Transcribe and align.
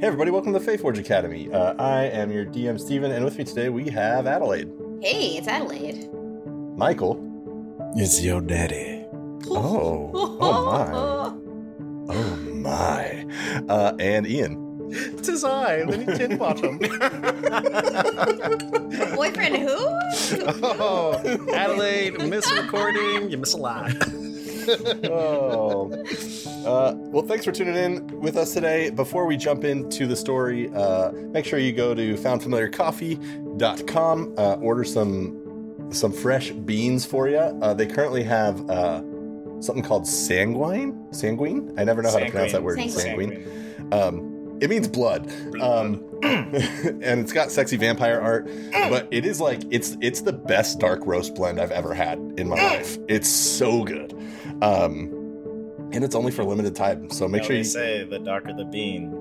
Hey, 0.00 0.06
everybody, 0.06 0.30
welcome 0.30 0.52
to 0.54 0.58
the 0.58 0.64
Faeforge 0.64 0.98
Academy. 0.98 1.52
Uh, 1.52 1.74
I 1.78 2.04
am 2.04 2.32
your 2.32 2.46
DM, 2.46 2.80
Stephen, 2.80 3.10
and 3.12 3.22
with 3.24 3.36
me 3.36 3.44
today 3.44 3.68
we 3.68 3.90
have 3.90 4.26
Adelaide, 4.26 4.70
Hey, 5.02 5.36
it's 5.36 5.46
Adelaide. 5.46 6.08
Michael. 6.76 7.20
It's 7.96 8.20
your 8.22 8.40
daddy. 8.40 8.96
Oh, 9.52 10.10
oh 10.14 10.66
my. 10.66 10.92
Oh 12.14 12.36
my. 12.36 13.26
Uh, 13.68 13.92
and 13.98 14.24
Ian. 14.26 14.90
Tis 15.22 15.42
I, 15.44 15.82
Lenny 15.82 16.04
Tinbottom. 16.04 16.78
Boyfriend 19.16 19.56
who? 19.56 19.76
oh, 20.62 21.20
Adelaide, 21.54 22.18
miss 22.28 22.48
a 22.50 22.62
recording, 22.62 23.30
you 23.30 23.38
miss 23.38 23.54
a 23.54 23.56
lie. 23.56 23.92
oh. 25.10 25.90
Uh, 26.64 26.94
well, 26.96 27.24
thanks 27.24 27.44
for 27.44 27.52
tuning 27.52 27.76
in 27.76 28.06
with 28.20 28.36
us 28.36 28.52
today. 28.52 28.90
Before 28.90 29.26
we 29.26 29.36
jump 29.36 29.64
into 29.64 30.06
the 30.06 30.16
story, 30.16 30.70
uh, 30.74 31.10
make 31.12 31.44
sure 31.44 31.58
you 31.58 31.72
go 31.72 31.94
to 31.94 32.14
foundfamiliarcoffee.com, 32.14 34.34
uh, 34.38 34.54
order 34.54 34.84
some 34.84 35.36
some 35.92 36.12
fresh 36.12 36.50
beans 36.50 37.04
for 37.04 37.28
you. 37.28 37.38
Uh, 37.38 37.74
they 37.74 37.86
currently 37.86 38.22
have 38.22 38.70
uh, 38.70 39.00
something 39.60 39.82
called 39.82 40.06
sanguine. 40.06 41.12
Sanguine? 41.12 41.74
I 41.76 41.82
never 41.84 42.00
know 42.02 42.10
how 42.10 42.18
to 42.18 42.30
pronounce 42.30 42.52
that 42.52 42.62
word. 42.62 42.78
Sanguine. 42.78 43.00
Sanguine. 43.00 43.44
Um, 43.92 44.58
it 44.60 44.70
means 44.70 44.86
blood. 44.86 45.28
Um, 45.60 46.04
and 46.22 47.20
it's 47.20 47.32
got 47.32 47.50
sexy 47.50 47.76
vampire 47.76 48.20
art, 48.20 48.48
but 48.72 49.08
it 49.10 49.24
is 49.24 49.40
like 49.40 49.62
it's 49.70 49.96
it's 50.00 50.20
the 50.20 50.34
best 50.34 50.78
dark 50.78 51.06
roast 51.06 51.34
blend 51.34 51.58
I've 51.60 51.70
ever 51.70 51.94
had 51.94 52.18
in 52.36 52.48
my 52.48 52.56
life. 52.56 52.98
It's 53.08 53.28
so 53.28 53.84
good. 53.84 54.12
Um, 54.62 55.16
and 55.92 56.04
it's 56.04 56.14
only 56.14 56.30
for 56.32 56.44
limited 56.44 56.74
time, 56.76 57.10
so 57.10 57.26
make 57.28 57.42
Now 57.42 57.48
sure 57.48 57.56
you. 57.56 57.64
say 57.64 58.04
the 58.04 58.18
darker 58.18 58.52
the 58.52 58.64
bean. 58.64 59.12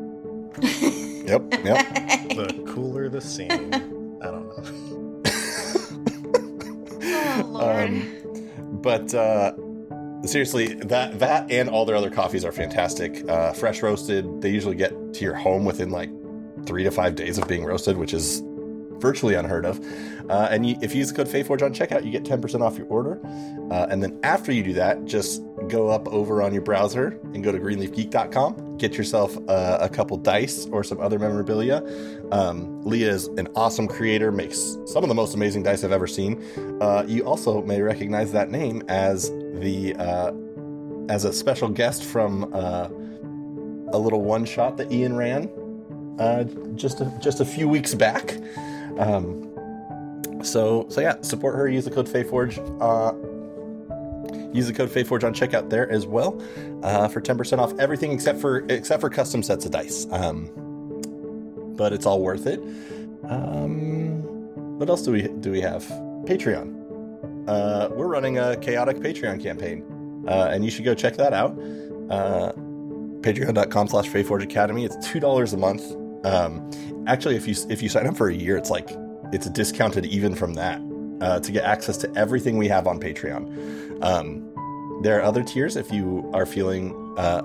Yep, 1.28 1.54
yep. 1.64 2.30
the 2.30 2.64
cooler 2.68 3.08
the 3.10 3.22
scene. 3.22 3.52
I 4.22 4.26
don't 4.26 4.48
know. 4.48 4.64
Oh 7.02 7.44
Lord. 7.46 7.88
Um, 7.88 8.82
but 8.82 9.14
uh, 9.14 9.54
seriously, 10.26 10.74
that 10.76 11.20
that 11.20 11.50
and 11.52 11.70
all 11.70 11.86
their 11.86 11.96
other 11.96 12.10
coffees 12.10 12.44
are 12.44 12.52
fantastic. 12.52 13.28
Uh, 13.30 13.54
fresh 13.54 13.82
roasted. 13.82 14.42
They 14.42 14.50
usually 14.50 14.76
get 14.76 14.92
to 15.14 15.24
your 15.24 15.36
home 15.36 15.64
within 15.66 15.90
like 15.90 16.10
three 16.66 16.84
to 16.84 16.92
five 16.92 17.16
days 17.16 17.38
of 17.38 17.48
being 17.48 17.64
roasted, 17.64 17.98
which 17.98 18.14
is 18.14 18.42
virtually 19.00 19.36
unheard 19.36 19.66
of. 19.66 19.80
Uh, 20.30 20.48
and 20.52 20.66
you, 20.66 20.78
if 20.82 20.94
you 20.94 21.00
use 21.00 21.12
the 21.12 21.16
code 21.16 21.28
FAEFORGE 21.28 21.64
on 21.64 21.74
checkout, 21.74 22.06
you 22.06 22.12
get 22.12 22.24
10% 22.24 22.62
off 22.62 22.78
your 22.78 22.88
order. 22.88 23.20
Uh, 23.72 23.88
and 23.90 24.04
then 24.04 24.20
after 24.24 24.52
you 24.52 24.64
do 24.64 24.74
that, 24.74 25.06
just 25.06 25.42
go 25.68 25.88
up 25.88 26.08
over 26.10 26.42
on 26.42 26.54
your 26.54 26.62
browser 26.62 27.20
and 27.34 27.44
go 27.44 27.52
to 27.52 27.60
greenleafgeek.com. 27.60 28.78
Get 28.78 28.96
yourself 28.96 29.38
uh, 29.50 29.80
a 29.82 29.90
couple 29.90 30.18
dice 30.18 30.68
or 30.68 30.84
some 30.84 31.00
other 31.00 31.20
memorabilia. 31.20 31.84
Um, 32.32 32.82
Leah 32.84 33.10
is 33.10 33.28
an 33.28 33.48
awesome 33.56 33.88
creator, 33.88 34.32
makes 34.32 34.78
some 34.86 35.04
of 35.04 35.10
the 35.10 35.16
most 35.16 35.34
amazing 35.34 35.64
dice 35.64 35.84
I've 35.84 35.92
ever 35.92 36.08
seen. 36.08 36.44
Uh, 36.80 37.04
you 37.08 37.24
also 37.24 37.62
may 37.64 37.82
recognize 37.82 38.32
that 38.32 38.52
name 38.52 38.84
as 38.88 39.30
the 39.30 39.96
uh, 39.98 40.32
as 41.10 41.26
a 41.26 41.34
special 41.34 41.70
guest 41.70 42.04
from 42.04 42.54
uh, 42.54 42.88
a 43.92 43.98
little 43.98 44.22
one 44.22 44.46
shot 44.46 44.78
that 44.78 44.92
Ian 44.92 45.18
ran 45.18 45.50
uh, 46.20 46.44
just 46.76 47.02
a, 47.02 47.12
just 47.20 47.40
a 47.40 47.46
few 47.46 47.68
weeks 47.68 47.96
back. 47.96 48.38
Um, 49.00 50.44
so 50.44 50.86
so 50.90 51.02
yeah, 51.02 51.16
support 51.22 51.56
her. 51.56 51.68
Use 51.68 51.86
the 51.86 51.92
code 51.92 52.08
FAEFORGE. 52.08 52.60
Uh, 52.80 53.14
use 54.54 54.68
the 54.68 54.74
code 54.74 54.90
FAEFORGE 54.90 55.24
on 55.24 55.34
checkout 55.34 55.70
there 55.70 55.90
as 55.90 56.06
well 56.06 56.42
uh, 56.84 57.08
for 57.08 57.22
ten 57.22 57.38
percent 57.38 57.62
off 57.62 57.74
everything 57.80 58.12
except 58.12 58.40
for 58.40 58.66
except 58.70 59.02
for 59.02 59.10
custom 59.10 59.42
sets 59.42 59.66
of 59.66 59.72
dice. 59.72 60.06
Um, 60.12 60.50
but 61.76 61.94
it's 61.94 62.06
all 62.06 62.22
worth 62.22 62.46
it. 62.46 62.60
Um, 63.30 64.22
what 64.78 64.90
else 64.90 65.02
do 65.02 65.12
we 65.12 65.24
do? 65.24 65.52
We 65.52 65.62
have 65.62 65.84
Patreon. 66.26 66.76
Uh, 67.48 67.90
we're 67.92 68.08
running 68.08 68.38
a 68.38 68.58
chaotic 68.58 68.98
Patreon 68.98 69.42
campaign, 69.42 69.84
uh, 70.28 70.50
and 70.52 70.64
you 70.64 70.72
should 70.72 70.86
go 70.86 70.94
check 70.94 71.16
that 71.18 71.34
out. 71.34 71.52
Uh, 72.10 72.52
Patreon.com 73.22 73.88
slash 73.88 74.08
Faeforge 74.08 74.44
Academy. 74.44 74.86
It's 74.86 74.96
two 75.08 75.20
dollars 75.20 75.54
a 75.54 75.58
month. 75.58 75.84
Um, 76.24 76.70
actually, 77.08 77.36
if 77.36 77.48
you 77.48 77.56
if 77.70 77.82
you 77.82 77.90
sign 77.90 78.08
up 78.08 78.18
for 78.18 78.30
a 78.30 78.34
year, 78.34 78.58
it's 78.58 78.70
like 78.70 78.90
it's 79.32 79.50
discounted 79.50 80.06
even 80.06 80.36
from 80.36 80.54
that 80.56 80.82
uh, 81.22 81.40
to 81.40 81.52
get 81.52 81.64
access 81.64 81.98
to 81.98 82.12
everything 82.16 82.58
we 82.58 82.68
have 82.68 82.88
on 82.88 83.00
Patreon. 83.00 84.04
Um, 84.04 84.46
there 85.02 85.18
are 85.20 85.24
other 85.24 85.44
tiers 85.44 85.76
if 85.76 85.92
you 85.92 86.30
are 86.34 86.46
feeling 86.46 86.94
uh, 87.18 87.42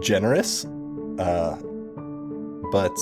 generous, 0.00 0.64
uh, 1.18 1.56
but 2.72 2.96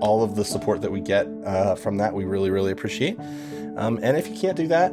all 0.00 0.22
of 0.22 0.36
the 0.36 0.44
support 0.44 0.80
that 0.82 0.92
we 0.92 1.00
get 1.00 1.26
uh, 1.44 1.74
from 1.74 1.96
that 1.96 2.12
we 2.12 2.24
really 2.24 2.50
really 2.50 2.72
appreciate. 2.72 3.18
Um, 3.76 3.98
and 4.02 4.16
if 4.16 4.28
you 4.28 4.38
can't 4.38 4.56
do 4.56 4.68
that, 4.68 4.92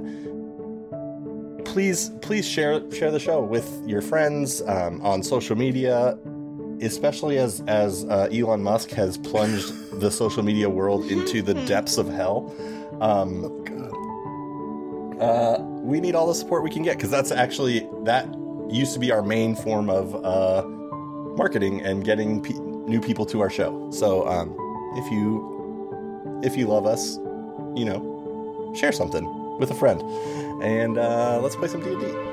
please 1.66 2.12
please 2.22 2.48
share 2.48 2.90
share 2.92 3.12
the 3.12 3.20
show 3.20 3.42
with 3.42 3.82
your 3.86 4.02
friends 4.02 4.62
um, 4.64 5.02
on 5.02 5.22
social 5.22 5.56
media 5.56 6.18
especially 6.82 7.38
as 7.38 7.62
as 7.68 8.06
uh, 8.06 8.30
Elon 8.32 8.64
Musk 8.64 8.90
has 8.92 9.18
plunged 9.18 10.00
the 10.00 10.12
social 10.12 10.44
media 10.44 10.70
world 10.70 11.06
into 11.06 11.42
the 11.42 11.54
depths 11.54 11.98
of 11.98 12.08
hell. 12.10 12.54
Um, 13.00 13.58
uh, 15.20 15.60
we 15.82 16.00
need 16.00 16.16
all 16.16 16.28
the 16.28 16.36
support 16.36 16.64
we 16.64 16.70
can 16.70 16.84
get 16.84 16.98
because 16.98 17.12
that's 17.12 17.32
actually 17.32 17.88
that 18.04 18.28
used 18.70 18.94
to 18.94 19.00
be 19.00 19.12
our 19.12 19.22
main 19.22 19.56
form 19.56 19.90
of 19.90 20.16
uh, 20.26 20.64
marketing 21.36 21.82
and 21.82 22.04
getting 22.04 22.42
pe- 22.42 22.54
new 22.54 23.00
people 23.02 23.26
to 23.28 23.42
our 23.42 23.50
show. 23.50 23.90
So 23.92 24.28
um, 24.28 24.50
if 24.96 25.12
you 25.12 26.42
if 26.44 26.58
you 26.58 26.68
love 26.68 26.86
us, 26.86 27.18
you 27.76 27.86
know, 27.86 28.74
share 28.76 28.92
something 28.92 29.26
with 29.60 29.70
a 29.70 29.76
friend, 29.76 30.02
and 30.64 30.98
uh, 30.98 31.40
let's 31.42 31.56
play 31.56 31.68
some 31.68 31.82
D 31.82 31.94
and 31.94 32.02
D. 32.02 32.31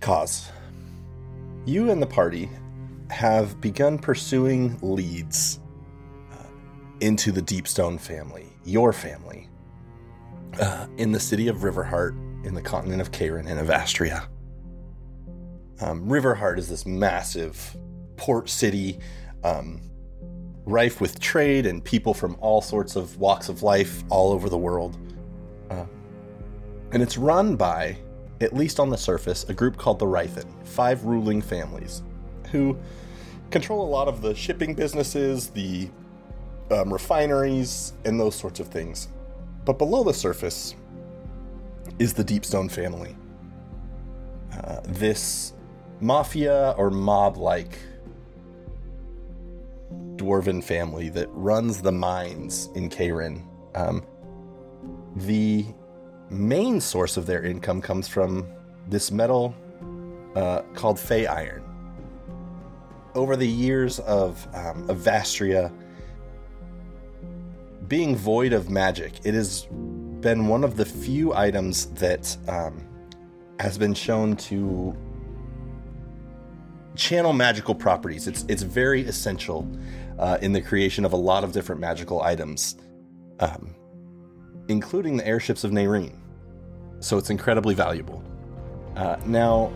Khoz. 0.00 0.50
You 1.64 1.90
and 1.90 2.00
the 2.00 2.06
party 2.06 2.48
have 3.10 3.60
begun 3.60 3.98
pursuing 3.98 4.78
leads 4.80 5.60
uh, 6.32 6.44
into 7.00 7.32
the 7.32 7.42
Deepstone 7.42 7.98
family, 7.98 8.46
your 8.64 8.92
family, 8.92 9.48
uh, 10.60 10.86
in 10.96 11.12
the 11.12 11.20
city 11.20 11.48
of 11.48 11.58
Riverheart, 11.58 12.16
in 12.44 12.54
the 12.54 12.62
continent 12.62 13.00
of 13.00 13.12
Karen 13.12 13.46
and 13.46 13.60
Evastria. 13.60 14.26
Um, 15.80 16.06
Riverheart 16.06 16.58
is 16.58 16.68
this 16.68 16.86
massive 16.86 17.76
port 18.16 18.48
city, 18.48 18.98
um, 19.44 19.80
rife 20.64 21.00
with 21.00 21.18
trade 21.20 21.66
and 21.66 21.82
people 21.82 22.12
from 22.12 22.36
all 22.40 22.60
sorts 22.60 22.96
of 22.96 23.16
walks 23.18 23.48
of 23.48 23.62
life 23.62 24.02
all 24.10 24.32
over 24.32 24.48
the 24.48 24.58
world. 24.58 24.98
Uh, 25.70 25.86
and 26.92 27.02
it's 27.02 27.16
run 27.16 27.56
by, 27.56 27.96
at 28.40 28.54
least 28.54 28.78
on 28.78 28.90
the 28.90 28.96
surface, 28.96 29.44
a 29.48 29.54
group 29.54 29.76
called 29.76 29.98
the 29.98 30.06
Rythen, 30.06 30.46
five 30.64 31.04
ruling 31.04 31.42
families, 31.42 32.02
who 32.50 32.78
control 33.50 33.82
a 33.82 33.88
lot 33.88 34.08
of 34.08 34.22
the 34.22 34.34
shipping 34.34 34.74
businesses, 34.74 35.48
the 35.50 35.88
um, 36.70 36.92
refineries, 36.92 37.94
and 38.04 38.18
those 38.18 38.34
sorts 38.34 38.60
of 38.60 38.68
things. 38.68 39.08
But 39.64 39.78
below 39.78 40.04
the 40.04 40.14
surface 40.14 40.74
is 41.98 42.14
the 42.14 42.24
Deepstone 42.24 42.70
family. 42.70 43.16
Uh, 44.52 44.80
this 44.84 45.52
mafia 46.00 46.74
or 46.78 46.90
mob 46.90 47.36
like 47.36 47.78
dwarven 50.16 50.62
family 50.62 51.08
that 51.08 51.28
runs 51.30 51.80
the 51.80 51.92
mines 51.92 52.68
in 52.74 52.88
Kairin. 52.88 53.44
Um, 53.74 54.04
the 55.16 55.66
main 56.30 56.80
source 56.80 57.16
of 57.16 57.26
their 57.26 57.42
income 57.42 57.80
comes 57.80 58.08
from 58.08 58.46
this 58.88 59.10
metal 59.10 59.54
uh, 60.34 60.62
called 60.74 60.98
Fey 60.98 61.26
Iron. 61.26 61.62
Over 63.14 63.36
the 63.36 63.48
years 63.48 63.98
of, 64.00 64.46
um, 64.54 64.88
of 64.88 64.98
Vastria 64.98 65.72
being 67.88 68.14
void 68.14 68.52
of 68.52 68.70
magic, 68.70 69.12
it 69.24 69.34
has 69.34 69.66
been 70.20 70.46
one 70.48 70.64
of 70.64 70.76
the 70.76 70.84
few 70.84 71.34
items 71.34 71.86
that 71.86 72.36
um, 72.48 72.86
has 73.60 73.78
been 73.78 73.94
shown 73.94 74.36
to 74.36 74.96
channel 76.94 77.32
magical 77.32 77.74
properties. 77.74 78.26
It's 78.26 78.44
it's 78.48 78.62
very 78.62 79.02
essential 79.02 79.66
uh, 80.18 80.38
in 80.42 80.52
the 80.52 80.60
creation 80.60 81.04
of 81.04 81.12
a 81.12 81.16
lot 81.16 81.44
of 81.44 81.52
different 81.52 81.80
magical 81.80 82.22
items, 82.22 82.76
um, 83.40 83.74
including 84.68 85.16
the 85.16 85.26
airships 85.26 85.64
of 85.64 85.70
Nairine. 85.70 86.16
So 87.00 87.18
it's 87.18 87.30
incredibly 87.30 87.74
valuable. 87.74 88.22
Uh, 88.96 89.16
now, 89.26 89.72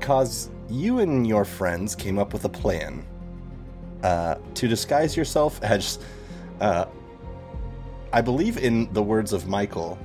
Khoz 0.00 0.50
you 0.68 0.98
and 0.98 1.26
your 1.26 1.44
friends 1.44 1.94
came 1.94 2.18
up 2.18 2.32
with 2.32 2.44
a 2.44 2.48
plan 2.48 3.04
uh, 4.02 4.36
to 4.54 4.68
disguise 4.68 5.16
yourself 5.16 5.62
as, 5.62 5.98
uh, 6.60 6.86
I 8.12 8.20
believe, 8.20 8.58
in 8.58 8.92
the 8.92 9.02
words 9.02 9.32
of 9.32 9.46
Michael, 9.46 9.98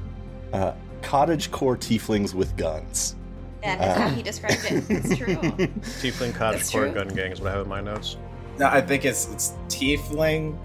uh, 0.54 0.74
cottage 1.02 1.52
core 1.52 1.78
tieflings 1.78 2.34
with 2.34 2.56
guns. 2.58 3.16
Yeah, 3.64 3.78
that's 3.78 4.00
how 4.00 4.10
he 4.10 4.24
described 4.24 4.66
it. 4.66 4.84
It's 4.90 5.18
true. 5.18 5.36
Tiefling 5.36 6.34
cottage 6.34 6.72
core 6.72 6.90
gun 6.90 7.10
gang 7.10 7.32
is 7.32 7.42
what 7.42 7.52
I 7.52 7.58
have 7.58 7.64
in 7.64 7.70
my 7.70 7.82
notes. 7.82 8.18
No, 8.58 8.68
I 8.68 8.82
think 8.82 9.06
it's 9.06 9.32
it's 9.32 9.54
tiefling, 9.68 10.58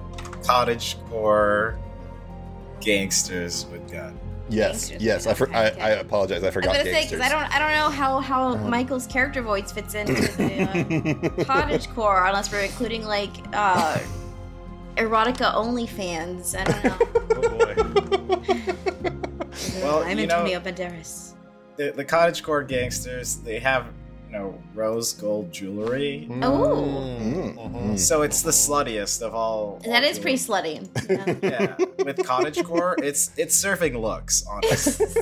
cottage 0.44 0.96
core, 1.08 1.78
gangsters 2.80 3.66
with 3.66 3.90
gun. 3.90 4.18
Yes, 4.48 4.90
Gangsters 4.90 5.02
yes. 5.02 5.26
I, 5.26 5.34
for, 5.34 5.52
I, 5.52 5.64
I 5.70 5.88
apologize. 5.90 6.42
I 6.42 6.46
I 6.46 6.48
was 6.48 6.54
forgot 6.54 6.72
gonna 6.76 6.84
say 6.84 7.02
because 7.04 7.20
I 7.20 7.28
don't, 7.28 7.52
I 7.54 7.58
don't 7.58 7.72
know 7.72 7.90
how 7.90 8.20
how 8.20 8.50
Uh-huh. 8.52 8.68
Michael's 8.68 9.06
character 9.08 9.42
voice 9.42 9.72
fits 9.72 9.94
into 9.94 10.12
the 10.14 11.40
uh, 11.40 11.44
cottage 11.44 11.88
core, 11.90 12.24
unless 12.26 12.52
we're 12.52 12.60
including 12.60 13.04
like 13.04 13.32
uh, 13.52 13.98
erotica 14.96 15.52
only 15.54 15.86
fans. 15.86 16.54
I 16.54 16.64
don't 16.64 16.84
know. 16.84 16.98
Oh 17.36 17.58
boy. 17.58 17.74
Well, 19.82 20.02
I'm 20.04 20.18
you 20.18 20.26
know- 20.26 20.44
Antonio 20.46 20.60
Banderas. 20.60 21.32
The, 21.76 21.90
the 21.94 22.04
cottage 22.04 22.42
core 22.42 22.62
gangsters 22.62 23.36
they 23.36 23.58
have 23.58 23.86
you 24.26 24.32
know 24.32 24.58
rose 24.74 25.12
gold 25.12 25.52
jewelry, 25.52 26.28
Oh. 26.42 26.76
Mm, 26.84 27.54
Mhm. 27.56 27.72
mm. 27.92 27.98
so 27.98 28.22
it's 28.22 28.42
the 28.42 28.50
sluttiest 28.50 29.22
of 29.22 29.34
all. 29.34 29.80
That 29.84 30.02
all 30.04 30.10
is 30.10 30.18
pretty 30.18 30.36
slutty. 30.38 30.88
Yeah. 31.42 31.76
Yeah, 31.78 32.04
with 32.04 32.24
cottage 32.26 32.62
core, 32.64 32.96
it's 33.02 33.30
it's 33.36 33.56
surfing 33.62 34.00
looks. 34.00 34.44
Honestly, 34.50 35.06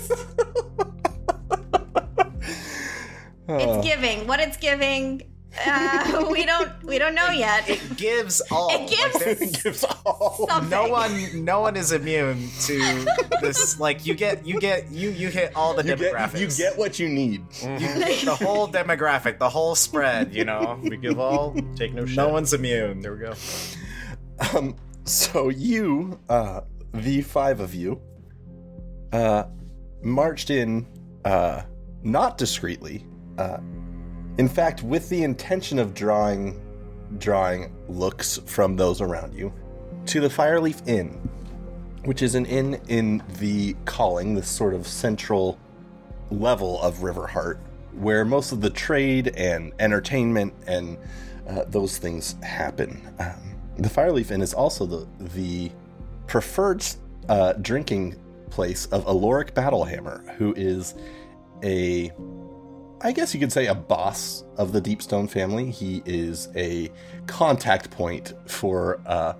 It's 3.49 3.87
giving. 3.87 4.27
What 4.27 4.41
it's 4.41 4.57
giving, 4.57 5.23
uh, 5.67 6.27
we 6.31 6.45
don't 6.45 6.71
we 6.85 6.99
don't 6.99 7.15
know 7.15 7.31
yet. 7.31 7.69
it 7.69 7.97
gives 7.97 8.41
all. 8.51 8.71
It 8.73 8.89
gives- 8.91 9.25
there- 9.25 9.63
gives 9.63 9.85
all. 9.85 10.47
Something. 10.49 10.71
no 10.71 10.89
one, 10.89 11.45
no 11.45 11.61
one 11.61 11.77
is 11.77 11.93
immune 11.93 12.49
to 12.63 13.07
this. 13.41 13.79
Like 13.79 14.05
you 14.07 14.15
get, 14.15 14.47
you 14.47 14.59
get, 14.61 14.91
you 14.91 15.11
you 15.11 15.29
hit 15.29 15.53
all 15.55 15.75
the 15.75 15.85
You 15.85 15.95
demographics. 15.97 16.33
get, 16.33 16.41
you 16.41 16.49
get 16.49 16.79
what 16.79 16.99
you 16.99 17.09
need. 17.09 17.45
You 17.63 17.79
get 17.79 18.25
the 18.25 18.35
whole 18.35 18.69
demographic, 18.69 19.39
the 19.39 19.49
whole 19.49 19.75
spread. 19.75 20.35
You 20.35 20.45
know, 20.45 20.79
We 20.83 20.97
give 20.97 21.19
all, 21.19 21.55
take 21.77 21.95
no 21.95 22.05
shit. 22.07 22.17
no 22.17 22.29
one's 22.29 22.53
immune. 22.53 23.01
There 23.01 23.13
we 23.15 23.21
go. 23.21 23.35
Um, 24.55 24.77
so 25.05 25.49
you, 25.51 26.19
uh, 26.29 26.63
the 26.93 27.23
five 27.23 27.61
of 27.61 27.75
you, 27.75 28.01
uh, 29.13 29.45
marched 30.03 30.51
in, 30.51 30.87
uh, 31.25 31.63
not 32.03 32.37
discreetly, 32.39 33.07
uh, 33.39 33.59
in 34.39 34.49
fact, 34.49 34.83
with 34.83 35.09
the 35.09 35.23
intention 35.23 35.79
of 35.79 35.95
drawing, 35.95 36.61
drawing 37.19 37.75
looks 37.89 38.39
from 38.47 38.77
those 38.77 39.01
around 39.01 39.35
you, 39.35 39.53
to 40.07 40.21
the 40.21 40.29
Fireleaf 40.29 40.87
Inn, 40.87 41.09
which 42.05 42.23
is 42.23 42.35
an 42.35 42.47
inn 42.47 42.81
in 42.89 43.23
the 43.39 43.75
Calling, 43.85 44.35
this 44.35 44.49
sort 44.49 44.75
of 44.75 44.87
central 44.87 45.59
level 46.31 46.81
of 46.83 46.97
Riverheart, 46.99 47.59
where 47.93 48.25
most 48.25 48.53
of 48.53 48.61
the 48.61 48.71
trade 48.71 49.29
and 49.37 49.73
entertainment 49.79 50.53
and 50.67 50.99
uh, 51.49 51.65
those 51.69 51.99
things 51.99 52.37
happen. 52.43 53.01
Um, 53.19 53.55
the 53.79 53.89
Fireleaf 53.89 54.31
Inn 54.31 54.43
is 54.43 54.55
also 54.55 54.87
the 54.87 55.07
the 55.35 55.71
preferred 56.27 56.85
uh, 57.29 57.53
drinking 57.55 58.17
place 58.51 58.87
of 58.87 59.05
Alloric 59.07 59.53
Battlehammer, 59.53 60.35
who 60.37 60.55
is 60.57 60.95
a, 61.63 62.13
I 63.05 63.13
guess 63.13 63.35
you 63.35 63.39
could 63.39 63.53
say, 63.53 63.67
a 63.67 63.75
boss 63.75 64.45
of 64.57 64.73
the 64.73 64.81
Deepstone 64.81 65.29
family. 65.29 65.71
He 65.71 66.03
is 66.07 66.49
a 66.57 66.91
contact 67.27 67.91
point 67.91 68.33
for 68.47 68.99
uh, 69.05 69.35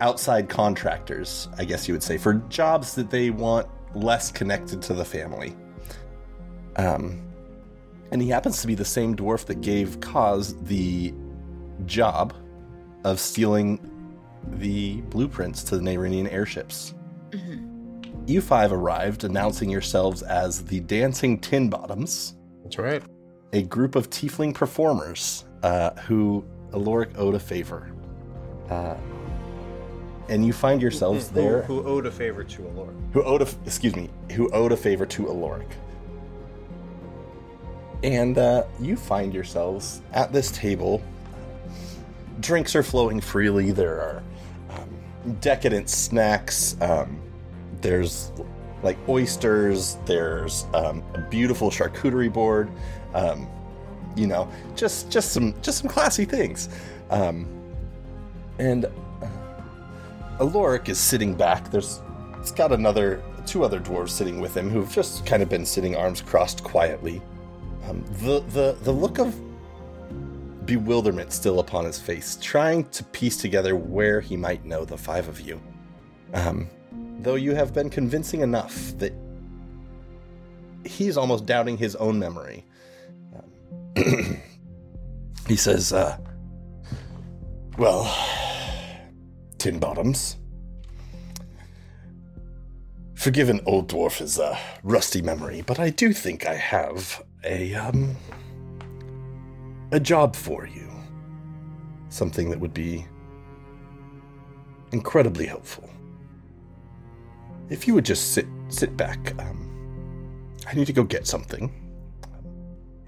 outside 0.00 0.48
contractors, 0.48 1.48
I 1.58 1.64
guess 1.64 1.88
you 1.88 1.94
would 1.94 2.04
say, 2.04 2.16
for 2.16 2.34
jobs 2.48 2.94
that 2.94 3.10
they 3.10 3.30
want 3.30 3.66
less 3.96 4.30
connected 4.30 4.80
to 4.82 4.94
the 4.94 5.04
family. 5.04 5.52
Um, 6.76 7.20
and 8.12 8.22
he 8.22 8.28
happens 8.28 8.60
to 8.60 8.68
be 8.68 8.76
the 8.76 8.84
same 8.84 9.16
dwarf 9.16 9.46
that 9.46 9.62
gave 9.62 9.98
Khoz 9.98 10.54
the 10.68 11.12
job 11.86 12.32
of 13.02 13.18
stealing 13.18 13.80
the 14.46 15.00
blueprints 15.02 15.64
to 15.64 15.76
the 15.76 15.82
Nairinian 15.82 16.32
airships. 16.32 16.94
Mhm. 17.30 18.28
You 18.28 18.40
five 18.40 18.72
arrived, 18.72 19.24
announcing 19.24 19.70
yourselves 19.70 20.22
as 20.22 20.66
the 20.66 20.78
Dancing 20.78 21.40
Tin 21.40 21.68
Bottoms, 21.68 22.34
That's 22.72 22.78
right. 22.78 23.02
a 23.52 23.62
group 23.62 23.96
of 23.96 24.08
tiefling 24.08 24.54
performers 24.54 25.44
uh, 25.62 25.90
who 26.06 26.42
Alloric 26.70 27.10
owed 27.18 27.34
a 27.34 27.38
favor. 27.38 27.92
Uh, 28.70 28.94
and 30.30 30.46
you 30.46 30.54
find 30.54 30.80
yourselves 30.80 31.28
Who- 31.28 31.34
there 31.34 31.62
Who, 31.62 31.86
owed 31.86 32.06
a 32.06 32.10
favor 32.10 32.42
to 32.44 32.66
a 32.66 32.70
lord. 32.70 32.94
who 33.12 33.22
owed 33.24 33.42
a 33.42 33.48
excuse 33.66 33.94
me 33.94 34.08
who 34.32 34.50
owed 34.52 34.72
a 34.72 34.76
favor 34.76 35.04
to 35.04 35.24
Alloric. 35.24 35.68
And 38.02 38.38
uh, 38.38 38.64
you 38.80 38.96
find 38.96 39.34
yourselves 39.34 40.00
at 40.12 40.32
this 40.32 40.50
table. 40.52 41.02
Drinks 42.40 42.74
are 42.74 42.82
flowing 42.82 43.20
freely. 43.20 43.70
There 43.70 44.00
are 44.00 44.22
um, 44.70 45.36
decadent 45.40 45.90
snacks. 45.90 46.76
Um, 46.80 47.20
there's 47.82 48.32
like 48.82 48.96
oysters. 49.08 49.98
There's 50.06 50.66
um, 50.72 51.01
a 51.14 51.20
beautiful 51.20 51.70
charcuterie 51.70 52.32
board. 52.32 52.70
Um, 53.14 53.48
you 54.16 54.26
know, 54.26 54.50
just 54.76 55.10
just 55.10 55.32
some 55.32 55.54
just 55.62 55.78
some 55.78 55.88
classy 55.88 56.24
things. 56.24 56.68
Um, 57.10 57.46
and 58.58 58.86
Alloric 60.38 60.88
is 60.88 60.98
sitting 60.98 61.34
back. 61.34 61.70
There's 61.70 62.00
it's 62.38 62.50
got 62.50 62.72
another 62.72 63.22
two 63.46 63.64
other 63.64 63.80
dwarves 63.80 64.10
sitting 64.10 64.40
with 64.40 64.56
him 64.56 64.70
who've 64.70 64.90
just 64.90 65.26
kind 65.26 65.42
of 65.42 65.48
been 65.48 65.66
sitting 65.66 65.96
arms 65.96 66.20
crossed 66.20 66.62
quietly. 66.62 67.22
Um, 67.88 68.04
the 68.20 68.40
the 68.48 68.76
the 68.82 68.92
look 68.92 69.18
of 69.18 69.34
bewilderment 70.66 71.32
still 71.32 71.60
upon 71.60 71.84
his 71.84 71.98
face, 71.98 72.38
trying 72.40 72.84
to 72.90 73.04
piece 73.04 73.36
together 73.36 73.74
where 73.76 74.20
he 74.20 74.36
might 74.36 74.64
know 74.64 74.84
the 74.84 74.96
five 74.96 75.28
of 75.28 75.40
you. 75.40 75.60
Um, 76.34 76.68
though 77.20 77.34
you 77.34 77.54
have 77.54 77.74
been 77.74 77.90
convincing 77.90 78.40
enough 78.40 78.96
that 78.98 79.12
he's 80.84 81.16
almost 81.16 81.46
doubting 81.46 81.76
his 81.76 81.96
own 81.96 82.18
memory. 82.18 82.64
Um, 83.34 84.42
he 85.48 85.56
says, 85.56 85.92
uh, 85.92 86.18
"Well, 87.78 88.14
Tin 89.58 89.78
Bottoms." 89.78 90.36
Forgive 93.14 93.50
an 93.50 93.60
old 93.66 93.88
dwarf 93.88 94.18
dwarf's 94.18 94.40
uh, 94.40 94.58
rusty 94.82 95.22
memory, 95.22 95.62
but 95.64 95.78
I 95.78 95.90
do 95.90 96.12
think 96.12 96.44
I 96.44 96.54
have 96.54 97.22
a 97.44 97.72
um 97.74 98.16
a 99.92 100.00
job 100.00 100.34
for 100.34 100.66
you. 100.66 100.90
Something 102.08 102.50
that 102.50 102.58
would 102.58 102.74
be 102.74 103.06
incredibly 104.90 105.46
helpful. 105.46 105.88
If 107.68 107.86
you 107.86 107.94
would 107.94 108.04
just 108.04 108.32
sit 108.32 108.46
sit 108.68 108.96
back, 108.96 109.34
um, 109.38 109.61
I 110.66 110.74
need 110.74 110.86
to 110.86 110.92
go 110.92 111.02
get 111.02 111.26
something. 111.26 111.72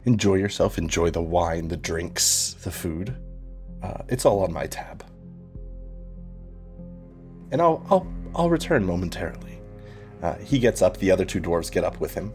Enjoy 0.05 0.35
yourself. 0.35 0.79
Enjoy 0.79 1.11
the 1.11 1.23
wine, 1.23 1.69
the 1.69 1.77
drinks, 1.77 2.55
the 2.63 2.71
food. 2.71 3.17
Uh, 3.83 4.03
it's 4.09 4.25
all 4.25 4.43
on 4.43 4.53
my 4.53 4.67
tab, 4.67 5.05
and 7.51 7.61
I'll 7.61 7.85
I'll 7.91 8.07
I'll 8.35 8.51
return 8.51 8.85
momentarily. 8.85 9.61
Uh, 10.23 10.35
he 10.37 10.59
gets 10.59 10.83
up. 10.83 10.97
The 10.97 11.11
other 11.11 11.25
two 11.25 11.41
dwarves 11.41 11.71
get 11.71 11.85
up 11.85 12.01
with 12.01 12.15
him. 12.15 12.33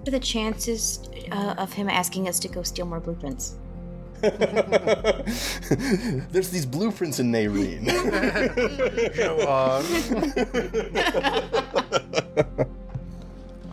What 0.00 0.08
are 0.08 0.12
the 0.12 0.20
chances 0.20 1.08
uh, 1.30 1.54
of 1.58 1.72
him 1.72 1.88
asking 1.88 2.28
us 2.28 2.38
to 2.40 2.48
go 2.48 2.62
steal 2.62 2.86
more 2.86 3.00
blueprints? 3.00 3.56
There's 4.20 4.34
these 6.50 6.66
blueprints 6.66 7.20
in 7.20 7.32
Naireen. 7.32 7.86
Go 9.16 9.48
on. 9.48 9.84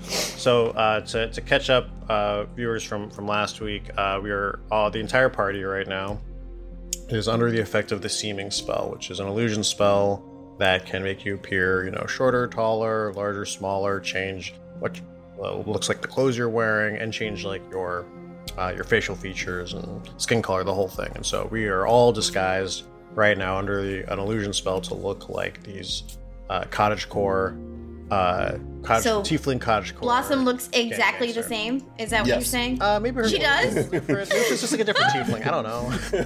so 0.10 0.68
uh, 0.68 1.02
to, 1.02 1.30
to 1.32 1.42
catch 1.42 1.70
up, 1.70 1.90
uh, 2.10 2.46
viewers 2.56 2.84
from 2.84 3.10
from 3.10 3.28
last 3.28 3.62
week, 3.62 3.84
uh, 3.98 4.20
we 4.22 4.32
are 4.32 4.60
all 4.72 4.90
the 4.90 5.00
entire 5.00 5.30
party 5.30 5.64
right 5.64 5.88
now 5.88 6.20
is 7.10 7.28
under 7.28 7.50
the 7.50 7.60
effect 7.60 7.92
of 7.92 8.02
the 8.02 8.10
seeming 8.10 8.52
spell, 8.52 8.90
which 8.92 9.10
is 9.12 9.20
an 9.20 9.28
illusion 9.28 9.64
spell 9.64 10.24
that 10.60 10.86
can 10.86 11.04
make 11.04 11.24
you 11.24 11.36
appear, 11.36 11.86
you 11.86 11.92
know, 11.92 12.06
shorter, 12.08 12.48
taller, 12.48 13.14
larger, 13.14 13.46
smaller, 13.46 14.00
change 14.00 14.56
what 14.80 15.00
uh, 15.40 15.56
looks 15.60 15.88
like 15.88 16.02
the 16.02 16.08
clothes 16.08 16.38
you're 16.38 16.50
wearing, 16.50 16.98
and 16.98 17.14
change 17.14 17.46
like 17.46 17.62
your 17.70 18.06
uh, 18.58 18.74
your 18.76 18.84
facial 18.84 19.16
features 19.16 19.74
and 19.74 20.10
skin 20.18 20.42
color, 20.42 20.64
the 20.64 20.74
whole 20.74 20.88
thing. 20.88 21.12
And 21.16 21.26
so 21.26 21.48
we 21.52 21.68
are 21.68 21.86
all 21.86 22.12
disguised 22.12 22.86
right 23.14 23.38
now 23.38 23.58
under 23.58 23.82
the, 23.82 24.12
an 24.12 24.20
illusion 24.20 24.54
spell 24.54 24.82
to 24.82 24.94
look 24.94 25.30
like 25.30 25.62
these 25.64 26.18
uh, 26.50 26.64
cottage 26.70 27.08
core, 27.10 27.58
uh, 28.12 28.58
cottage, 28.84 29.04
So, 29.04 29.22
tiefling 29.22 29.60
cottage 29.60 29.94
core. 29.94 30.02
Blossom 30.02 30.46
looks 30.46 30.70
exactly 30.74 31.32
the 31.32 31.44
same. 31.44 31.84
Is 31.98 32.10
that 32.12 32.22
what 32.22 32.30
you're 32.30 32.42
saying? 32.42 32.82
Uh, 32.82 33.00
maybe 33.00 33.18
her 33.18 33.28
She 33.30 33.40
does? 33.40 33.76
is 33.76 33.88
different. 33.90 34.30
Maybe 34.30 34.50
just 34.50 34.72
like 34.72 34.82
a 34.82 34.84
different 34.86 35.12
tiefling. 35.12 35.46
I 35.46 35.52
don't 35.52 35.64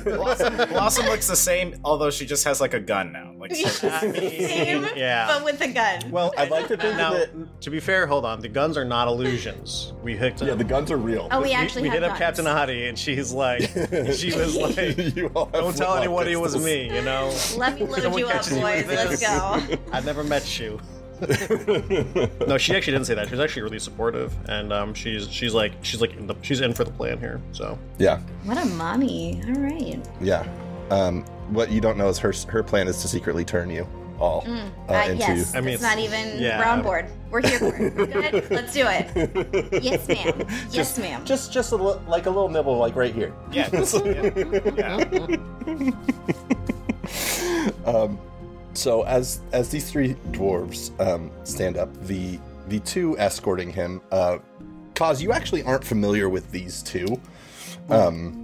know. 0.05 0.15
Blossom, 0.17 0.55
Blossom 0.69 1.05
looks 1.07 1.27
the 1.27 1.35
same, 1.35 1.75
although 1.83 2.11
she 2.11 2.25
just 2.25 2.43
has 2.43 2.61
like 2.61 2.73
a 2.73 2.79
gun 2.79 3.11
now. 3.11 3.33
Like 3.37 3.55
Same, 3.55 4.87
yeah. 4.95 5.27
but 5.27 5.43
with 5.43 5.59
a 5.61 5.67
gun. 5.69 6.11
Well, 6.11 6.31
I'd 6.37 6.51
like 6.51 6.67
to 6.67 6.77
think 6.77 6.97
now, 6.97 7.13
that- 7.13 7.61
to 7.61 7.69
be 7.71 7.79
fair, 7.79 8.05
hold 8.05 8.25
on. 8.25 8.39
The 8.39 8.47
guns 8.49 8.77
are 8.77 8.85
not 8.85 9.07
illusions. 9.07 9.93
We 10.03 10.15
hooked. 10.15 10.41
yeah, 10.43 10.53
the 10.53 10.63
guns 10.63 10.91
are 10.91 10.97
real. 10.97 11.27
oh, 11.31 11.41
we 11.41 11.51
actually 11.53 11.83
we 11.83 11.89
have 11.89 12.01
hit 12.01 12.03
up. 12.11 12.17
Captain 12.17 12.45
Hadi, 12.45 12.85
and 12.87 12.97
she's 12.99 13.31
like, 13.33 13.61
she 14.13 14.35
was 14.35 14.55
like, 14.55 14.97
You 14.97 15.29
"Don't 15.29 15.51
tell 15.51 15.71
flintlock 15.71 15.97
anyone 15.99 16.27
it 16.27 16.39
was 16.39 16.63
me," 16.63 16.93
you 16.93 17.01
know. 17.01 17.33
Let 17.57 17.75
me 17.79 17.85
load 17.87 18.01
Someone 18.01 18.19
you 18.19 18.25
up, 18.27 18.33
catches 18.33 18.53
boys. 18.59 18.85
Let's 18.87 19.21
go. 19.21 19.77
I've 19.91 20.05
never 20.05 20.23
met 20.23 20.59
you. 20.59 20.79
No, 22.47 22.57
she 22.57 22.75
actually 22.75 22.93
didn't 22.93 23.05
say 23.05 23.13
that. 23.15 23.29
She's 23.29 23.39
actually 23.39 23.61
really 23.63 23.79
supportive, 23.79 24.33
and 24.49 24.73
um, 24.73 24.93
she's 24.93 25.29
she's 25.31 25.53
like 25.53 25.73
she's 25.83 26.01
like 26.01 26.13
in 26.17 26.27
the, 26.27 26.35
she's 26.41 26.61
in 26.61 26.73
for 26.73 26.83
the 26.83 26.91
plan 26.91 27.19
here. 27.19 27.39
So 27.51 27.77
yeah, 27.97 28.19
What 28.43 28.57
a 28.57 28.65
mommy. 28.65 29.41
All 29.47 29.53
right. 29.61 29.99
yeah. 30.19 30.45
Um, 30.89 31.23
what 31.51 31.69
you 31.71 31.79
don't 31.81 31.97
know 31.97 32.09
is 32.09 32.17
her 32.19 32.33
her 32.47 32.63
plan 32.63 32.87
is 32.87 33.01
to 33.03 33.07
secretly 33.07 33.45
turn 33.45 33.69
you 33.69 33.87
all 34.19 34.43
uh, 34.47 34.69
Uh, 34.93 35.03
into. 35.09 35.17
yes, 35.17 35.55
I 35.55 35.61
mean, 35.61 35.73
it's 35.75 35.81
not 35.83 35.97
even 35.99 36.39
yeah. 36.39 36.59
round 36.61 36.83
board. 36.83 37.07
We're 37.29 37.41
here 37.47 37.59
for 37.59 37.75
it. 37.75 37.95
Good. 37.95 38.51
Let's 38.51 38.73
do 38.73 38.85
it. 38.87 39.83
Yes, 39.83 40.07
ma'am. 40.07 40.45
Yes, 40.49 40.71
Just- 40.73 40.99
ma'am. 40.99 41.23
Just 41.25 41.51
just 41.53 41.71
a 41.71 41.75
li- 41.77 41.99
like 42.07 42.25
a 42.25 42.29
little 42.29 42.49
nibble, 42.49 42.77
like 42.77 42.95
right 42.95 43.13
here. 43.15 43.33
yeah, 43.51 43.69
this- 43.69 43.93
yeah, 43.93 44.31
yeah. 44.75 45.91
Um, 47.85 48.19
so 48.73 49.03
as 49.03 49.41
as 49.51 49.69
these 49.69 49.89
three 49.89 50.15
dwarves 50.31 50.97
um, 50.99 51.31
stand 51.43 51.77
up, 51.77 51.93
the 52.05 52.39
the 52.67 52.79
two 52.79 53.17
escorting 53.17 53.71
him, 53.71 54.01
uh, 54.11 54.37
Khoz 54.93 55.21
you 55.21 55.31
actually 55.31 55.63
aren't 55.63 55.83
familiar 55.83 56.29
with 56.29 56.49
these 56.51 56.81
two. 56.83 57.19
Um, 57.89 58.37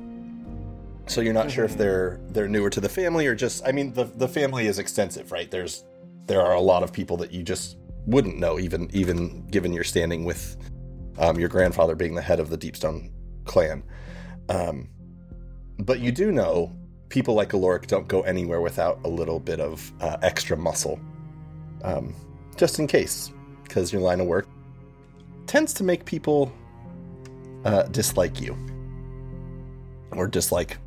so 1.05 1.21
you're 1.21 1.33
not 1.33 1.49
sure 1.49 1.63
if 1.65 1.77
they're 1.77 2.19
they're 2.29 2.49
newer 2.49 2.69
to 2.69 2.81
the 2.81 2.89
family 2.89 3.27
or 3.27 3.35
just. 3.35 3.65
I 3.65 3.71
mean, 3.71 3.93
the 3.93 4.05
the 4.05 4.27
family 4.27 4.67
is 4.67 4.79
extensive, 4.79 5.31
right? 5.31 5.49
There's 5.49 5.85
there 6.25 6.41
are 6.41 6.55
a 6.55 6.61
lot 6.61 6.83
of 6.83 6.91
people 6.91 7.17
that 7.17 7.31
you 7.31 7.43
just 7.43 7.77
wouldn't 8.05 8.37
know, 8.37 8.59
even 8.59 8.89
even 8.93 9.47
given 9.47 9.71
your 9.71 9.83
standing 9.83 10.25
with 10.25 10.57
um, 11.17 11.39
your 11.39 11.49
grandfather 11.49 11.95
being 11.95 12.15
the 12.15 12.21
head 12.21 12.39
of 12.39 12.49
the 12.49 12.57
Deepstone 12.57 13.11
clan. 13.45 13.83
Um, 14.49 14.89
but 15.79 15.99
you 15.99 16.11
do 16.11 16.31
know 16.31 16.75
people 17.09 17.33
like 17.33 17.49
Alloric 17.49 17.87
don't 17.87 18.07
go 18.07 18.21
anywhere 18.21 18.61
without 18.61 18.99
a 19.03 19.07
little 19.07 19.39
bit 19.39 19.59
of 19.59 19.91
uh, 20.01 20.17
extra 20.21 20.57
muscle, 20.57 20.99
um, 21.83 22.13
just 22.55 22.79
in 22.79 22.87
case, 22.87 23.31
because 23.63 23.93
your 23.93 24.01
line 24.01 24.19
of 24.19 24.27
work 24.27 24.47
tends 25.45 25.73
to 25.73 25.83
make 25.83 26.05
people 26.05 26.51
uh, 27.65 27.83
dislike 27.83 28.41
you, 28.41 28.57
or 30.11 30.27
dislike 30.27 30.77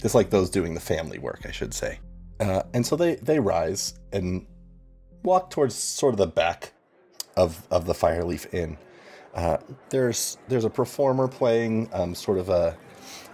dislike 0.00 0.30
those 0.30 0.50
doing 0.50 0.74
the 0.74 0.80
family 0.80 1.18
work, 1.18 1.40
I 1.46 1.50
should 1.50 1.72
say. 1.72 1.98
Uh, 2.40 2.62
and 2.72 2.84
so 2.86 2.96
they 2.96 3.16
they 3.16 3.38
rise 3.38 3.94
and 4.12 4.46
walk 5.22 5.50
towards 5.50 5.74
sort 5.74 6.14
of 6.14 6.18
the 6.18 6.26
back 6.26 6.72
of 7.36 7.66
of 7.70 7.86
the 7.86 7.94
Fireleaf 7.94 8.52
Inn. 8.52 8.76
Uh, 9.34 9.58
there's 9.90 10.38
there's 10.48 10.64
a 10.64 10.70
performer 10.70 11.26
playing 11.28 11.88
um, 11.92 12.14
sort 12.14 12.38
of 12.38 12.48
a 12.48 12.76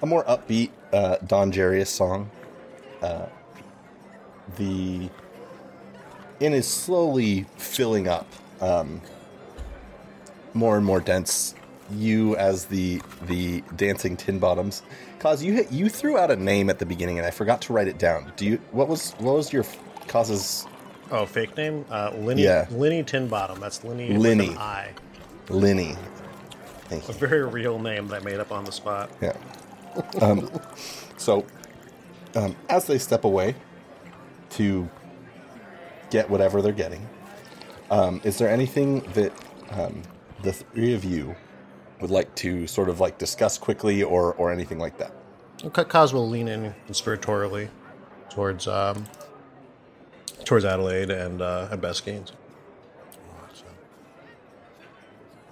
a 0.02 0.06
more 0.06 0.24
upbeat 0.24 0.70
uh, 0.92 1.16
Don 1.26 1.52
Jarius 1.52 1.88
song. 1.88 2.30
Uh, 3.02 3.26
the 4.56 5.08
inn 6.40 6.52
is 6.54 6.66
slowly 6.66 7.46
filling 7.56 8.08
up, 8.08 8.26
um, 8.60 9.00
more 10.54 10.76
and 10.76 10.84
more 10.84 11.00
dense. 11.00 11.54
You, 11.92 12.36
as 12.36 12.66
the 12.66 13.02
the 13.26 13.62
dancing 13.76 14.16
tin 14.16 14.38
bottoms, 14.38 14.82
cause 15.18 15.42
you 15.42 15.52
hit, 15.52 15.72
you 15.72 15.88
threw 15.88 16.16
out 16.18 16.30
a 16.30 16.36
name 16.36 16.70
at 16.70 16.78
the 16.78 16.86
beginning, 16.86 17.18
and 17.18 17.26
I 17.26 17.30
forgot 17.32 17.60
to 17.62 17.72
write 17.72 17.88
it 17.88 17.98
down. 17.98 18.32
Do 18.36 18.44
you? 18.46 18.60
What 18.70 18.86
was 18.88 19.12
what 19.18 19.34
was 19.34 19.52
your 19.52 19.64
causes? 20.06 20.66
oh, 21.10 21.26
fake 21.26 21.56
name, 21.56 21.84
uh, 21.90 22.12
Linny 22.16 22.42
Yeah. 22.44 22.68
Linny 22.70 23.02
Tinbottom. 23.02 23.58
That's 23.58 23.82
Linny 23.82 24.16
Linny. 24.16 24.50
I. 24.56 24.90
Linny? 25.48 25.96
Thank 26.82 27.08
A 27.08 27.12
you. 27.12 27.18
very 27.18 27.42
real 27.44 27.80
name 27.80 28.06
that 28.08 28.22
I 28.22 28.24
made 28.24 28.38
up 28.38 28.52
on 28.52 28.64
the 28.64 28.70
spot. 28.70 29.10
Yeah. 29.20 29.32
Um, 30.20 30.50
so, 31.16 31.46
um, 32.34 32.56
as 32.68 32.86
they 32.86 32.98
step 32.98 33.24
away 33.24 33.54
to 34.50 34.88
get 36.10 36.28
whatever 36.28 36.62
they're 36.62 36.72
getting, 36.72 37.08
um, 37.90 38.20
is 38.24 38.38
there 38.38 38.48
anything 38.48 39.00
that 39.14 39.32
um, 39.70 40.02
the 40.42 40.52
three 40.52 40.94
of 40.94 41.04
you 41.04 41.34
would 42.00 42.10
like 42.10 42.34
to 42.36 42.66
sort 42.66 42.88
of 42.88 43.00
like 43.00 43.18
discuss 43.18 43.58
quickly 43.58 44.02
or 44.02 44.34
or 44.34 44.52
anything 44.52 44.78
like 44.78 44.96
that? 44.98 45.12
Okay, 45.64 45.84
Khoz 45.84 46.12
will 46.12 46.28
lean 46.28 46.48
in 46.48 46.74
conspiratorially 46.88 47.68
towards 48.30 48.66
um, 48.66 49.04
towards 50.44 50.64
Adelaide 50.64 51.10
and 51.10 51.42
uh, 51.42 51.68
and 51.70 51.80
Best 51.80 52.04
Gaines. 52.04 52.32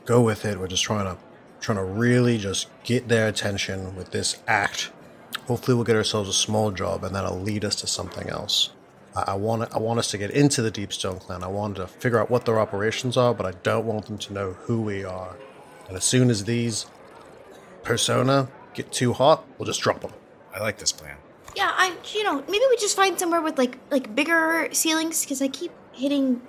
Go 0.04 0.23
with 0.23 0.47
it. 0.47 0.59
We're 0.59 0.68
just 0.68 0.85
trying 0.85 1.04
to 1.04 1.21
trying 1.61 1.79
to 1.79 1.85
really 1.85 2.38
just 2.38 2.69
get 2.85 3.09
their 3.09 3.29
attention 3.29 3.97
with 3.97 4.11
this 4.11 4.38
act. 4.47 4.91
Hopefully, 5.47 5.75
we'll 5.75 5.85
get 5.85 5.97
ourselves 5.97 6.29
a 6.29 6.33
small 6.33 6.71
job, 6.71 7.05
and 7.05 7.15
that'll 7.15 7.41
lead 7.41 7.65
us 7.65 7.75
to 7.77 7.87
something 7.87 8.29
else. 8.29 8.71
I, 9.15 9.33
I 9.33 9.35
want 9.35 9.75
I 9.75 9.79
want 9.79 9.99
us 9.99 10.11
to 10.12 10.19
get 10.19 10.31
into 10.31 10.62
the 10.62 10.71
Deepstone 10.71 11.21
Clan. 11.21 11.43
I 11.43 11.49
want 11.49 11.77
to 11.77 11.87
figure 11.87 12.19
out 12.19 12.31
what 12.31 12.45
their 12.45 12.61
operations 12.61 13.17
are, 13.17 13.35
but 13.35 13.47
I 13.47 13.53
don't 13.62 13.87
want 13.87 14.07
them 14.07 14.19
to 14.19 14.33
know 14.33 14.53
who 14.53 14.81
we 14.81 15.05
are. 15.05 15.37
And 15.88 15.97
as 15.97 16.05
soon 16.05 16.31
as 16.31 16.45
these 16.45 16.87
persona 17.83 18.49
get 18.75 18.93
too 18.93 19.12
hot, 19.12 19.45
we'll 19.59 19.67
just 19.67 19.81
drop 19.81 20.00
them. 20.03 20.12
I 20.55 20.61
like 20.61 20.79
this 20.79 20.93
plan. 20.93 21.17
Yeah, 21.57 21.73
I. 21.75 21.97
You 22.12 22.23
know, 22.25 22.43
maybe 22.43 22.65
we 22.69 22.77
just 22.77 22.97
find 22.97 23.19
somewhere 23.19 23.41
with 23.41 23.59
like 23.59 23.79
like 23.91 24.15
bigger 24.15 24.69
ceilings 24.73 25.23
because 25.25 25.43
I 25.43 25.49
keep 25.49 25.73
hitting 25.93 26.41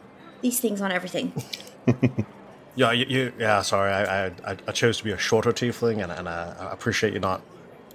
these 0.41 0.59
things 0.59 0.81
on 0.81 0.91
everything. 0.91 1.33
Yeah, 2.79 2.93
you, 2.93 3.05
you, 3.09 3.33
yeah. 3.37 3.61
Sorry, 3.61 3.91
I, 3.91 4.27
I, 4.27 4.31
I- 4.47 4.57
I 4.69 4.71
chose 4.71 4.97
to 4.99 5.03
be 5.03 5.11
a 5.11 5.17
shorter 5.17 5.51
tiefling, 5.51 6.01
and, 6.01 6.11
and 6.13 6.29
uh, 6.29 6.53
I 6.59 6.71
appreciate 6.71 7.11
you 7.13 7.19
not. 7.19 7.41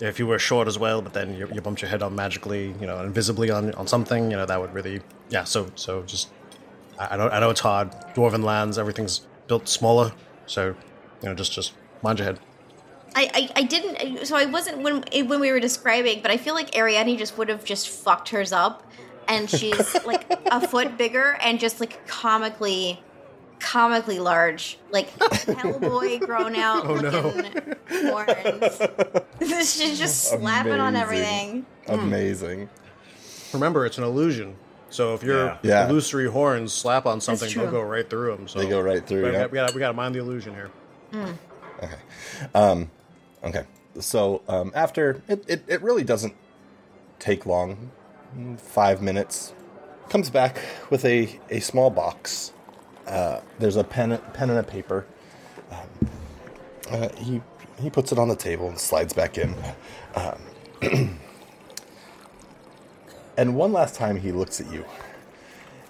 If 0.00 0.18
you 0.18 0.26
were 0.26 0.38
short 0.38 0.68
as 0.68 0.78
well, 0.78 1.00
but 1.00 1.14
then 1.14 1.34
you, 1.34 1.48
you 1.54 1.62
bumped 1.62 1.80
your 1.80 1.88
head 1.88 2.02
on 2.02 2.14
magically, 2.14 2.74
you 2.80 2.86
know, 2.86 3.00
invisibly 3.02 3.50
on, 3.50 3.72
on 3.76 3.86
something, 3.86 4.30
you 4.30 4.36
know, 4.36 4.44
that 4.44 4.60
would 4.60 4.74
really, 4.74 5.00
yeah. 5.30 5.44
So, 5.44 5.70
so 5.74 6.02
just, 6.02 6.28
I, 6.98 7.06
I 7.12 7.16
know, 7.16 7.28
I 7.30 7.40
know 7.40 7.48
it's 7.48 7.60
hard. 7.60 7.92
Dwarven 8.14 8.44
lands, 8.44 8.76
everything's 8.76 9.20
built 9.48 9.68
smaller, 9.68 10.12
so, 10.46 10.74
you 11.22 11.28
know, 11.30 11.34
just, 11.34 11.52
just 11.52 11.72
mind 12.02 12.18
your 12.18 12.26
head. 12.26 12.40
I, 13.16 13.30
I, 13.32 13.60
I 13.60 13.62
didn't. 13.62 14.26
So 14.26 14.36
I 14.36 14.44
wasn't 14.46 14.82
when 14.82 15.04
when 15.28 15.38
we 15.38 15.52
were 15.52 15.60
describing, 15.60 16.20
but 16.20 16.32
I 16.32 16.36
feel 16.36 16.52
like 16.54 16.76
Ariadne 16.76 17.16
just 17.16 17.38
would 17.38 17.48
have 17.48 17.64
just 17.64 17.88
fucked 17.88 18.30
hers 18.30 18.52
up, 18.52 18.84
and 19.28 19.48
she's 19.48 19.94
like 20.04 20.26
a 20.50 20.66
foot 20.66 20.98
bigger 20.98 21.38
and 21.40 21.60
just 21.60 21.78
like 21.78 22.04
comically, 22.08 23.00
comically 23.64 24.18
large, 24.18 24.78
like 24.90 25.10
Hellboy 25.18 26.20
grown 26.20 26.54
out 26.54 26.86
looking 26.86 27.74
horns. 27.88 28.78
this 29.38 29.80
is 29.80 29.98
just 29.98 30.24
slapping 30.24 30.80
on 30.80 30.94
everything. 30.94 31.64
Amazing. 31.88 32.68
Remember, 33.52 33.86
it's 33.86 33.96
an 33.98 34.04
illusion. 34.04 34.56
So 34.90 35.14
if 35.14 35.22
your 35.22 35.46
Yeah. 35.46 35.58
Yeah. 35.62 35.88
illusory 35.88 36.28
horns 36.30 36.72
slap 36.72 37.06
on 37.06 37.20
something, 37.20 37.52
they'll 37.52 37.70
go 37.70 37.82
right 37.82 38.08
through 38.08 38.36
them. 38.36 38.48
So 38.48 38.58
They 38.58 38.68
go 38.68 38.80
right 38.80 39.04
through. 39.04 39.24
We 39.24 39.32
yeah. 39.32 39.42
got, 39.42 39.50
we 39.50 39.56
got, 39.56 39.74
we 39.74 39.78
got 39.80 39.88
to 39.88 39.94
mind 39.94 40.14
the 40.14 40.20
illusion 40.20 40.54
here. 40.54 40.70
Okay. 41.82 41.94
Um, 42.54 42.90
okay. 43.42 43.64
So 44.00 44.42
um, 44.48 44.72
after 44.74 45.22
it, 45.28 45.44
it, 45.48 45.64
it 45.66 45.82
really 45.82 46.04
doesn't 46.04 46.34
take 47.18 47.46
long, 47.46 47.90
mm, 48.36 48.60
five 48.60 49.00
minutes. 49.00 49.52
Comes 50.10 50.30
back 50.30 50.58
with 50.90 51.04
a, 51.04 51.40
a 51.50 51.60
small 51.60 51.90
box. 51.90 52.52
Uh, 53.06 53.40
there's 53.58 53.76
a 53.76 53.84
pen 53.84 54.18
pen 54.32 54.50
and 54.50 54.58
a 54.58 54.62
paper. 54.62 55.06
Um, 55.70 56.10
uh, 56.90 57.08
he 57.16 57.40
he 57.80 57.90
puts 57.90 58.12
it 58.12 58.18
on 58.18 58.28
the 58.28 58.36
table 58.36 58.68
and 58.68 58.78
slides 58.78 59.12
back 59.12 59.38
in. 59.38 59.54
Um, 60.14 60.38
and 63.36 63.56
one 63.56 63.72
last 63.72 63.94
time 63.94 64.16
he 64.16 64.32
looks 64.32 64.60
at 64.60 64.72
you, 64.72 64.84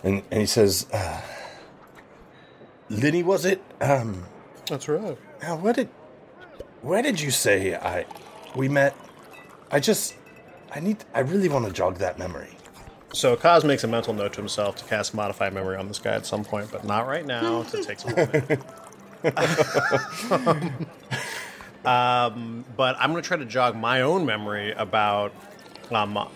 and 0.03 0.23
and 0.31 0.41
he 0.41 0.47
says, 0.47 0.87
uh, 0.93 1.21
"Linny, 2.89 3.23
was 3.23 3.45
it? 3.45 3.63
Um, 3.81 4.25
That's 4.67 4.89
right. 4.89 5.17
now, 5.43 5.57
where 5.57 5.73
did 5.73 5.89
where 6.83 7.03
did 7.03 7.21
you 7.21 7.31
say 7.31 7.75
I 7.75 8.07
we 8.57 8.69
met? 8.69 8.97
I 9.71 9.81
just 9.81 10.15
I 10.75 10.81
need 10.81 10.99
I 11.15 11.21
really 11.21 11.49
want 11.49 11.67
to 11.67 11.73
jog 11.73 11.97
that 11.99 12.19
memory. 12.19 12.57
So 13.15 13.37
Khoz 13.37 13.65
makes 13.65 13.85
a 13.85 13.87
mental 13.87 14.13
note 14.13 14.33
to 14.33 14.41
himself 14.41 14.75
to 14.77 14.85
cast 14.85 15.15
modify 15.15 15.49
memory 15.49 15.77
on 15.77 15.87
this 15.87 16.01
guy 16.01 16.15
at 16.15 16.27
some 16.27 16.45
point, 16.45 16.73
but 16.73 16.85
not 16.85 17.07
right 17.07 17.25
now. 17.25 17.63
to 17.63 17.85
take 17.85 18.01
some 18.01 18.15
moment. 18.15 18.61
um, 21.87 22.65
but 22.77 22.97
I'm 22.99 23.13
going 23.13 23.23
to 23.23 23.27
try 23.27 23.37
to 23.37 23.45
jog 23.45 23.77
my 23.77 24.01
own 24.01 24.27
memory 24.27 24.73
about 24.73 25.33
um, 25.93 26.17
um, 26.17 26.29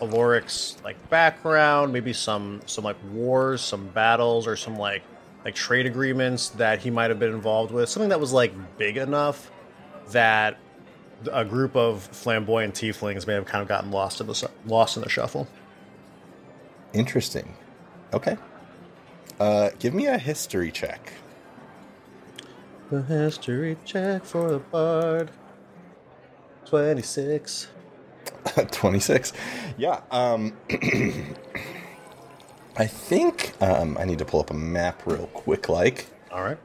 Alloric's 0.00 0.76
like 0.84 1.10
background, 1.10 1.92
maybe 1.92 2.12
some 2.12 2.60
some 2.66 2.84
like 2.84 2.96
wars, 3.10 3.60
some 3.60 3.88
battles, 3.88 4.46
or 4.46 4.54
some 4.54 4.76
like 4.76 5.02
like 5.44 5.56
trade 5.56 5.86
agreements 5.86 6.50
that 6.50 6.78
he 6.78 6.90
might 6.90 7.10
have 7.10 7.18
been 7.18 7.34
involved 7.34 7.72
with. 7.72 7.88
Something 7.88 8.10
that 8.10 8.20
was 8.20 8.32
like 8.32 8.52
big 8.78 8.96
enough 8.96 9.50
that 10.10 10.56
a 11.32 11.44
group 11.44 11.74
of 11.74 12.02
flamboyant 12.02 12.74
tieflings 12.74 13.26
may 13.26 13.34
have 13.34 13.46
kind 13.46 13.62
of 13.62 13.68
gotten 13.68 13.90
lost 13.90 14.20
in 14.20 14.28
the 14.28 14.50
lost 14.66 14.96
in 14.96 15.02
the 15.02 15.08
shuffle. 15.08 15.48
Interesting. 16.94 17.54
Okay. 18.12 18.36
Uh, 19.40 19.70
give 19.78 19.92
me 19.94 20.06
a 20.06 20.16
history 20.16 20.70
check. 20.70 21.12
The 22.90 23.02
history 23.02 23.76
check 23.84 24.24
for 24.24 24.50
the 24.52 24.58
bard. 24.60 25.30
Twenty 26.66 27.02
six. 27.02 27.68
26. 28.70 29.32
Yeah. 29.76 30.00
Um, 30.10 30.56
I 32.76 32.86
think 32.86 33.52
um, 33.60 33.96
I 33.98 34.04
need 34.04 34.18
to 34.18 34.24
pull 34.24 34.40
up 34.40 34.50
a 34.50 34.54
map 34.54 35.02
real 35.06 35.26
quick, 35.28 35.68
like, 35.68 36.06
All 36.30 36.42
right. 36.42 36.58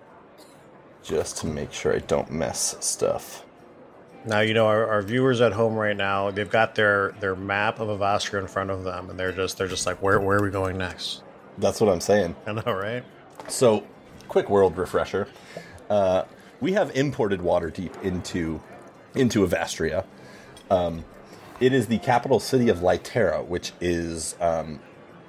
just 1.04 1.38
to 1.38 1.48
make 1.48 1.72
sure 1.74 1.94
I 1.96 2.00
don't 2.00 2.32
mess 2.32 2.76
stuff. 2.80 3.46
Now 4.30 4.42
you 4.42 4.54
know 4.54 4.68
our, 4.68 4.86
our 4.86 5.02
viewers 5.02 5.42
at 5.42 5.54
home 5.54 5.74
right 5.74 5.98
now. 5.98 6.30
They've 6.30 6.50
got 6.50 6.76
their 6.76 7.14
their 7.20 7.36
map 7.36 7.80
of 7.80 7.88
Evastria 7.88 8.40
in 8.40 8.48
front 8.48 8.70
of 8.70 8.84
them, 8.84 9.10
and 9.10 9.20
they're 9.20 9.32
just 9.32 9.58
they're 9.58 9.68
just 9.68 9.88
like, 9.88 10.04
where 10.04 10.20
where 10.20 10.38
are 10.38 10.44
we 10.44 10.52
going 10.52 10.78
next? 10.78 11.24
That's 11.58 11.82
what 11.82 11.92
I'm 11.92 12.00
saying. 12.00 12.36
I 12.46 12.52
know, 12.52 12.62
right? 12.72 13.04
So, 13.48 13.88
quick 14.28 14.48
world 14.48 14.78
refresher. 14.78 15.28
Uh, 15.90 16.26
we 16.62 16.74
have 16.74 16.96
imported 16.96 17.40
Waterdeep 17.40 18.04
into 18.04 18.62
into 19.16 19.46
Evastria. 19.46 20.06
Um, 20.70 21.06
it 21.60 21.74
is 21.74 21.88
the 21.88 21.98
capital 21.98 22.40
city 22.40 22.70
of 22.70 22.78
Lytera, 22.78 23.44
which 23.44 23.74
is 23.82 24.36
um, 24.40 24.80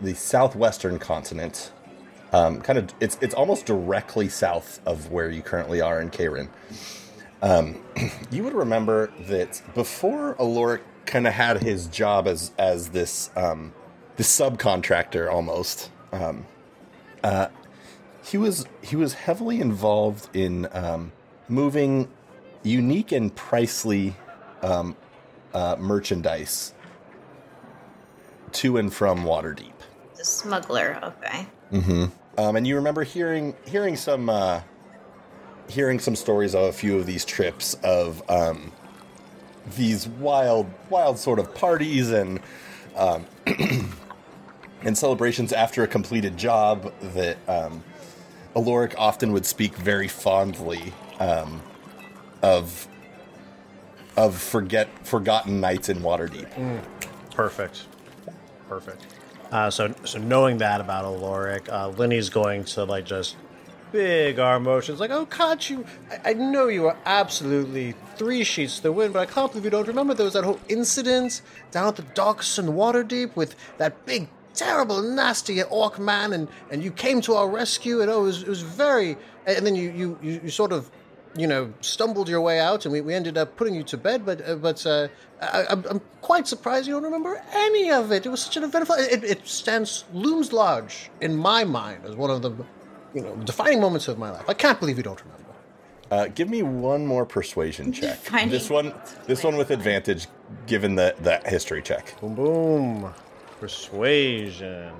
the 0.03 0.13
southwestern 0.13 0.99
continent. 0.99 1.73
Um, 2.35 2.61
kind 2.61 2.79
of, 2.79 2.93
it's 3.01 3.17
it's 3.23 3.35
almost 3.35 3.65
directly 3.65 4.29
south 4.29 4.79
of 4.85 5.11
where 5.11 5.31
you 5.31 5.41
currently 5.41 5.81
are 5.81 6.03
in 6.03 6.11
Karen. 6.11 6.51
Um, 7.43 7.83
you 8.31 8.45
would 8.45 8.55
remember 8.55 9.13
that 9.21 9.63
before 9.75 10.35
Alloric 10.37 10.83
kind 11.07 11.27
of 11.27 11.33
had 11.33 11.63
his 11.63 11.87
job 11.87 12.27
as 12.29 12.53
as 12.59 12.91
this 12.91 13.31
um, 13.37 13.73
this 14.17 14.29
subcontractor 14.29 15.31
almost. 15.31 15.91
Um, 16.13 16.47
uh, 17.25 17.49
he 18.25 18.39
was 18.39 18.67
he 18.83 18.97
was 18.97 19.15
heavily 19.15 19.61
involved 19.61 20.35
in 20.35 20.69
um, 20.73 21.13
moving 21.49 22.09
unique 22.63 23.13
and 23.13 23.35
pricely 23.35 24.15
um, 24.63 24.97
uh, 25.55 25.77
merchandise 25.79 26.75
to 28.53 28.77
and 28.77 28.93
from 28.93 29.25
Waterdeep. 29.25 29.73
The 30.17 30.25
smuggler. 30.25 30.99
Okay. 31.03 31.47
Um, 32.37 32.57
and 32.57 32.67
you 32.67 32.77
remember 32.77 33.05
hearing 33.05 33.55
hearing 33.67 33.97
some 33.97 34.29
uh, 34.29 34.61
hearing 35.71 35.99
some 35.99 36.17
stories 36.17 36.55
of 36.55 36.65
a 36.65 36.73
few 36.73 36.99
of 36.99 37.07
these 37.07 37.25
trips 37.25 37.75
of 37.83 38.23
um, 38.31 38.73
these 39.77 40.07
wild 40.07 40.67
wild 40.89 41.19
sort 41.19 41.39
of 41.39 41.55
parties 41.55 42.11
and 42.11 42.41
um, 42.97 43.25
and 44.83 44.97
celebrations 44.97 45.53
after 45.53 45.83
a 45.83 45.89
completed 45.89 46.37
job 46.37 46.93
that 47.15 47.37
um, 47.49 47.83
Alloric 48.55 48.95
often 48.99 49.33
would 49.33 49.47
speak 49.47 49.75
very 49.77 50.09
fondly 50.09 50.93
um, 51.19 51.63
of 52.43 52.89
of 54.17 54.37
forget 54.37 54.89
forgotten 55.07 55.61
nights 55.61 55.89
in 55.89 56.01
Waterdeep. 56.01 56.83
Perfect. 57.35 57.87
Perfect. 58.69 59.07
Uh, 59.51 59.71
so, 59.71 59.93
so 60.05 60.19
knowing 60.19 60.59
that 60.59 60.81
about 60.81 61.05
Alloric, 61.05 61.69
uh, 61.69 61.89
Linny's 61.89 62.29
going 62.29 62.65
to 62.65 62.85
like 62.85 63.05
just 63.05 63.37
big 63.93 64.39
arm 64.39 64.65
motions, 64.65 65.01
like, 65.01 65.11
"Oh, 65.11 65.27
you? 65.69 65.85
I, 66.11 66.31
I 66.31 66.33
know 66.35 66.69
you 66.69 66.87
are 66.87 66.97
absolutely 67.05 67.95
three 68.17 68.45
sheets 68.45 68.77
to 68.77 68.83
the 68.85 68.93
wind, 68.93 69.13
but 69.13 69.21
I 69.21 69.33
can't 69.33 69.51
believe 69.51 69.65
you 69.65 69.71
don't 69.71 69.89
remember 69.89 70.15
there 70.15 70.25
was 70.25 70.35
that 70.35 70.45
whole 70.45 70.61
incident 70.69 71.43
down 71.71 71.89
at 71.89 71.97
the 71.97 72.03
docks 72.03 72.59
in 72.59 72.67
Waterdeep 72.67 73.37
with 73.37 73.57
that 73.79 74.07
big, 74.07 74.29
terrible, 74.55 75.03
nasty 75.03 75.63
orc 75.63 75.99
man, 75.99 76.33
and, 76.33 76.49
and 76.71 76.83
you 76.83 76.91
came 76.91 77.21
to 77.23 77.35
our 77.35 77.49
rescue, 77.49 78.01
and 78.01 78.11
oh, 78.11 78.21
it 78.21 78.25
was, 78.25 78.43
it 78.43 78.49
was 78.49 78.63
very, 78.63 79.17
and 79.47 79.67
then 79.67 79.75
you, 79.75 79.91
you, 79.91 80.19
you, 80.23 80.41
you 80.45 80.51
sort 80.51 80.73
of 80.73 80.91
you 81.37 81.47
know, 81.47 81.73
stumbled 81.81 82.29
your 82.29 82.41
way 82.41 82.59
out, 82.59 82.85
and 82.85 82.93
we, 82.93 83.01
we 83.01 83.15
ended 83.15 83.39
up 83.39 83.57
putting 83.57 83.75
you 83.75 83.83
to 83.85 83.97
bed. 83.97 84.27
But 84.27 84.47
uh, 84.47 84.57
but 84.57 84.85
uh, 84.85 85.09
I, 85.41 85.65
I'm 85.71 85.85
I'm 85.89 86.01
quite 86.21 86.49
surprised 86.49 86.87
you 86.87 86.95
don't 86.95 87.05
remember 87.05 87.41
any 87.53 87.91
of 87.91 88.11
it. 88.13 88.27
It 88.27 88.29
was 88.31 88.43
such 88.43 88.57
an 88.57 88.65
eventful. 88.65 88.97
It, 88.97 89.23
it 89.23 89.47
stands 89.47 90.05
looms 90.13 90.53
large 90.53 91.11
in 91.21 91.37
my 91.37 91.65
mind 91.65 92.05
as 92.05 92.17
one 92.17 92.31
of 92.31 92.43
the, 92.43 92.51
you 93.15 93.21
know, 93.23 93.35
defining 93.37 93.81
moments 93.81 94.09
of 94.09 94.19
my 94.19 94.31
life. 94.31 94.45
I 94.49 94.55
can't 94.55 94.79
believe 94.81 94.97
you 94.97 95.03
don't 95.03 95.21
remember. 95.21 95.37
Uh, 96.11 96.27
give 96.27 96.49
me 96.49 96.63
one 96.63 97.07
more 97.07 97.25
persuasion 97.25 97.93
check. 98.01 98.19
Finding- 98.19 98.51
This 98.51 98.69
one, 98.71 98.93
this 99.27 99.45
one 99.45 99.57
with 99.57 99.71
advantage, 99.71 100.27
given 100.67 100.95
the 100.97 101.15
that 101.21 101.47
history 101.47 101.83
check. 101.83 102.19
Boom 102.21 102.35
boom, 102.35 103.15
persuasion. 103.61 104.93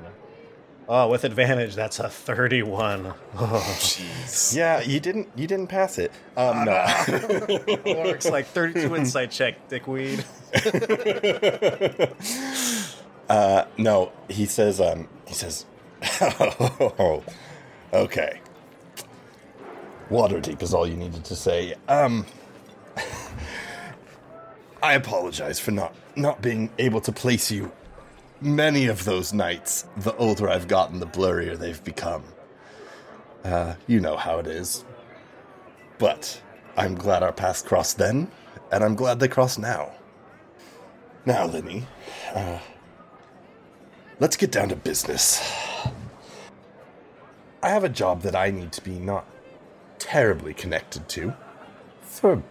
Oh, 0.93 1.09
with 1.09 1.23
advantage, 1.23 1.77
that's 1.77 2.01
a 2.01 2.09
thirty-one. 2.09 3.07
Oh, 3.37 3.77
Jeez. 3.79 4.57
Yeah, 4.57 4.81
you 4.81 4.99
didn't 4.99 5.29
you 5.37 5.47
didn't 5.47 5.69
pass 5.69 5.99
it. 5.99 6.11
Um, 6.37 6.65
no. 6.65 6.85
works 8.05 8.27
like 8.27 8.47
thirty-two 8.47 8.97
insight 8.97 9.31
check, 9.31 9.69
dickweed. 9.69 10.25
Uh, 13.29 13.65
no, 13.79 14.11
he 14.29 14.47
says. 14.47 14.81
Um, 14.81 15.09
he 15.27 15.35
says, 15.35 15.65
"Oh, 16.03 17.23
okay. 17.93 18.41
Waterdeep 20.11 20.63
is 20.63 20.75
all 20.75 20.87
you 20.87 20.97
needed 20.97 21.25
to 21.25 21.37
say. 21.37 21.75
Um, 21.89 22.27
I 24.83 24.95
apologize 24.95 25.61
for 25.61 25.71
not 25.71 25.95
not 26.17 26.43
being 26.43 26.71
able 26.79 27.01
to 27.03 27.13
place 27.13 27.51
you. 27.51 27.71
Many 28.41 28.87
of 28.87 29.05
those 29.05 29.33
nights, 29.33 29.87
the 29.99 30.17
older 30.17 30.49
I've 30.49 30.67
gotten, 30.67 30.99
the 30.99 31.07
blurrier 31.07 31.57
they've 31.57 31.83
become. 31.85 32.25
Uh, 33.45 33.75
you 33.87 34.01
know 34.01 34.17
how 34.17 34.39
it 34.39 34.47
is. 34.47 34.85
But 35.99 36.41
I'm 36.77 36.95
glad 36.95 37.23
our 37.23 37.33
paths 37.33 37.63
crossed 37.63 37.99
then, 37.99 38.31
and 38.73 38.83
I'm 38.83 38.95
glad 38.95 39.21
they 39.21 39.29
cross 39.29 39.59
now. 39.59 39.93
Now, 41.27 41.47
Linny, 41.47 41.87
uh 42.35 42.59
let's 44.19 44.37
get 44.37 44.53
down 44.53 44.69
to 44.71 44.77
business. 44.77 45.41
I 47.63 47.69
have 47.69 47.85
a 47.85 47.91
job 47.91 48.23
that 48.23 48.35
I 48.35 48.51
need 48.51 48.73
to 48.73 48.81
be 48.83 48.99
not 48.99 49.27
terribly 49.99 50.55
connected 50.55 51.09
to 51.11 51.35
for, 52.01 52.43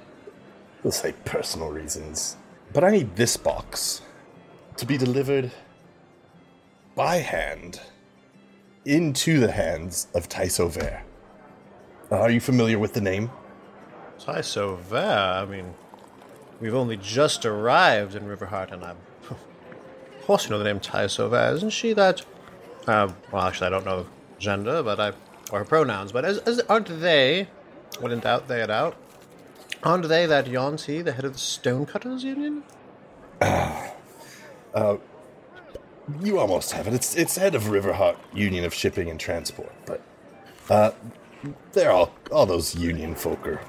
we'll 0.83 0.91
say, 0.91 1.13
personal 1.25 1.71
reasons. 1.71 2.37
But 2.71 2.83
I 2.83 2.91
need 2.91 3.15
this 3.15 3.35
box 3.35 4.01
to 4.77 4.85
be 4.85 4.97
delivered 4.97 5.51
by 6.93 7.17
hand 7.17 7.81
into 8.85 9.39
the 9.39 9.51
hands 9.51 10.07
of 10.13 10.29
Tysover. 10.29 11.01
Are 12.11 12.29
you 12.29 12.39
familiar 12.39 12.77
with 12.77 12.93
the 12.93 13.01
name? 13.01 13.31
Ty 14.19 14.41
Sauveur, 14.41 15.43
I 15.43 15.45
mean, 15.45 15.73
we've 16.61 16.75
only 16.75 16.97
just 16.97 17.45
arrived 17.45 18.15
in 18.15 18.23
Riverheart, 18.23 18.71
and 18.71 18.83
I'm. 18.83 18.97
Of 20.19 20.35
course, 20.35 20.43
you 20.43 20.51
know 20.51 20.59
the 20.59 20.65
name 20.65 20.79
Ty 20.79 21.07
Sauveur, 21.07 21.55
isn't 21.55 21.71
she? 21.71 21.93
That. 21.93 22.23
Uh, 22.85 23.11
well, 23.31 23.47
actually, 23.47 23.65
I 23.65 23.69
don't 23.71 23.85
know 23.85 24.05
gender, 24.39 24.81
but 24.83 24.99
I. 24.99 25.13
or 25.51 25.65
pronouns, 25.65 26.11
but 26.11 26.25
as, 26.25 26.37
as, 26.39 26.59
aren't 26.61 27.01
they. 27.01 27.47
When 27.99 28.11
in 28.11 28.19
doubt, 28.19 28.47
they 28.47 28.61
it 28.61 28.69
out. 28.69 28.95
Aren't 29.83 30.07
they 30.07 30.25
that 30.25 30.47
Yuan-ti, 30.47 31.01
the 31.01 31.11
head 31.13 31.25
of 31.25 31.33
the 31.33 31.39
Stonecutters 31.39 32.23
Union? 32.23 32.63
Uh, 34.71 34.97
you 36.21 36.37
almost 36.37 36.71
have 36.73 36.85
it. 36.87 36.93
It's 36.93 37.15
it's 37.15 37.37
head 37.37 37.55
of 37.55 37.63
Riverheart 37.63 38.17
Union 38.35 38.63
of 38.65 38.73
Shipping 38.73 39.09
and 39.09 39.19
Transport, 39.19 39.73
but 39.87 39.99
uh, 40.69 40.91
they're 41.71 41.91
all 41.91 42.13
all 42.31 42.45
those 42.45 42.75
union 42.75 43.15
folk 43.15 43.47
are 43.47 43.61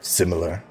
similar. 0.00 0.62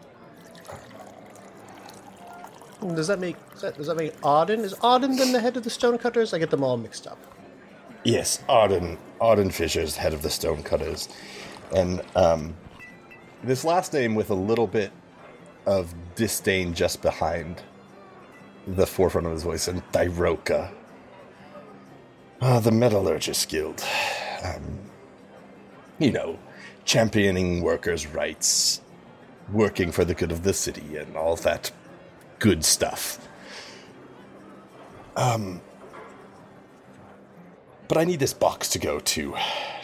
Does 2.82 3.08
that 3.08 3.20
make 3.20 3.36
does 3.52 3.62
that, 3.62 3.78
does 3.78 3.88
that 3.88 3.98
make 3.98 4.20
Auden? 4.22 4.60
Is 4.60 4.74
Auden 4.76 5.18
then 5.18 5.34
the 5.34 5.42
head 5.42 5.58
of 5.58 5.64
the 5.64 5.70
Stonecutters? 5.70 6.34
I 6.34 6.40
get 6.40 6.52
them 6.52 6.64
all 6.64 6.78
mixed 6.78 7.06
up. 7.06 7.18
Yes, 8.06 8.44
Arden 8.48 9.00
Arden 9.20 9.50
Fisher's 9.50 9.98
head 9.98 10.14
of 10.14 10.22
the 10.22 10.30
Stonecutters, 10.30 11.10
and 11.76 12.04
um, 12.16 12.56
this 13.44 13.66
last 13.66 13.94
name 13.94 14.14
with 14.14 14.30
a 14.30 14.36
little 14.36 14.68
bit 14.68 14.92
of 15.66 15.92
disdain 16.14 16.76
just 16.76 17.02
behind 17.02 17.64
the 18.68 18.86
forefront 18.86 19.26
of 19.26 19.34
his 19.34 19.42
voice, 19.42 19.68
and 19.68 19.82
Thyroka. 19.92 20.72
Ah, 22.42 22.60
the 22.60 22.70
Metallurgist 22.70 23.50
Guild. 23.50 23.84
Um, 24.44 24.82
you 25.98 26.12
know, 26.12 26.38
championing 26.84 27.64
workers' 27.64 28.06
rights, 28.06 28.82
working 29.52 29.92
for 29.92 30.06
the 30.06 30.14
good 30.14 30.32
of 30.32 30.44
the 30.44 30.54
city, 30.54 30.96
and 30.98 31.18
all 31.18 31.36
that 31.38 31.72
good 32.38 32.64
stuff. 32.64 33.28
Um, 35.16 35.60
but 37.88 37.98
I 37.98 38.04
need 38.04 38.20
this 38.20 38.34
box 38.34 38.70
to 38.70 38.80
go 38.80 39.00
to 39.00 39.36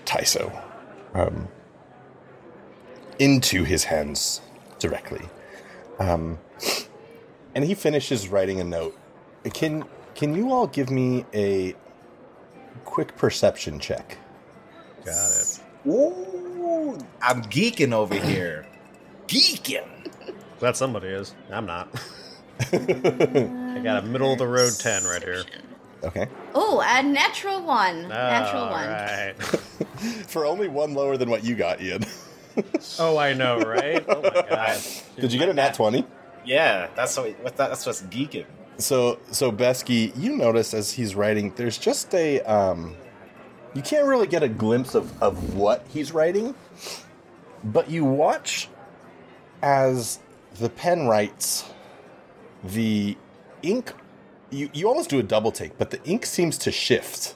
Tyso. 0.06 0.62
Um, 1.14 1.48
into 3.20 3.64
his 3.64 3.84
hands 3.84 4.42
directly. 4.80 5.30
Um, 6.00 6.40
and 7.54 7.64
he 7.64 7.76
finishes 7.76 8.28
writing 8.28 8.60
a 8.60 8.64
note. 8.64 8.98
Can 9.54 9.86
can 10.16 10.36
you 10.36 10.52
all 10.52 10.68
give 10.68 10.90
me 10.90 11.26
a 11.34 11.76
quick 12.84 13.16
perception 13.16 13.80
check? 13.80 14.18
Got 15.06 15.32
it. 15.32 15.60
Ooh, 15.88 16.98
I'm 17.22 17.44
geeking 17.44 17.94
over 17.94 18.16
here. 18.16 18.66
Geeking. 19.28 19.88
Glad 20.60 20.76
somebody 20.76 21.08
is. 21.10 21.34
I'm 21.52 21.66
not. 21.66 21.90
I 22.60 23.82
got 23.84 24.04
a 24.04 24.08
middle 24.08 24.34
of 24.34 24.40
the 24.40 24.48
road 24.48 24.74
ten 24.80 25.04
right 25.04 25.24
here. 25.24 25.44
Okay. 26.04 26.28
Oh, 26.56 26.82
a 26.84 27.04
natural 27.04 27.62
one. 27.64 28.08
natural 28.08 28.70
one. 28.70 28.88
right. 28.88 29.34
For 30.28 30.46
only 30.46 30.68
one 30.68 30.94
lower 30.94 31.18
than 31.18 31.30
what 31.30 31.44
you 31.44 31.56
got, 31.56 31.82
Ian. 31.82 32.04
Oh, 33.00 33.18
I 33.18 33.32
know, 33.32 33.62
right? 33.62 34.04
Oh 34.10 34.22
my 34.22 34.46
god. 34.50 34.82
Did 35.18 35.32
you 35.32 35.40
get 35.40 35.48
a 35.48 35.54
nat 35.54 35.74
20? 35.74 36.06
Yeah, 36.44 36.90
that's 36.98 37.16
what, 37.16 37.32
what 37.40 37.56
that, 37.56 37.70
that's 37.70 37.86
what's 37.86 38.02
geeking. 38.02 38.46
So 38.78 39.20
so 39.32 39.54
Beskey, 39.54 40.12
you 40.18 40.36
notice 40.36 40.74
as 40.74 40.92
he's 40.92 41.16
writing, 41.16 41.54
there's 41.56 41.78
just 41.78 42.14
a 42.14 42.42
um 42.42 42.98
you 43.74 43.82
can't 43.82 44.06
really 44.06 44.28
get 44.28 44.44
a 44.44 44.50
glimpse 44.50 44.96
of, 44.96 45.24
of 45.24 45.56
what 45.56 45.86
he's 45.94 46.12
writing, 46.12 46.54
but 47.64 47.90
you 47.90 48.04
watch 48.04 48.68
as 49.62 50.20
the 50.60 50.70
pen 50.70 51.08
writes 51.08 51.72
the 52.64 53.16
ink 53.64 53.94
you, 54.52 54.70
you 54.74 54.88
almost 54.88 55.10
do 55.10 55.20
a 55.20 55.24
double 55.24 55.52
take, 55.52 55.78
but 55.78 55.90
the 55.92 56.04
ink 56.04 56.26
seems 56.26 56.58
to 56.60 56.72
shift. 56.72 57.36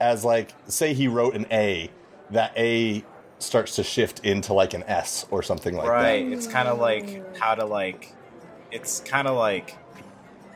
As 0.00 0.24
like 0.24 0.52
say 0.66 0.92
he 0.92 1.08
wrote 1.08 1.34
an 1.34 1.46
A, 1.50 1.90
that 2.30 2.52
A 2.56 3.02
starts 3.38 3.76
to 3.76 3.82
shift 3.82 4.20
into 4.24 4.52
like 4.52 4.74
an 4.74 4.82
S 4.86 5.26
or 5.30 5.42
something 5.42 5.74
like 5.74 5.86
that. 5.86 5.92
right. 5.92 6.26
It's 6.26 6.46
kind 6.46 6.68
of 6.68 6.78
like 6.78 7.36
how 7.38 7.54
to 7.54 7.64
like. 7.64 8.12
It's 8.70 9.00
kind 9.00 9.26
of 9.26 9.36
like. 9.36 9.76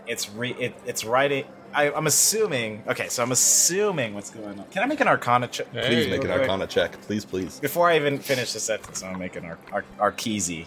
It's 0.06 0.28
re. 0.30 0.54
It, 0.58 0.74
it's 0.84 1.04
writing. 1.04 1.44
I, 1.72 1.90
I'm 1.92 2.06
assuming. 2.06 2.82
Okay, 2.88 3.08
so 3.08 3.22
I'm 3.22 3.32
assuming 3.32 4.12
what's 4.14 4.30
going 4.30 4.58
on. 4.58 4.66
Can 4.70 4.82
I 4.82 4.86
make 4.86 5.00
an 5.00 5.08
Arcana 5.08 5.46
check? 5.48 5.70
Please 5.70 6.06
Hey, 6.06 6.10
make 6.10 6.24
an 6.24 6.30
arcana 6.32 6.66
check, 6.66 7.00
please, 7.02 7.24
please. 7.24 7.60
Before 7.60 7.88
I 7.88 7.96
even 7.96 8.18
finish 8.18 8.52
the 8.52 8.60
sentence, 8.60 9.02
I'm 9.02 9.18
making 9.18 9.44
our 9.44 9.58
our 9.72 9.84
Arkeezy. 9.98 10.66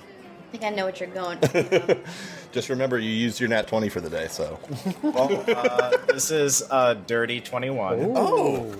I 0.54 0.58
think 0.58 0.72
I 0.72 0.76
know 0.76 0.86
what 0.86 1.00
you're 1.00 1.10
going. 1.10 1.40
Just 2.52 2.70
remember 2.70 3.00
you 3.00 3.10
used 3.10 3.40
your 3.40 3.50
nat 3.50 3.66
20 3.68 3.90
for 3.90 4.02
the 4.02 4.10
day, 4.10 4.28
so. 4.30 4.60
Well, 5.02 5.44
uh, 5.48 5.98
this 6.08 6.30
is 6.30 6.62
uh, 6.70 6.94
dirty 7.08 7.42
twenty 7.42 7.72
one. 7.72 8.12
Oh. 8.16 8.72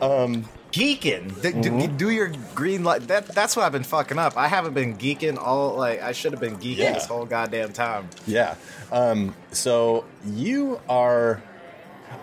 Um, 0.00 0.44
Geeking. 0.70 1.42
D- 1.42 1.60
d- 1.60 1.86
do 1.88 2.10
your 2.10 2.30
green 2.54 2.84
light. 2.84 3.08
That 3.08 3.26
that's 3.34 3.56
what 3.56 3.64
I've 3.64 3.72
been 3.72 3.82
fucking 3.82 4.16
up. 4.16 4.36
I 4.36 4.46
haven't 4.46 4.74
been 4.74 4.96
geeking 4.96 5.38
all 5.38 5.74
like 5.74 6.00
I 6.00 6.12
should 6.12 6.30
have 6.30 6.40
been 6.40 6.56
geeking 6.56 6.76
Yeah. 6.76 6.92
this 6.92 7.06
whole 7.06 7.24
goddamn 7.24 7.72
time. 7.72 8.08
yeah. 8.26 8.54
Um, 8.92 9.34
so 9.50 10.04
you 10.24 10.80
are. 10.88 11.42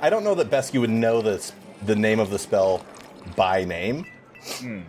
I 0.01 0.09
don't 0.09 0.23
know 0.23 0.35
that 0.35 0.49
Beskey 0.49 0.79
would 0.79 0.89
know 0.89 1.21
this, 1.21 1.51
the 1.85 1.97
name 1.97 2.21
of 2.21 2.29
the 2.29 2.39
spell 2.39 2.85
by 3.35 3.65
name, 3.65 4.05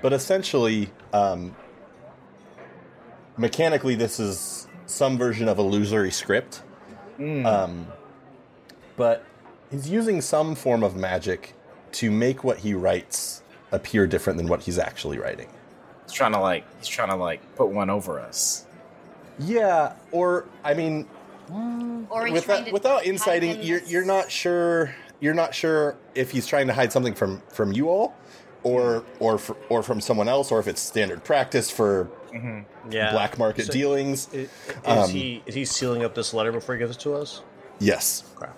but 0.00 0.12
essentially, 0.12 0.90
um, 1.12 1.56
mechanically, 3.36 3.94
this 3.94 4.18
is 4.20 4.68
some 4.86 5.18
version 5.18 5.48
of 5.48 5.58
illusory 5.58 6.10
script. 6.10 6.62
Um, 7.46 7.86
but 8.96 9.24
he's 9.70 9.88
using 9.88 10.20
some 10.20 10.54
form 10.54 10.82
of 10.82 10.96
magic 10.96 11.54
to 11.92 12.10
make 12.10 12.44
what 12.44 12.58
he 12.58 12.74
writes 12.74 13.42
appear 13.72 14.06
different 14.06 14.36
than 14.36 14.48
what 14.48 14.62
he's 14.62 14.78
actually 14.78 15.18
writing. 15.18 15.48
He's 16.04 16.12
trying 16.12 16.32
to 16.32 16.40
like 16.40 16.64
he's 16.78 16.88
trying 16.88 17.08
to 17.08 17.16
like 17.16 17.40
put 17.56 17.68
one 17.68 17.90
over 17.90 18.20
us. 18.20 18.66
Yeah, 19.38 19.94
or 20.12 20.46
I 20.64 20.74
mean, 20.74 21.06
Or 21.50 22.30
without, 22.30 22.60
trying 22.60 22.72
without 22.72 23.04
inciting, 23.04 23.62
you're 23.62 23.82
you're 23.84 24.04
not 24.04 24.30
sure 24.30 24.94
you're 25.20 25.34
not 25.34 25.54
sure 25.54 25.96
if 26.14 26.30
he's 26.30 26.46
trying 26.46 26.66
to 26.68 26.72
hide 26.74 26.92
something 26.92 27.14
from 27.14 27.42
from 27.48 27.72
you 27.72 27.88
all, 27.88 28.14
or 28.66 29.04
or 29.20 29.38
for, 29.38 29.56
or 29.68 29.82
from 29.82 30.00
someone 30.00 30.28
else, 30.28 30.50
or 30.50 30.58
if 30.58 30.66
it's 30.66 30.80
standard 30.80 31.22
practice 31.24 31.70
for 31.70 32.08
Yeah. 32.90 33.12
black 33.12 33.38
market 33.38 33.66
So- 33.66 33.72
dealings. 33.72 34.28
i- 34.34 34.36
Is, 34.38 34.48
Um, 34.84 35.08
he 35.10 35.42
is 35.46 35.54
he 35.54 35.64
sealing 35.64 36.04
up 36.04 36.14
this 36.14 36.34
letter 36.34 36.52
before 36.52 36.74
he 36.74 36.78
gives 36.80 36.96
it 36.96 37.00
to 37.00 37.14
us? 37.14 37.42
Yes. 37.78 38.24
Okay. 38.36 38.50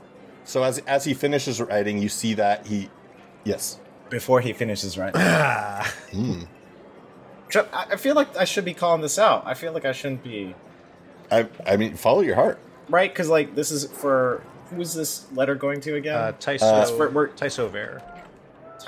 So 0.44 0.62
as 0.62 0.78
as 0.86 1.04
he 1.04 1.14
finishes 1.14 1.60
writing, 1.60 1.98
you 1.98 2.08
see 2.08 2.34
that 2.34 2.66
he, 2.66 2.88
yes, 3.44 3.78
Before 4.10 4.40
he 4.40 4.52
finishes 4.54 4.96
right. 4.96 5.14
Hmm. 6.12 6.42
I 7.54 7.64
I 7.92 7.96
feel 7.96 8.14
like 8.14 8.34
I 8.36 8.44
should 8.44 8.64
be 8.64 8.74
calling 8.74 9.02
this 9.02 9.18
out. 9.18 9.42
I 9.46 9.54
feel 9.54 9.72
like 9.72 9.84
I 9.84 9.92
shouldn't 9.92 10.22
be 10.24 10.54
I 11.30 11.46
I 11.66 11.76
mean 11.76 11.94
follow 11.96 12.20
your 12.22 12.34
heart. 12.36 12.58
right 12.88 13.10
because 13.12 13.28
like 13.28 13.54
this 13.54 13.70
is 13.70 13.86
for 13.86 14.42
who 14.70 14.80
is 14.80 14.92
this 14.94 15.26
letter 15.34 15.54
going 15.54 15.80
to 15.82 15.94
again? 15.94 16.14
Uh, 16.14 16.32
Tyso, 16.38 16.62
Uh, 16.62 16.84
for- 16.96 17.08
we're- 17.10 17.30
Tyso 17.36 17.70
Ver. 17.70 18.02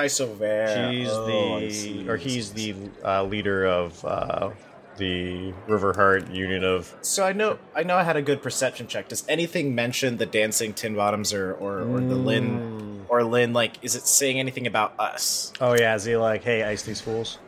Tyso 0.05 0.35
Ver. 0.35 0.91
She's 0.93 1.09
Oh, 1.11 1.27
the, 1.27 2.09
or 2.11 2.17
he's 2.17 2.53
the 2.53 2.75
uh, 3.05 3.25
leader 3.25 3.67
of 3.67 4.05
uh, 4.05 4.51
the 4.97 5.53
Riverheart 5.69 6.35
Union 6.35 6.65
of. 6.65 6.95
So 7.03 7.25
I 7.25 7.33
know 7.33 7.59
I 7.75 7.83
know 7.83 7.97
I 7.97 8.03
had 8.03 8.17
a 8.17 8.23
good 8.23 8.43
perception 8.43 8.87
check. 8.87 9.09
Does 9.09 9.25
anything 9.29 9.75
mention 9.75 10.19
the 10.19 10.27
dancing 10.27 10.73
tin 10.75 10.95
bottoms 10.95 11.33
or 11.33 11.55
or, 11.55 11.81
or 11.81 12.01
the 12.01 12.15
Lin 12.15 13.05
or 13.09 13.25
Lin 13.25 13.53
like 13.53 13.83
is 13.83 13.97
it 13.97 14.07
saying 14.07 14.39
anything 14.39 14.67
about 14.67 14.99
us? 14.99 15.53
Oh 15.61 15.75
yeah, 15.75 15.95
is 15.95 16.05
he 16.05 16.17
like, 16.17 16.45
hey, 16.45 16.63
ice 16.63 16.83
these 16.83 17.01
fools? 17.01 17.39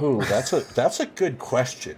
Oh, 0.00 0.22
that's 0.22 0.52
a 0.52 0.60
that's 0.74 1.00
a 1.00 1.06
good 1.06 1.38
question. 1.38 1.96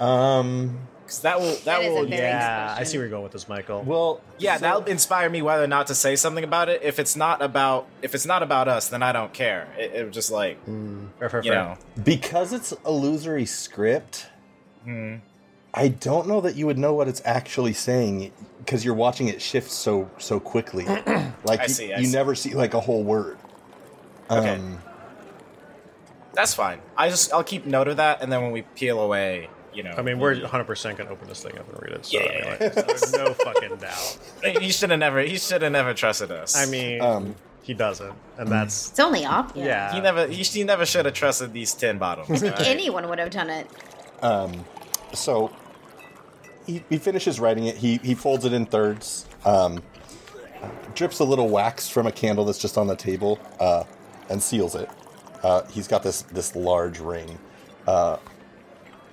Um, 0.00 0.78
Because 1.06 1.20
that 1.20 1.38
will 1.38 1.52
that, 1.52 1.64
That 1.64 1.82
is 1.82 1.86
a 1.86 1.94
will 1.94 2.06
very- 2.06 2.20
Yeah, 2.22 2.74
I 2.76 2.82
see 2.82 2.98
where 2.98 3.04
you're 3.06 3.10
going 3.10 3.22
with 3.22 3.30
this, 3.32 3.48
Michael. 3.48 3.82
well, 3.82 4.20
yeah 4.38 4.56
so- 4.56 4.60
that'll 4.62 4.84
inspire 4.86 5.30
me 5.30 5.40
whether 5.40 5.62
or 5.62 5.68
not 5.68 5.86
to 5.86 5.94
say 5.94 6.16
something 6.16 6.42
about 6.42 6.68
it. 6.68 6.82
If 6.82 6.98
it's 6.98 7.14
not 7.14 7.40
about 7.42 7.86
if 8.02 8.14
it's 8.14 8.26
not 8.26 8.42
about 8.42 8.66
us, 8.66 8.88
then 8.88 9.02
I 9.04 9.12
don't 9.12 9.32
care. 9.32 9.68
It, 9.78 9.92
it 9.94 10.04
was 10.06 10.14
just 10.14 10.30
like 10.32 10.58
Fair, 11.18 11.30
fair, 11.30 11.42
you 11.44 11.52
fair. 11.52 11.62
know 11.62 11.76
because 12.02 12.52
it's 12.52 12.72
illusory 12.84 13.46
script. 13.46 14.26
Hmm. 14.84 15.16
I 15.72 15.88
don't 15.88 16.26
know 16.26 16.40
that 16.40 16.56
you 16.56 16.66
would 16.66 16.78
know 16.78 16.94
what 16.94 17.06
it's 17.06 17.22
actually 17.24 17.74
saying 17.74 18.32
because 18.58 18.84
you're 18.84 18.94
watching 18.94 19.28
it 19.28 19.40
shift 19.40 19.70
so 19.70 20.10
so 20.18 20.40
quickly. 20.40 20.84
like 21.44 21.60
I 21.60 21.62
you, 21.64 21.68
see, 21.68 21.92
I 21.92 21.98
you 21.98 22.06
see. 22.06 22.12
never 22.12 22.34
see 22.34 22.54
like 22.54 22.74
a 22.74 22.80
whole 22.80 23.04
word. 23.04 23.38
Okay. 24.30 24.54
Um, 24.56 24.78
that's 26.32 26.52
fine. 26.54 26.80
I 26.96 27.08
just 27.10 27.32
I'll 27.32 27.44
keep 27.44 27.64
note 27.64 27.88
of 27.88 27.96
that, 27.98 28.22
and 28.22 28.32
then 28.32 28.42
when 28.42 28.50
we 28.52 28.62
peel 28.62 29.00
away, 29.00 29.48
you 29.76 29.82
know. 29.82 29.94
I 29.96 30.02
mean, 30.02 30.18
we're 30.18 30.40
100 30.40 30.64
percent 30.64 30.98
gonna 30.98 31.10
open 31.10 31.28
this 31.28 31.42
thing 31.42 31.56
up 31.58 31.68
and 31.72 31.82
read 31.82 31.92
it. 31.92 32.06
So 32.06 32.18
Yeah, 32.18 32.24
I 32.24 32.34
mean, 32.34 32.72
like, 32.74 32.86
there's 32.86 33.12
no 33.12 33.34
fucking 33.34 33.76
doubt. 33.76 34.18
he 34.60 34.70
should 34.70 34.90
have 34.90 34.98
never 34.98 35.20
he 35.20 35.38
should 35.38 35.62
have 35.62 35.72
never 35.72 35.94
trusted 35.94 36.30
us. 36.30 36.56
I 36.56 36.66
mean, 36.66 37.00
Um, 37.00 37.34
he 37.62 37.74
doesn't, 37.74 38.14
and 38.38 38.48
that's 38.48 38.90
It's 38.90 39.00
only 39.00 39.24
up. 39.24 39.52
Yeah. 39.54 39.64
yeah. 39.64 39.92
he 39.94 40.00
never 40.00 40.26
he, 40.26 40.42
he 40.42 40.64
never 40.64 40.86
should 40.86 41.04
have 41.04 41.14
trusted 41.14 41.52
these 41.52 41.74
ten 41.74 41.98
bottles. 41.98 42.30
I 42.30 42.36
think 42.36 42.52
alright? 42.54 42.68
anyone 42.68 43.08
would 43.08 43.18
have 43.18 43.30
done 43.30 43.50
it. 43.50 43.66
so 45.12 45.50
he, 46.66 46.82
he 46.88 46.98
finishes 46.98 47.38
writing 47.38 47.66
it. 47.66 47.76
He 47.76 47.98
he 47.98 48.14
folds 48.14 48.44
it 48.44 48.52
in 48.52 48.66
thirds. 48.66 49.26
Um, 49.44 49.82
drips 50.94 51.18
a 51.20 51.24
little 51.24 51.48
wax 51.48 51.88
from 51.88 52.06
a 52.06 52.12
candle 52.12 52.44
that's 52.44 52.58
just 52.58 52.76
on 52.78 52.86
the 52.86 52.96
table, 52.96 53.38
uh, 53.60 53.84
and 54.28 54.42
seals 54.42 54.74
it. 54.74 54.88
Uh, 55.42 55.62
he's 55.70 55.86
got 55.86 56.02
this 56.02 56.22
this 56.22 56.56
large 56.56 56.98
ring, 56.98 57.38
uh, 57.86 58.16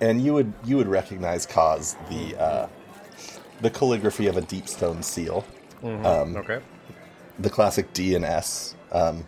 and 0.01 0.23
you 0.23 0.33
would 0.33 0.53
you 0.65 0.77
would 0.77 0.87
recognize 0.87 1.45
cause 1.45 1.95
the 2.09 2.35
uh, 2.41 2.67
the 3.61 3.69
calligraphy 3.69 4.27
of 4.27 4.37
a 4.37 4.41
deep 4.41 4.67
stone 4.67 5.03
seal. 5.03 5.45
Um, 5.83 6.35
Okay. 6.37 6.59
the 7.39 7.49
classic 7.49 7.91
D 7.93 8.15
and 8.15 8.23
S, 8.23 8.75
um, 8.91 9.25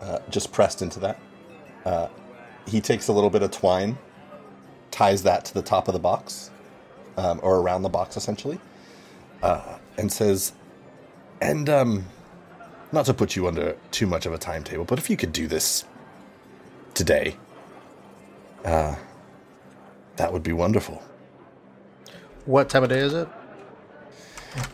uh, 0.00 0.20
just 0.30 0.52
pressed 0.52 0.80
into 0.82 0.98
that. 1.00 1.20
Uh, 1.84 2.08
he 2.66 2.80
takes 2.80 3.08
a 3.08 3.12
little 3.12 3.30
bit 3.30 3.42
of 3.42 3.50
twine, 3.50 3.98
ties 4.90 5.22
that 5.24 5.44
to 5.46 5.54
the 5.54 5.62
top 5.62 5.88
of 5.88 5.92
the 5.94 6.00
box, 6.00 6.50
um, 7.16 7.40
or 7.42 7.58
around 7.60 7.82
the 7.82 7.88
box 7.88 8.16
essentially, 8.16 8.58
uh, 9.42 9.76
and 9.98 10.10
says, 10.12 10.52
"And 11.40 11.68
um, 11.68 12.06
not 12.92 13.04
to 13.06 13.14
put 13.14 13.36
you 13.36 13.46
under 13.48 13.76
too 13.90 14.06
much 14.06 14.24
of 14.26 14.32
a 14.32 14.38
timetable, 14.38 14.84
but 14.84 14.98
if 14.98 15.10
you 15.10 15.16
could 15.16 15.32
do 15.32 15.46
this 15.46 15.84
today, 16.94 17.36
uh, 18.64 18.94
that 20.18 20.32
would 20.32 20.42
be 20.42 20.52
wonderful." 20.52 21.02
What 22.44 22.68
time 22.68 22.82
of 22.84 22.88
day 22.90 23.00
is 23.00 23.12
it? 23.14 23.28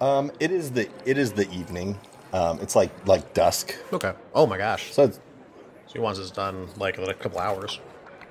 Um, 0.01 0.31
it 0.41 0.51
is 0.51 0.71
the 0.73 0.89
it 1.05 1.17
is 1.19 1.33
the 1.33 1.51
evening. 1.51 1.99
Um, 2.33 2.59
it's 2.61 2.75
like 2.77 2.91
like 3.07 3.33
dusk. 3.35 3.75
Okay. 3.93 4.13
Oh 4.35 4.47
my 4.47 4.59
gosh. 4.59 4.93
So 4.93 5.05
it's, 5.05 5.17
So 5.87 5.93
he 5.95 5.99
wants 6.01 6.19
this 6.19 6.31
done 6.31 6.69
like 6.77 6.99
in 6.99 7.09
a 7.09 7.15
couple 7.15 7.39
hours. 7.39 7.81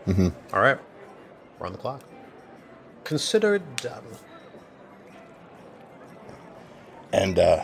Mm-hmm. 0.08 0.30
All 0.54 0.62
right. 0.62 0.78
We're 1.60 1.67
on 1.67 1.71
the 1.73 1.78
clock. 1.78 2.02
Consider 3.04 3.56
it 3.56 3.76
done. 3.78 4.04
and 7.13 7.38
uh, 7.38 7.63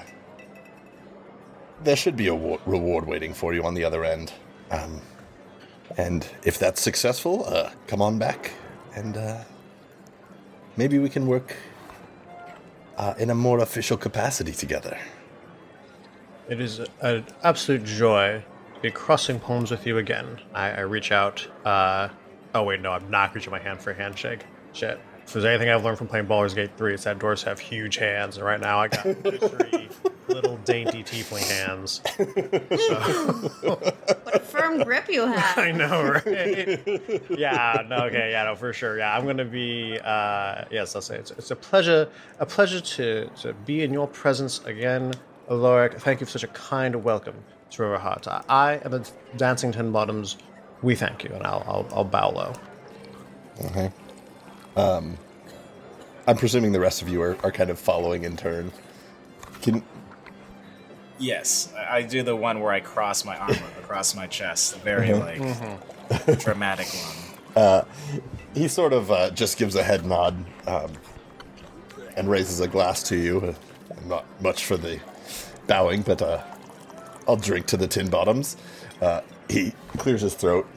there 1.84 1.96
should 1.96 2.16
be 2.16 2.28
a 2.28 2.36
wa- 2.36 2.60
reward 2.66 3.08
waiting 3.08 3.34
for 3.34 3.54
you 3.54 3.64
on 3.64 3.74
the 3.74 3.84
other 3.84 4.04
end. 4.04 4.32
Um, 4.70 5.02
and 5.98 6.28
if 6.44 6.60
that's 6.60 6.82
successful, 6.82 7.46
uh, 7.48 7.72
come 7.88 8.02
on 8.02 8.20
back, 8.20 8.52
and 8.96 9.18
uh, 9.18 9.44
maybe 10.78 11.00
we 11.00 11.10
can 11.10 11.28
work 11.28 11.56
uh, 12.98 13.14
in 13.18 13.30
a 13.30 13.36
more 13.36 13.60
official 13.60 13.98
capacity 13.98 14.52
together. 14.52 14.98
It 16.50 16.60
is 16.60 16.82
an 17.02 17.26
absolute 17.44 17.84
joy 17.84 18.44
to 18.76 18.80
be 18.82 18.92
crossing 18.92 19.40
palms 19.40 19.72
with 19.72 19.86
you 19.86 19.98
again. 19.98 20.40
I, 20.54 20.72
I 20.72 20.80
reach 20.82 21.12
out. 21.12 21.48
Uh, 21.66 22.10
oh, 22.56 22.64
wait, 22.64 22.82
no, 22.82 22.92
I'm 22.92 23.10
not 23.10 23.36
reaching 23.36 23.52
my 23.52 23.60
hand 23.60 23.80
for 23.80 23.92
a 23.92 23.94
handshake. 23.94 24.46
Shit. 24.74 25.00
If 25.24 25.34
there's 25.34 25.46
anything 25.46 25.70
I've 25.70 25.84
learned 25.84 26.00
from 26.00 26.08
playing 26.08 26.26
Baldur's 26.26 26.56
Gate 26.56 26.72
3, 26.76 26.96
it's 26.96 27.04
that 27.04 27.20
dwarves 27.20 27.44
have 27.44 27.60
huge 27.60 27.98
hands, 27.98 28.38
and 28.38 28.46
right 28.46 28.60
now 28.60 28.80
I 28.80 28.88
got 28.88 29.04
three 29.24 29.90
little 30.30 30.58
dainty 30.58 31.04
tiefling 31.04 31.48
hands. 31.50 32.02
What 33.62 34.36
a 34.36 34.40
firm 34.40 34.84
grip 34.84 35.10
you 35.10 35.26
have. 35.34 35.58
I 35.58 35.72
know, 35.72 36.04
right? 36.04 37.28
yeah, 37.32 37.84
no, 37.88 38.06
okay, 38.06 38.32
yeah, 38.32 38.44
no, 38.44 38.56
for 38.56 38.72
sure. 38.74 38.98
Yeah, 39.00 39.16
I'm 39.18 39.26
gonna 39.26 39.44
be. 39.46 40.00
Uh, 40.04 40.66
yes, 40.70 40.96
I'll 40.96 41.02
say 41.02 41.18
it's, 41.18 41.32
it's 41.32 41.50
a 41.52 41.56
pleasure, 41.56 42.08
a 42.40 42.46
pleasure 42.46 42.80
to 42.80 43.28
to 43.42 43.54
be 43.66 43.82
in 43.84 43.92
your 43.92 44.08
presence 44.08 44.64
again, 44.66 45.14
Alloric. 45.50 46.00
Thank 46.00 46.20
you 46.20 46.26
for 46.28 46.32
such 46.32 46.44
a 46.44 46.48
kind 46.50 47.04
welcome 47.04 47.36
to 47.72 47.82
Riverheart. 47.82 48.28
I, 48.28 48.44
I 48.50 48.74
and 48.84 48.94
the 48.94 49.12
Dancing 49.38 49.72
Ten 49.72 49.92
Bottoms, 49.92 50.38
we 50.84 50.94
thank 50.96 51.24
you, 51.24 51.32
and 51.34 51.46
I'll 51.46 51.64
I'll, 51.68 51.88
I'll 51.92 52.04
bow 52.06 52.30
low. 52.30 52.54
Okay. 53.66 53.92
Um, 54.76 55.18
I'm 56.28 56.38
presuming 56.38 56.72
the 56.72 56.80
rest 56.80 57.02
of 57.02 57.10
you 57.10 57.22
are, 57.24 57.36
are 57.44 57.52
kind 57.52 57.72
of 57.72 57.80
following 57.80 58.24
in 58.24 58.38
turn. 58.38 58.72
Can 59.64 59.84
Yes, 61.20 61.72
I 61.78 61.98
I 61.98 62.02
do 62.04 62.24
the 62.24 62.36
one 62.36 62.60
where 62.62 62.72
I 62.72 62.80
cross 62.80 63.26
my 63.26 63.38
arm 63.38 63.52
across 63.84 64.16
my 64.16 64.28
chest. 64.28 64.74
The 64.74 64.80
very 64.80 65.14
like 65.14 65.42
dramatic 66.40 66.88
one. 67.56 67.86
he 68.54 68.68
sort 68.68 68.94
of 68.94 69.12
uh, 69.12 69.30
just 69.32 69.58
gives 69.58 69.76
a 69.76 69.84
head 69.84 70.06
nod 70.06 70.36
um, 70.68 70.94
and 72.16 72.30
raises 72.30 72.60
a 72.62 72.68
glass 72.68 73.04
to 73.04 73.16
you. 73.18 73.40
Uh, 73.42 73.54
Not 74.08 74.26
much 74.42 74.66
for 74.66 74.78
the 74.78 75.00
bowing, 75.68 76.02
but 76.04 76.22
uh, 76.22 76.42
I'll 77.28 77.36
drink 77.36 77.66
to 77.68 77.78
the 77.78 77.88
tin 77.88 78.10
bottoms. 78.10 78.56
Uh, 79.02 79.22
he 79.50 79.74
clears 79.98 80.22
his 80.22 80.36
throat, 80.36 80.68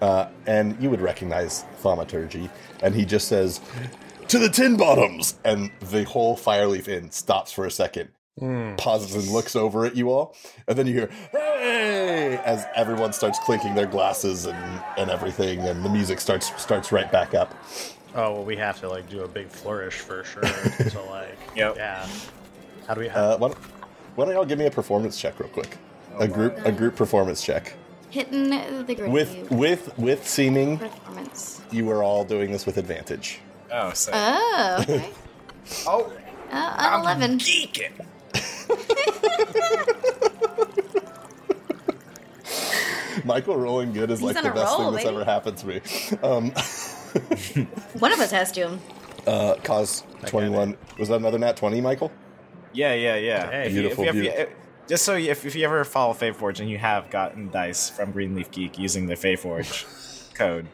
uh, 0.00 0.28
and 0.46 0.76
you 0.82 0.90
would 0.90 1.00
recognize 1.00 1.62
thaumaturgy. 1.78 2.50
And 2.82 2.94
he 2.94 3.04
just 3.04 3.28
says, 3.28 3.60
"To 4.28 4.38
the 4.38 4.48
tin 4.48 4.76
bottoms!" 4.76 5.38
And 5.44 5.70
the 5.80 6.04
whole 6.04 6.36
Fireleaf 6.36 6.88
Inn 6.88 7.10
stops 7.10 7.52
for 7.52 7.64
a 7.66 7.70
second, 7.70 8.08
pauses, 8.76 9.14
and 9.14 9.28
looks 9.32 9.54
over 9.56 9.84
at 9.86 9.96
you 9.96 10.10
all. 10.10 10.34
And 10.68 10.76
then 10.76 10.86
you 10.86 10.94
hear 10.94 11.10
"Hey!" 11.32 12.40
as 12.44 12.66
everyone 12.74 13.12
starts 13.12 13.38
clinking 13.40 13.74
their 13.74 13.86
glasses 13.86 14.46
and, 14.46 14.82
and 14.98 15.10
everything, 15.10 15.60
and 15.60 15.84
the 15.84 15.88
music 15.88 16.20
starts 16.20 16.50
starts 16.60 16.92
right 16.92 17.10
back 17.10 17.34
up. 17.34 17.54
Oh, 18.16 18.32
well, 18.34 18.44
we 18.44 18.56
have 18.56 18.78
to 18.80 18.88
like 18.88 19.08
do 19.08 19.22
a 19.22 19.28
big 19.28 19.48
flourish 19.48 19.94
for 19.94 20.24
sure. 20.24 20.44
so 20.90 21.04
like, 21.10 21.36
Yep. 21.56 21.76
yeah. 21.76 22.08
How 22.86 22.94
do 22.94 23.00
we? 23.00 23.08
Uh, 23.08 23.36
why, 23.38 23.48
don't, 23.48 23.58
why 24.14 24.24
don't 24.24 24.34
y'all 24.34 24.44
give 24.44 24.58
me 24.58 24.66
a 24.66 24.70
performance 24.70 25.20
check 25.20 25.38
real 25.40 25.48
quick? 25.48 25.76
A 26.18 26.28
group 26.28 26.56
a 26.64 26.70
group 26.70 26.94
performance 26.96 27.42
check. 27.42 27.74
Hitting 28.10 28.50
the 28.86 28.94
grid 28.94 29.10
With 29.10 29.50
with 29.50 29.96
with 29.98 30.28
seeming, 30.28 30.78
performance. 30.78 31.60
you 31.72 31.90
are 31.90 32.04
all 32.04 32.24
doing 32.24 32.52
this 32.52 32.64
with 32.66 32.76
advantage. 32.78 33.40
Oh, 33.72 33.92
so 33.92 34.12
Oh, 34.14 34.76
okay. 34.80 35.10
oh, 35.88 36.12
Uh, 36.52 36.76
an 36.78 37.00
11. 37.00 37.38
geeking. 37.40 37.90
Michael 43.24 43.56
rolling 43.56 43.92
good 43.92 44.10
is 44.10 44.18
He's 44.20 44.34
like 44.34 44.42
the 44.44 44.50
best 44.50 44.76
roll, 44.76 44.86
thing 44.86 44.92
that's 44.92 45.04
baby. 45.04 45.16
ever 45.16 45.24
happened 45.24 45.56
to 45.58 45.66
me. 45.66 45.80
Um, 46.22 46.50
One 48.00 48.12
of 48.12 48.20
us 48.20 48.30
has 48.32 48.50
to. 48.52 48.78
uh, 49.26 49.54
cause 49.62 50.02
twenty 50.26 50.48
one 50.50 50.76
was 50.98 51.08
that 51.08 51.16
another 51.16 51.38
nat 51.38 51.56
twenty, 51.56 51.80
Michael? 51.80 52.10
Yeah, 52.72 52.92
yeah, 52.94 53.14
yeah. 53.16 53.50
Hey. 53.50 53.66
If 53.68 53.72
you- 53.72 53.80
if 53.88 53.96
Beautiful, 53.96 54.04
you- 54.04 54.10
if 54.10 54.16
you- 54.16 54.22
beautiful. 54.22 54.54
just 54.88 55.04
so 55.04 55.14
you, 55.14 55.30
if, 55.30 55.46
if 55.46 55.54
you 55.54 55.64
ever 55.64 55.84
follow 55.84 56.12
Faeforge 56.12 56.58
and 56.60 56.68
you 56.68 56.76
have 56.78 57.08
gotten 57.08 57.50
dice 57.50 57.88
from 57.88 58.10
Greenleaf 58.10 58.50
Geek 58.50 58.78
using 58.78 59.06
the 59.06 59.14
Faeforge 59.14 60.34
code, 60.34 60.66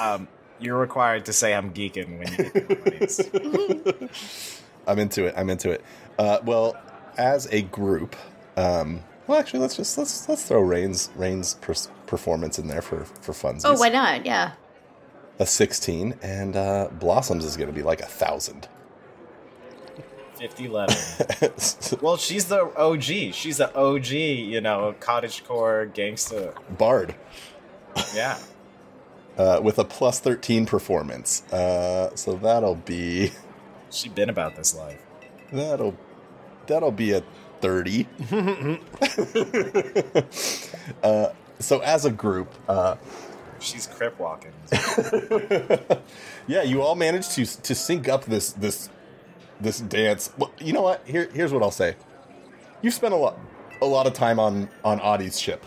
um, 0.00 0.28
you're 0.60 0.78
required 0.78 1.24
to 1.24 1.32
say 1.32 1.54
I'm 1.54 1.72
geeking 1.72 2.18
when 2.18 2.28
you 2.30 2.36
get 2.36 2.68
the 2.68 3.96
monies. 3.96 4.60
I'm 4.86 4.98
into 4.98 5.24
it. 5.26 5.34
I'm 5.36 5.48
into 5.50 5.70
it. 5.70 5.82
Uh, 6.18 6.38
well, 6.44 6.76
as 7.18 7.46
a 7.52 7.62
group, 7.62 8.16
um, 8.56 9.00
well, 9.26 9.38
actually, 9.38 9.60
let's 9.60 9.76
just 9.76 9.98
let's 9.98 10.28
let's 10.28 10.44
throw 10.44 10.60
Rain's 10.60 11.10
Rain's 11.16 11.54
pers- 11.54 11.90
performance 12.06 12.58
in 12.58 12.68
there 12.68 12.80
for 12.80 13.04
for 13.04 13.32
funsies. 13.32 13.62
Oh, 13.66 13.74
why 13.74 13.90
not? 13.90 14.24
Yeah. 14.24 14.52
A 15.38 15.46
sixteen, 15.46 16.14
and 16.22 16.56
uh, 16.56 16.88
Blossoms 16.92 17.44
is 17.44 17.56
going 17.56 17.68
to 17.68 17.74
be 17.74 17.82
like 17.82 18.00
a 18.00 18.06
thousand. 18.06 18.68
50 20.38 20.66
11. 20.66 20.96
Well, 22.00 22.16
she's 22.16 22.44
the 22.44 22.70
OG. 22.76 23.34
She's 23.34 23.56
the 23.56 23.74
OG, 23.74 24.06
you 24.10 24.60
know, 24.60 24.94
cottagecore 25.00 25.92
gangsta. 25.92 26.54
Bard 26.78 27.16
Yeah. 28.14 28.38
uh, 29.36 29.60
with 29.62 29.78
a 29.80 29.84
plus 29.84 30.20
thirteen 30.20 30.64
performance. 30.64 31.42
Uh, 31.52 32.14
so 32.14 32.34
that'll 32.36 32.76
be 32.76 33.32
She 33.90 34.08
been 34.08 34.30
about 34.30 34.54
this 34.54 34.76
life. 34.76 35.02
that'll 35.52 35.96
that'll 36.68 36.92
be 36.92 37.12
a 37.12 37.22
thirty. 37.60 38.06
uh, 41.02 41.30
so 41.58 41.80
as 41.80 42.04
a 42.04 42.10
group, 42.10 42.54
uh, 42.68 42.96
She's 43.60 43.86
crip 43.86 44.18
walking. 44.18 44.52
yeah, 46.46 46.62
you 46.62 46.80
all 46.82 46.94
managed 46.94 47.32
to 47.32 47.44
to 47.62 47.74
sync 47.74 48.08
up 48.08 48.24
this 48.24 48.52
this 48.52 48.88
this 49.60 49.80
dance. 49.80 50.30
Well, 50.38 50.52
you 50.60 50.72
know 50.72 50.82
what? 50.82 51.02
Here 51.06 51.28
here's 51.32 51.52
what 51.52 51.62
I'll 51.62 51.70
say. 51.70 51.96
You've 52.82 52.94
spent 52.94 53.14
a 53.14 53.16
lot 53.16 53.38
a 53.82 53.86
lot 53.86 54.06
of 54.06 54.12
time 54.12 54.38
on 54.38 54.68
on 54.84 55.00
Audie's 55.00 55.40
ship, 55.40 55.64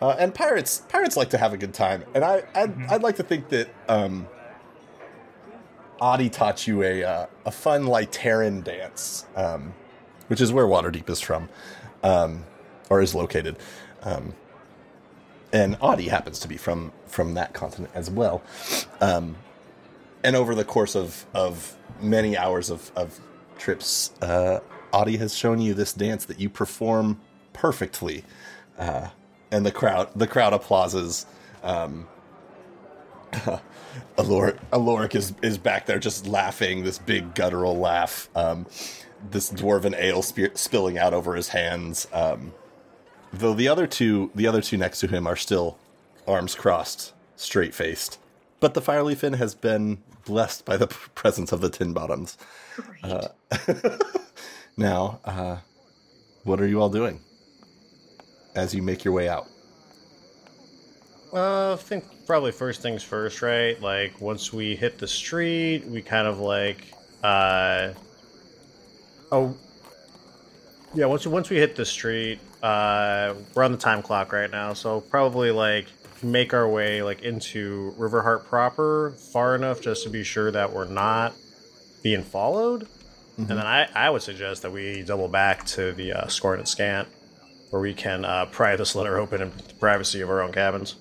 uh, 0.00 0.16
and 0.18 0.34
pirates 0.34 0.82
pirates 0.88 1.16
like 1.16 1.30
to 1.30 1.38
have 1.38 1.52
a 1.52 1.56
good 1.58 1.74
time, 1.74 2.04
and 2.14 2.24
I 2.24 2.44
I'd, 2.54 2.86
I'd 2.86 3.02
like 3.02 3.16
to 3.16 3.22
think 3.22 3.50
that 3.50 3.68
um, 3.88 4.26
Audie 6.00 6.30
taught 6.30 6.66
you 6.66 6.82
a 6.82 7.04
uh, 7.04 7.26
a 7.44 7.50
fun 7.50 7.84
Lyteran 7.84 8.64
dance, 8.64 9.26
um, 9.36 9.74
which 10.28 10.40
is 10.40 10.52
where 10.52 10.66
Waterdeep 10.66 11.08
is 11.08 11.20
from, 11.20 11.48
um, 12.02 12.44
or 12.90 13.00
is 13.00 13.14
located. 13.14 13.56
Um, 14.02 14.34
and 15.52 15.76
Audie 15.80 16.08
happens 16.08 16.40
to 16.40 16.48
be 16.48 16.56
from 16.56 16.92
from 17.06 17.34
that 17.34 17.52
continent 17.54 17.92
as 17.94 18.10
well. 18.10 18.42
Um, 19.00 19.36
and 20.24 20.34
over 20.34 20.54
the 20.54 20.64
course 20.64 20.96
of 20.96 21.24
of 21.32 21.76
many 22.00 22.36
hours 22.36 22.70
of, 22.70 22.90
of 22.96 23.20
trips, 23.56 24.10
uh, 24.20 24.60
has 24.92 25.34
shown 25.34 25.60
you 25.60 25.74
this 25.74 25.92
dance 25.92 26.24
that 26.26 26.40
you 26.40 26.48
perform 26.50 27.20
perfectly, 27.52 28.24
uh, 28.78 29.08
and 29.50 29.64
the 29.64 29.72
crowd 29.72 30.10
the 30.16 30.26
crowd 30.26 30.52
applauses. 30.52 31.26
Um, 31.62 32.08
Alloric, 34.18 34.58
Alloric 34.72 35.14
is 35.14 35.34
is 35.42 35.56
back 35.56 35.86
there 35.86 35.98
just 35.98 36.26
laughing, 36.26 36.82
this 36.84 36.98
big 36.98 37.34
guttural 37.34 37.76
laugh. 37.76 38.28
Um, 38.34 38.66
this 39.30 39.50
dwarven 39.50 39.94
ale 39.98 40.22
spe- 40.22 40.56
spilling 40.56 40.98
out 40.98 41.14
over 41.14 41.34
his 41.34 41.48
hands. 41.48 42.06
Um, 42.12 42.52
though 43.32 43.54
the 43.54 43.68
other 43.68 43.86
two, 43.86 44.30
the 44.34 44.46
other 44.46 44.60
two 44.60 44.76
next 44.76 45.00
to 45.00 45.06
him, 45.08 45.26
are 45.26 45.36
still 45.36 45.78
arms 46.26 46.54
crossed, 46.54 47.12
straight 47.36 47.74
faced. 47.74 48.18
But 48.60 48.74
the 48.74 48.80
Fireleaf 48.80 49.22
Inn 49.24 49.34
has 49.34 49.54
been 49.54 49.98
blessed 50.24 50.64
by 50.64 50.76
the 50.76 50.86
p- 50.86 50.96
presence 51.14 51.52
of 51.52 51.60
the 51.60 51.70
Tin 51.70 51.92
Bottoms. 51.92 52.38
Great. 52.76 53.24
Now, 54.76 55.20
uh, 55.24 55.58
what 56.42 56.60
are 56.60 56.66
you 56.66 56.80
all 56.80 56.88
doing 56.88 57.20
as 58.56 58.74
you 58.74 58.82
make 58.82 59.04
your 59.04 59.14
way 59.14 59.28
out? 59.28 59.46
Uh, 61.32 61.74
I 61.74 61.76
think 61.76 62.04
probably 62.26 62.52
first 62.52 62.80
things 62.80 63.02
first, 63.02 63.40
right? 63.42 63.80
Like 63.80 64.20
once 64.20 64.52
we 64.52 64.74
hit 64.74 64.98
the 64.98 65.06
street, 65.06 65.84
we 65.86 66.02
kind 66.02 66.26
of 66.26 66.38
like 66.40 66.92
uh 67.22 67.90
oh 69.34 69.56
yeah. 70.94 71.06
Once 71.06 71.26
once 71.26 71.50
we 71.50 71.56
hit 71.56 71.76
the 71.76 71.84
street, 71.84 72.38
uh, 72.62 73.34
we're 73.54 73.64
on 73.64 73.72
the 73.72 73.78
time 73.78 74.02
clock 74.02 74.32
right 74.32 74.50
now, 74.50 74.72
so 74.72 75.00
probably 75.00 75.50
like 75.50 75.86
make 76.22 76.54
our 76.54 76.68
way 76.68 77.02
like 77.02 77.22
into 77.22 77.94
Riverheart 77.98 78.44
proper 78.46 79.14
far 79.32 79.54
enough 79.54 79.80
just 79.80 80.04
to 80.04 80.10
be 80.10 80.24
sure 80.24 80.50
that 80.50 80.72
we're 80.72 80.88
not 80.88 81.34
being 82.02 82.22
followed. 82.22 82.88
And 83.36 83.48
then 83.48 83.58
I, 83.58 83.88
I 83.92 84.10
would 84.10 84.22
suggest 84.22 84.62
that 84.62 84.70
we 84.70 85.02
double 85.02 85.26
back 85.26 85.66
to 85.66 85.90
the 85.90 86.12
uh, 86.12 86.26
Scorn 86.28 86.60
and 86.60 86.68
Scant, 86.68 87.08
where 87.70 87.82
we 87.82 87.92
can 87.92 88.24
uh, 88.24 88.46
pry 88.46 88.76
this 88.76 88.94
letter 88.94 89.18
open 89.18 89.42
in 89.42 89.50
the 89.50 89.74
privacy 89.74 90.20
of 90.20 90.30
our 90.30 90.40
own 90.40 90.52
cabins. 90.52 90.94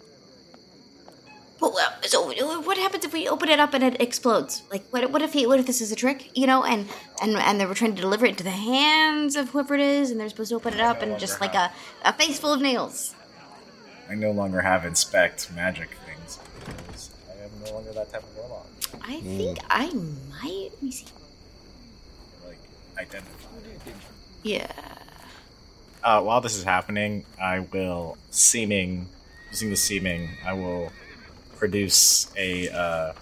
But, 1.64 1.74
well, 1.76 1.94
uh, 2.04 2.08
so 2.08 2.30
uh, 2.30 2.62
what 2.62 2.78
happens 2.78 3.06
if 3.06 3.14
we 3.14 3.26
open 3.26 3.48
it 3.48 3.58
up 3.58 3.74
and 3.74 3.86
it 3.86 4.02
explodes? 4.02 4.64
Like, 4.70 4.84
what, 4.90 5.10
what 5.12 5.22
if 5.22 5.32
he, 5.32 5.48
what 5.48 5.62
if 5.62 5.66
this 5.66 5.80
is 5.80 5.94
a 5.94 5.96
trick? 5.96 6.30
You 6.36 6.46
know, 6.46 6.66
and 6.66 6.90
and 7.22 7.38
and 7.38 7.58
they 7.58 7.66
were 7.66 7.74
trying 7.74 7.96
to 7.96 8.02
deliver 8.02 8.26
it 8.26 8.32
into 8.32 8.44
the 8.44 8.50
hands 8.50 9.38
of 9.38 9.52
whoever 9.52 9.74
it 9.74 9.80
is, 9.80 10.12
and 10.12 10.20
they're 10.20 10.28
supposed 10.28 10.50
to 10.50 10.58
open 10.58 10.74
it 10.74 10.82
up 10.82 11.02
and 11.02 11.18
just 11.18 11.40
like 11.40 11.56
a, 11.56 11.72
a 12.04 12.12
face 12.12 12.38
full 12.38 12.52
of 12.52 12.60
nails. 12.60 13.16
I 14.10 14.16
no 14.16 14.32
longer 14.32 14.60
have 14.60 14.84
inspect 14.84 15.54
magic 15.54 15.92
things. 16.06 16.38
I 17.30 17.46
am 17.46 17.52
no 17.64 17.76
longer 17.76 17.94
that 17.94 18.12
type 18.12 18.24
of 18.24 18.36
warlock. 18.36 18.68
I 19.02 19.22
think 19.22 19.60
mm. 19.60 19.66
I 19.70 19.86
might. 20.44 20.70
Let 20.74 20.84
me 20.84 20.92
see. 20.92 21.06
Like 22.46 22.58
identify. 22.98 23.48
Yeah. 24.44 24.68
Uh, 26.04 26.22
while 26.24 26.42
this 26.42 26.58
is 26.58 26.66
happening, 26.66 27.24
I 27.42 27.60
will 27.60 28.18
seeming 28.32 29.08
using 29.50 29.70
the 29.70 29.78
seeming. 29.78 30.28
I 30.46 30.52
will 30.52 30.92
produce 31.64 32.30
a 32.36 32.68
uh, 32.72 33.14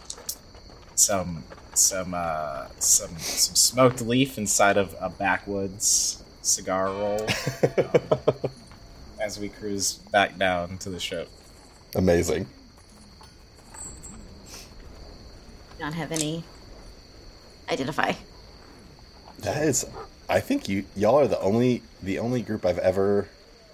some 0.96 1.44
some 1.76 2.16
uh, 2.16 2.66
some 2.80 3.16
some 3.20 3.56
smoked 3.56 4.02
leaf 4.02 4.40
inside 4.40 4.78
of 4.78 4.96
a 5.00 5.10
backwoods 5.10 6.24
cigar 6.42 6.88
roll 6.88 7.22
um, 7.22 8.32
as 9.22 9.40
we 9.40 9.48
cruise 9.48 10.00
back 10.12 10.40
down 10.40 10.76
to 10.80 10.90
the 10.90 11.00
ship. 11.00 11.30
Amazing. 11.94 12.48
Not 15.80 15.94
have 15.94 16.12
any. 16.12 16.44
Identify. 17.70 18.14
That 19.42 19.64
is, 19.66 19.86
I 20.28 20.40
think 20.40 20.68
you 20.68 20.86
y'all 20.96 21.20
are 21.20 21.28
the 21.28 21.40
only 21.42 21.84
the 22.02 22.18
only 22.18 22.42
group 22.42 22.66
I've 22.66 22.80
ever. 22.80 23.30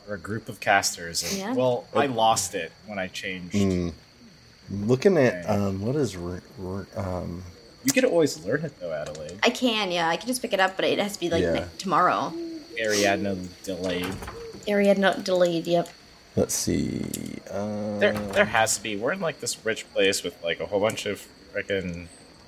We're 0.09 0.15
a 0.15 0.19
group 0.19 0.49
of 0.49 0.59
casters. 0.59 1.23
And, 1.23 1.39
Yeah. 1.39 1.53
Well, 1.53 1.85
I 1.95 2.07
lost 2.07 2.53
it 2.53 2.73
when 2.85 2.99
I 2.99 3.07
changed. 3.07 3.55
Mm, 3.55 3.93
looking 4.69 5.17
at 5.17 5.47
um, 5.49 5.81
what 5.81 5.95
is 5.95 6.15
r- 6.15 6.41
r- 6.63 6.87
um, 6.95 7.43
You 7.83 7.93
could 7.93 8.05
always 8.05 8.43
learn 8.45 8.63
it 8.65 8.79
though, 8.79 8.91
Adelaide. 8.93 9.39
I 9.43 9.49
can, 9.49 9.91
yeah. 9.91 10.07
I 10.09 10.17
can 10.17 10.27
just 10.27 10.41
pick 10.41 10.53
it 10.53 10.59
up, 10.59 10.75
but 10.75 10.85
it 10.85 10.99
has 10.99 11.13
to 11.13 11.19
be 11.19 11.29
like 11.29 11.43
Yeah. 11.43 11.65
tomorrow. 11.77 12.33
Ariadne 12.79 13.49
delayed. 13.63 14.07
Area 14.67 14.93
not 14.95 15.23
delayed. 15.23 15.65
Yep. 15.67 15.89
let's 16.35 16.53
see. 16.53 17.39
Uh, 17.49 17.97
There, 17.97 18.13
there 18.13 18.45
has 18.45 18.77
to 18.77 18.83
be. 18.83 18.95
We're 18.95 19.13
in 19.13 19.19
like 19.21 19.39
this 19.39 19.57
rich 19.65 19.91
place 19.93 20.21
with 20.23 20.35
like 20.43 20.59
a 20.59 20.65
whole 20.67 20.79
bunch 20.79 21.05
of 21.05 21.25
freaking 21.53 22.07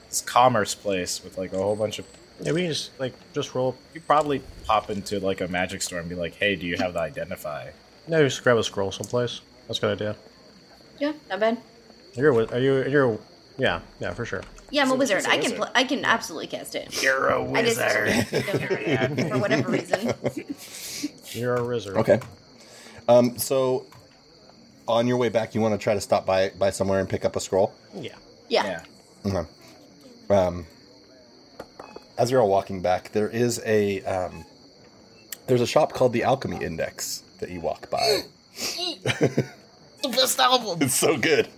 this 0.09 0.21
commerce 0.21 0.75
place 0.75 1.23
with 1.23 1.37
like 1.37 1.53
a 1.53 1.57
whole 1.57 1.75
bunch 1.75 1.97
of. 1.99 2.05
Yeah, 2.41 2.51
we 2.51 2.61
can 2.61 2.69
just 2.71 2.97
like 2.99 3.13
just 3.33 3.55
roll. 3.55 3.75
You 3.95 4.01
probably 4.01 4.41
pop 4.65 4.89
into 4.89 5.19
like 5.19 5.41
a 5.41 5.47
magic 5.47 5.81
store 5.81 5.99
and 5.99 6.07
be 6.09 6.15
like, 6.15 6.35
"Hey, 6.35 6.55
do 6.55 6.65
you 6.67 6.77
have 6.77 6.93
the 6.93 6.99
identify?" 6.99 7.69
No, 8.07 8.23
just 8.23 8.43
grab 8.43 8.57
a 8.57 8.63
scroll 8.63 8.91
someplace. 8.91 9.41
That's 9.67 9.79
a 9.79 9.81
good 9.81 9.91
idea. 10.01 10.15
Yeah, 10.99 11.13
not 11.29 11.39
bad. 11.39 11.57
You're 12.19 12.31
a 12.31 12.35
wi- 12.35 12.53
are 12.53 12.59
you 12.61 12.89
you're 12.89 13.13
a- 13.13 13.17
yeah 13.57 13.79
yeah 14.01 14.13
for 14.13 14.25
sure. 14.25 14.41
Yeah, 14.71 14.83
I'm 14.83 14.91
a 14.91 14.95
wizard. 14.95 15.19
she's 15.19 15.25
a 15.25 15.29
I 15.31 15.37
can 15.37 15.43
wizard. 15.51 15.57
pl- 15.57 15.71
I 15.73 15.83
can 15.85 16.05
absolutely 16.05 16.47
cast 16.47 16.75
it. 16.75 17.01
You're 17.01 17.29
a 17.29 17.51
I 17.53 17.63
just 17.63 17.79
for 19.31 19.37
whatever 19.39 19.71
reason. 19.71 20.13
You're 21.31 21.55
a 21.55 21.63
wizard. 21.65 21.95
Okay. 21.97 22.19
Um, 23.07 23.37
so, 23.39 23.85
on 24.87 25.07
your 25.07 25.17
way 25.17 25.29
back, 25.29 25.55
you 25.55 25.61
want 25.61 25.73
to 25.73 25.77
try 25.83 25.93
to 25.95 26.01
stop 26.01 26.25
by 26.25 26.49
by 26.49 26.69
somewhere 26.71 26.99
and 26.99 27.07
pick 27.09 27.23
up 27.25 27.35
a 27.35 27.39
scroll. 27.39 27.73
Yeah. 27.95 28.15
Yeah. 28.49 28.83
yeah. 29.25 29.31
Okay. 29.33 29.49
Um, 30.29 30.65
as 32.17 32.29
you're 32.29 32.41
all 32.41 32.49
walking 32.49 32.81
back, 32.81 33.11
there 33.13 33.29
is 33.29 33.61
a 33.65 34.01
um, 34.03 34.45
there's 35.47 35.61
a 35.61 35.67
shop 35.67 35.93
called 35.93 36.11
the 36.13 36.23
Alchemy 36.23 36.63
Index 36.63 37.23
that 37.39 37.49
you 37.49 37.61
walk 37.61 37.89
by. 37.89 38.23
The 40.01 40.09
best 40.09 40.39
album. 40.39 40.79
It's 40.81 40.95
so 40.95 41.17
good. 41.17 41.49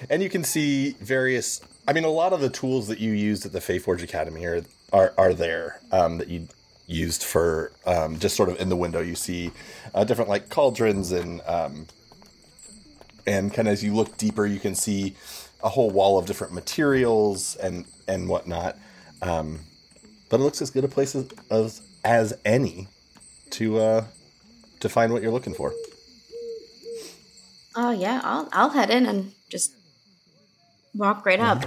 and 0.10 0.22
you 0.22 0.30
can 0.30 0.44
see 0.44 0.92
various. 1.00 1.60
I 1.86 1.92
mean, 1.92 2.04
a 2.04 2.08
lot 2.08 2.32
of 2.32 2.40
the 2.40 2.50
tools 2.50 2.88
that 2.88 2.98
you 2.98 3.12
used 3.12 3.44
at 3.44 3.52
the 3.52 3.60
Faith 3.60 3.84
Faeforge 3.84 4.02
Academy 4.02 4.44
are 4.44 4.62
are, 4.92 5.14
are 5.18 5.34
there 5.34 5.80
um, 5.92 6.18
that 6.18 6.28
you 6.28 6.48
used 6.86 7.22
for 7.22 7.72
um, 7.86 8.18
just 8.18 8.36
sort 8.36 8.48
of 8.48 8.60
in 8.60 8.68
the 8.68 8.76
window. 8.76 9.00
You 9.00 9.14
see 9.14 9.50
uh, 9.94 10.04
different 10.04 10.30
like 10.30 10.48
cauldrons 10.48 11.12
and 11.12 11.40
um, 11.46 11.86
and 13.26 13.52
kind 13.52 13.68
of 13.68 13.72
as 13.72 13.84
you 13.84 13.94
look 13.94 14.16
deeper, 14.16 14.46
you 14.46 14.60
can 14.60 14.74
see 14.74 15.14
a 15.62 15.68
whole 15.68 15.90
wall 15.90 16.18
of 16.18 16.26
different 16.26 16.52
materials 16.52 17.56
and 17.56 17.84
and 18.08 18.28
whatnot. 18.28 18.76
Um, 19.22 19.60
but 20.28 20.40
it 20.40 20.42
looks 20.42 20.62
as 20.62 20.70
good 20.70 20.84
a 20.84 20.88
place 20.88 21.14
as 21.14 21.28
as, 21.50 21.82
as 22.04 22.38
any 22.44 22.88
to 23.50 23.78
uh, 23.78 24.04
to 24.80 24.88
find 24.88 25.12
what 25.12 25.22
you're 25.22 25.32
looking 25.32 25.54
for. 25.54 25.72
Oh 27.76 27.92
yeah, 27.92 28.20
I'll 28.24 28.48
I'll 28.52 28.70
head 28.70 28.90
in 28.90 29.06
and 29.06 29.32
just 29.48 29.74
walk 30.94 31.24
right 31.24 31.40
up. 31.40 31.64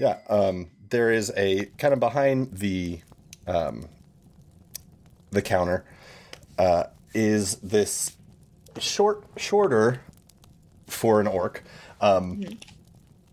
Yeah, 0.00 0.18
um, 0.28 0.70
there 0.90 1.12
is 1.12 1.32
a 1.36 1.66
kind 1.78 1.94
of 1.94 2.00
behind 2.00 2.54
the 2.58 3.00
um, 3.46 3.88
the 5.30 5.42
counter 5.42 5.84
uh, 6.58 6.84
is 7.14 7.56
this 7.56 8.16
short, 8.78 9.24
shorter 9.36 10.00
for 10.86 11.20
an 11.20 11.26
orc, 11.26 11.62
um, 12.00 12.44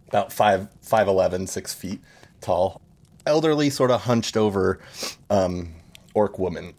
about 0.07 0.31
five, 0.31 0.69
five 0.81 1.07
eleven, 1.07 1.47
six 1.47 1.73
feet 1.73 2.01
tall, 2.41 2.81
elderly, 3.25 3.69
sort 3.69 3.91
of 3.91 4.01
hunched 4.01 4.37
over 4.37 4.79
um, 5.29 5.73
orc 6.13 6.39
woman. 6.39 6.73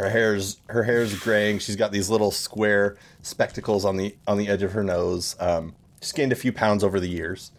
Her 0.00 0.08
hair's 0.08 0.56
her 0.70 0.82
hair's 0.82 1.14
graying. 1.18 1.58
She's 1.58 1.76
got 1.76 1.92
these 1.92 2.08
little 2.08 2.30
square 2.30 2.96
spectacles 3.20 3.84
on 3.84 3.98
the 3.98 4.16
on 4.26 4.38
the 4.38 4.48
edge 4.48 4.62
of 4.62 4.72
her 4.72 4.82
nose. 4.82 5.36
Um, 5.38 5.74
she's 6.00 6.12
gained 6.12 6.32
a 6.32 6.36
few 6.36 6.52
pounds 6.52 6.82
over 6.82 6.98
the 6.98 7.08
years. 7.08 7.52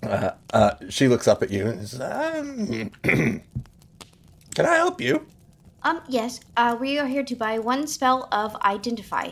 Uh, 0.00 0.74
she 0.88 1.08
looks 1.08 1.26
up 1.26 1.42
at 1.42 1.50
you 1.50 1.66
and 1.66 1.88
says, 1.88 2.00
um, 2.00 2.90
"Can 3.02 3.42
I 4.58 4.76
help 4.76 5.00
you?" 5.00 5.26
Um, 5.82 6.00
yes. 6.08 6.38
Uh, 6.56 6.76
we 6.80 7.00
are 7.00 7.06
here 7.06 7.24
to 7.24 7.34
buy 7.34 7.58
one 7.58 7.88
spell 7.88 8.28
of 8.30 8.54
identify. 8.62 9.30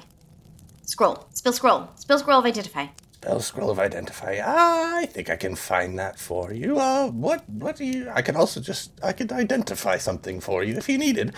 Scroll. 0.86 1.24
Spell 1.34 1.52
scroll. 1.52 1.88
Spell 1.94 2.18
scroll 2.18 2.40
of 2.40 2.46
identify. 2.46 2.86
Spell 3.22 3.38
scroll 3.38 3.70
of 3.70 3.78
identify. 3.78 4.40
Ah, 4.42 4.98
I 4.98 5.06
think 5.06 5.30
I 5.30 5.36
can 5.36 5.54
find 5.54 5.96
that 5.96 6.18
for 6.18 6.52
you. 6.52 6.80
Uh, 6.80 7.08
what? 7.08 7.48
What 7.48 7.76
do 7.76 7.84
you? 7.84 8.10
I 8.12 8.20
could 8.20 8.34
also 8.34 8.58
just 8.58 8.90
I 9.00 9.12
could 9.12 9.30
identify 9.30 9.96
something 9.96 10.40
for 10.40 10.64
you 10.64 10.74
if 10.74 10.88
you 10.88 10.98
needed. 10.98 11.32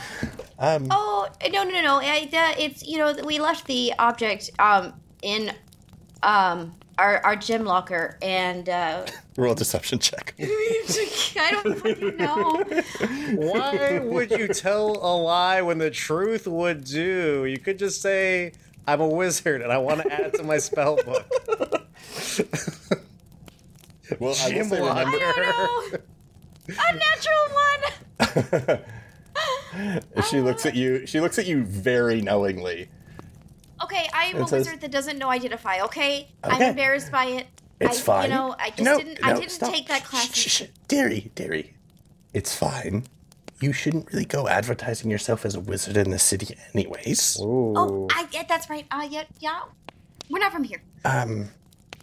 Um, 0.58 0.86
Oh 0.90 1.28
no 1.52 1.62
no 1.62 1.70
no 1.70 1.82
no! 1.82 1.96
I, 1.98 2.26
that, 2.32 2.54
it's 2.58 2.86
you 2.86 2.96
know 2.96 3.14
we 3.26 3.38
left 3.38 3.66
the 3.66 3.92
object 3.98 4.50
um 4.58 4.94
in 5.20 5.52
um 6.22 6.74
our 6.96 7.18
our 7.18 7.36
gym 7.36 7.66
locker 7.66 8.16
and 8.22 8.66
uh, 8.70 9.04
roll 9.36 9.52
a 9.52 9.54
deception 9.54 9.98
check. 9.98 10.32
I 10.40 11.50
don't 11.50 11.78
fucking 11.80 12.16
know. 12.16 12.64
Why 13.34 13.98
would 13.98 14.30
you 14.30 14.48
tell 14.48 14.92
a 14.92 15.12
lie 15.14 15.60
when 15.60 15.76
the 15.76 15.90
truth 15.90 16.46
would 16.46 16.84
do? 16.84 17.44
You 17.44 17.58
could 17.58 17.78
just 17.78 18.00
say, 18.00 18.52
"I'm 18.86 19.00
a 19.00 19.08
wizard 19.08 19.62
and 19.62 19.72
I 19.72 19.78
want 19.78 20.02
to 20.02 20.12
add 20.12 20.34
to 20.34 20.42
my 20.42 20.58
spell 20.58 20.96
book." 20.96 21.26
Well, 24.20 24.34
I 24.38 24.44
will 24.48 24.50
Gym 24.52 24.70
remember, 24.70 24.90
I 24.92 25.04
don't 25.04 25.92
know. 25.92 25.98
A 26.68 26.92
natural 28.20 28.78
one. 28.78 30.22
she 30.30 30.40
looks 30.40 30.66
at 30.66 30.74
you. 30.76 31.06
She 31.06 31.20
looks 31.20 31.38
at 31.38 31.46
you 31.46 31.64
very 31.64 32.20
knowingly. 32.20 32.88
Okay, 33.82 34.06
I 34.14 34.24
am 34.26 34.36
a 34.42 34.46
says- 34.46 34.66
wizard 34.66 34.82
that 34.82 34.90
doesn't 34.90 35.18
know 35.18 35.30
identify. 35.30 35.80
Okay, 35.84 36.28
I'm 36.44 36.54
Okay. 36.56 36.68
embarrassed 36.70 37.10
by 37.10 37.24
it. 37.26 37.46
It's 37.80 37.98
I, 37.98 38.02
fine. 38.02 38.30
You 38.30 38.36
know, 38.36 38.54
I 38.58 38.70
just 38.70 38.82
No, 38.82 38.98
didn't. 38.98 39.18
I 39.24 39.32
no, 39.32 39.40
didn't 39.40 39.50
stop. 39.52 39.72
take 39.72 39.88
that 39.88 40.02
Shh, 40.02 40.06
class. 40.06 40.34
Shh, 40.34 40.38
shh, 40.48 40.48
shh. 40.50 40.62
Dearie, 40.86 41.30
dearie, 41.34 41.74
it's 42.34 42.54
fine. 42.54 43.04
You 43.64 43.72
shouldn't 43.72 44.12
really 44.12 44.26
go 44.26 44.46
advertising 44.46 45.10
yourself 45.10 45.46
as 45.46 45.54
a 45.54 45.60
wizard 45.60 45.96
in 45.96 46.10
the 46.10 46.18
city, 46.18 46.54
anyways. 46.74 47.38
Oh, 47.40 48.06
I, 48.10 48.28
yeah, 48.30 48.42
that's 48.46 48.68
right. 48.68 48.84
Uh, 48.90 49.08
yeah, 49.10 49.24
yeah. 49.40 49.62
We're 50.28 50.38
not 50.40 50.52
from 50.52 50.64
here. 50.64 50.82
Um, 51.06 51.48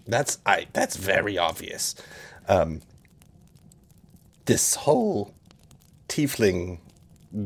that's 0.07 0.39
I. 0.43 0.66
That's 0.74 0.95
very 0.95 1.38
obvious. 1.38 1.93
Um, 2.47 2.82
this 4.45 4.74
whole 4.74 5.36
tiefling 6.09 6.80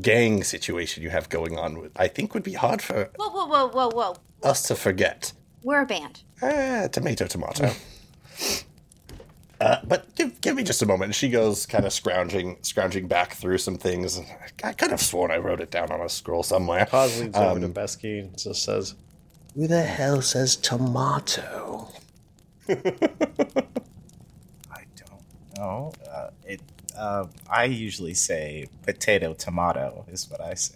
gang 0.01 0.45
situation 0.45 1.03
you 1.03 1.09
have 1.09 1.27
going 1.27 1.57
on, 1.57 1.77
would- 1.79 1.91
I 1.97 2.07
think 2.07 2.33
would 2.33 2.43
be 2.43 2.53
hard 2.53 2.81
for 2.81 3.09
Whoa, 3.17 3.29
whoa, 3.29 3.47
whoa, 3.47 3.67
whoa, 3.67 3.89
whoa. 3.89 4.15
us 4.49 4.63
to 4.69 4.75
forget. 4.75 5.33
We're 5.61 5.81
a 5.81 5.85
band. 5.85 6.21
Ah, 6.41 6.87
tomato, 6.89 7.27
tomato. 7.27 7.69
Uh, 9.61 9.77
but 9.85 10.13
give, 10.15 10.39
give 10.41 10.55
me 10.55 10.63
just 10.63 10.81
a 10.81 10.85
moment. 10.85 11.05
And 11.05 11.15
she 11.15 11.29
goes 11.29 11.65
kind 11.65 11.85
of 11.85 11.93
scrounging, 11.93 12.57
scrounging 12.61 13.07
back 13.07 13.33
through 13.33 13.57
some 13.59 13.77
things. 13.77 14.19
I 14.63 14.73
could 14.73 14.91
have 14.91 15.01
sworn 15.01 15.31
I 15.31 15.37
wrote 15.37 15.61
it 15.61 15.71
down 15.71 15.91
on 15.91 16.01
a 16.01 16.09
scroll 16.09 16.43
somewhere. 16.43 16.85
Paz 16.85 17.19
leads 17.21 17.37
over 17.37 17.59
to 17.59 17.65
Um, 17.65 17.73
Beskey 17.73 18.19
and 18.19 18.37
just 18.37 18.63
says, 18.63 18.95
Who 19.55 19.67
the 19.67 19.83
hell 19.83 20.21
says 20.21 20.55
tomato? 20.55 21.87
I 22.69 22.73
don't 24.95 25.57
know. 25.57 25.93
Uh, 26.11 26.29
it. 26.45 26.61
Uh, 26.97 27.27
I 27.49 27.65
usually 27.65 28.13
say 28.13 28.67
potato 28.83 29.33
tomato 29.33 30.05
is 30.09 30.29
what 30.29 30.41
I 30.41 30.53
say. 30.55 30.75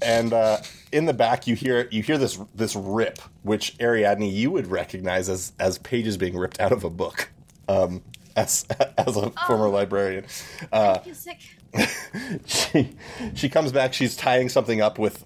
and 0.00 0.32
uh, 0.32 0.58
in 0.92 1.04
the 1.06 1.12
back 1.12 1.46
you 1.46 1.54
hear 1.54 1.88
you 1.90 2.02
hear 2.02 2.18
this 2.18 2.38
this 2.54 2.74
rip, 2.76 3.18
which 3.48 3.74
Ariadne 3.80 4.22
you 4.22 4.50
would 4.50 4.68
recognize 4.68 5.28
as 5.28 5.52
as 5.58 5.78
pages 5.78 6.16
being 6.16 6.36
ripped 6.36 6.60
out 6.60 6.72
of 6.72 6.84
a 6.84 6.90
book. 6.90 7.30
Um, 7.68 8.02
as 8.36 8.64
as 8.98 9.16
a 9.16 9.30
former 9.46 9.68
librarian, 9.68 10.26
uh, 10.72 10.98
I 11.00 11.04
feel 11.04 11.14
sick. 11.14 11.40
she 12.46 12.96
she 13.34 13.48
comes 13.48 13.72
back. 13.72 13.92
She's 13.92 14.16
tying 14.16 14.48
something 14.48 14.80
up 14.80 14.98
with 14.98 15.24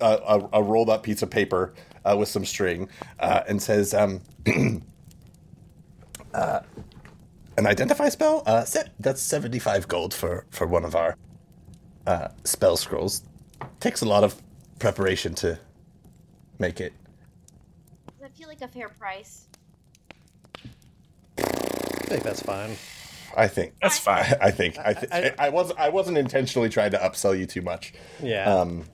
a, 0.00 0.18
a, 0.26 0.48
a 0.54 0.62
rolled 0.62 0.90
up 0.90 1.02
piece 1.02 1.22
of 1.22 1.30
paper 1.30 1.74
uh, 2.04 2.16
with 2.18 2.28
some 2.28 2.44
string, 2.44 2.88
uh, 3.20 3.42
and 3.46 3.62
says, 3.62 3.94
um, 3.94 4.20
uh, 6.34 6.60
"An 7.56 7.66
identify 7.66 8.08
spell. 8.08 8.42
Uh, 8.46 8.64
se- 8.64 8.90
that's 8.98 9.20
seventy 9.20 9.58
five 9.58 9.88
gold 9.88 10.14
for 10.14 10.46
for 10.50 10.66
one 10.66 10.84
of 10.84 10.94
our 10.94 11.16
uh, 12.06 12.28
spell 12.44 12.76
scrolls. 12.76 13.22
Takes 13.80 14.00
a 14.02 14.06
lot 14.06 14.24
of 14.24 14.40
preparation 14.78 15.34
to 15.36 15.58
make 16.58 16.80
it. 16.80 16.92
Does 18.44 18.58
feel 18.58 18.66
like 18.66 18.70
a 18.70 18.72
fair 18.72 18.88
price? 18.90 19.46
I 21.38 21.42
think 22.06 22.22
that's 22.22 22.42
fine. 22.42 22.76
I 23.36 23.48
think 23.48 23.74
That's 23.82 23.98
fine. 23.98 24.24
I 24.40 24.50
think 24.52 24.78
I 24.78 24.92
th- 24.94 25.10
I, 25.10 25.34
I 25.46 25.48
was 25.48 25.72
I 25.76 25.88
wasn't 25.88 26.18
intentionally 26.18 26.68
trying 26.68 26.92
to 26.92 26.98
upsell 26.98 27.36
you 27.36 27.46
too 27.46 27.62
much. 27.62 27.94
Yeah. 28.22 28.52
Um, 28.52 28.84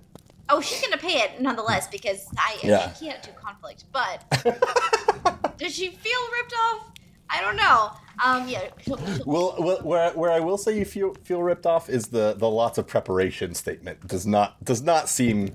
Oh, 0.52 0.60
she's 0.60 0.80
gonna 0.80 0.96
pay 0.96 1.18
it 1.20 1.40
nonetheless 1.40 1.86
because 1.88 2.26
I, 2.38 2.56
I 2.64 2.66
Yeah. 2.66 2.92
can't 2.98 3.22
do 3.22 3.30
conflict. 3.32 3.84
But 3.92 4.24
does 5.58 5.74
she 5.74 5.90
feel 5.90 6.20
ripped 6.40 6.54
off? 6.58 6.86
I 7.28 7.40
don't 7.42 7.56
know. 7.56 7.90
Um, 8.24 8.48
yeah. 8.48 8.68
she'll- 8.82 8.96
she'll- 9.14 9.24
Well, 9.26 9.56
well, 9.58 9.78
where 9.82 10.10
where 10.12 10.30
I 10.30 10.40
will 10.40 10.56
say 10.58 10.76
you 10.78 10.84
feel 10.86 11.14
feel 11.22 11.42
ripped 11.42 11.66
off 11.66 11.88
is 11.90 12.06
the 12.06 12.34
the 12.36 12.48
lots 12.48 12.78
of 12.78 12.86
preparation 12.86 13.54
statement 13.54 14.06
does 14.08 14.26
not 14.26 14.64
does 14.64 14.80
not 14.82 15.08
seem 15.10 15.50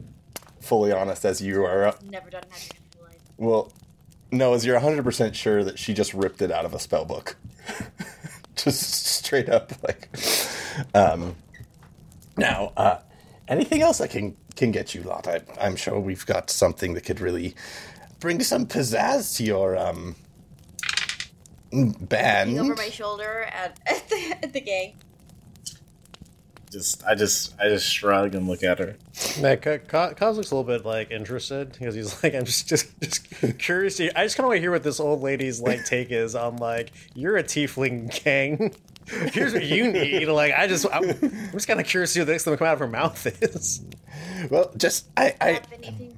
fully 0.61 0.91
honest 0.91 1.25
as 1.25 1.41
you 1.41 1.63
are. 1.65 1.87
uh, 1.87 1.93
Never 2.03 2.29
done 2.29 2.43
magic 2.51 2.75
in 2.75 3.01
my 3.01 3.07
life. 3.09 3.19
Well, 3.37 3.71
no, 4.38 4.53
is 4.53 4.65
you're 4.65 4.75
100 4.75 5.03
percent 5.03 5.36
sure 5.36 5.63
that 5.63 5.79
she 5.79 5.93
just 5.93 6.13
ripped 6.13 6.41
it 6.41 6.51
out 6.51 6.65
of 6.65 6.73
a 6.73 6.79
spell 6.79 7.05
book, 7.05 7.36
just 8.55 9.05
straight 9.05 9.49
up 9.49 9.71
like. 9.83 10.09
Um, 10.93 11.36
now, 12.38 12.73
uh, 12.75 12.99
anything 13.47 13.81
else 13.81 14.01
I 14.01 14.07
can 14.07 14.36
can 14.55 14.71
get 14.71 14.93
you, 14.95 15.03
lot? 15.03 15.27
I, 15.27 15.41
I'm 15.59 15.75
sure 15.75 15.99
we've 15.99 16.25
got 16.25 16.49
something 16.49 16.93
that 16.93 17.01
could 17.05 17.19
really 17.19 17.55
bring 18.19 18.41
some 18.41 18.65
pizzazz 18.65 19.38
to 19.38 19.43
your 19.43 19.77
um 19.77 20.15
band. 21.71 22.57
Over 22.57 22.75
my 22.75 22.89
shoulder 22.89 23.47
at, 23.51 23.79
at, 23.86 24.09
the, 24.09 24.38
at 24.43 24.53
the 24.53 24.61
gang. 24.61 24.95
Just, 26.72 27.05
I 27.05 27.16
just, 27.16 27.53
I 27.59 27.70
just 27.70 27.91
shrug 27.91 28.36
and 28.36 28.47
look 28.47 28.63
at 28.63 28.80
her. 28.80 28.95
Man, 29.41 29.57
Ka- 29.59 29.78
Ka- 29.88 30.13
Khoz 30.13 30.36
looks 30.36 30.51
a 30.51 30.55
little 30.55 30.63
bit 30.63 30.86
like 30.86 31.11
interested 31.11 31.72
because 31.72 31.95
he's 31.95 32.22
like, 32.24 32.36
I'm 32.36 32.45
just 32.45 32.68
just, 32.68 32.88
just 33.01 33.57
curious. 33.59 33.97
To, 33.97 34.20
I 34.20 34.24
just 34.24 34.36
kind 34.36 34.45
of 34.45 34.49
want 34.49 34.57
to 34.57 34.61
hear 34.61 34.72
what 34.72 34.84
this 34.84 34.99
old 34.99 35.22
lady's 35.22 35.61
like 35.61 35.86
take 35.86 36.11
is 36.11 36.36
on 36.36 36.57
like 36.57 36.91
you're 37.13 37.38
a 37.38 37.43
tiefling 37.43 38.24
gang. 38.24 38.74
Here's 39.07 39.53
what 39.53 39.63
you 39.66 39.91
need. 39.91 40.28
Like, 40.28 40.53
I 40.57 40.66
just, 40.66 40.88
I'm, 40.91 41.07
I'm 41.09 41.51
just 41.51 41.68
kind 41.68 41.80
of 41.80 41.86
curious 41.86 42.09
to 42.11 42.13
see 42.16 42.20
what 42.22 42.26
the 42.26 42.32
next 42.32 42.43
thing 42.45 42.53
to 42.53 42.57
come 42.57 42.68
out 42.68 42.74
of 42.74 42.80
her 42.80 42.88
mouth 42.88 43.26
is. 43.43 43.82
Well, 44.49 44.72
just 44.78 45.05
I, 45.16 45.36
I 45.39 45.45
Have 45.51 45.68
anything? 45.74 46.14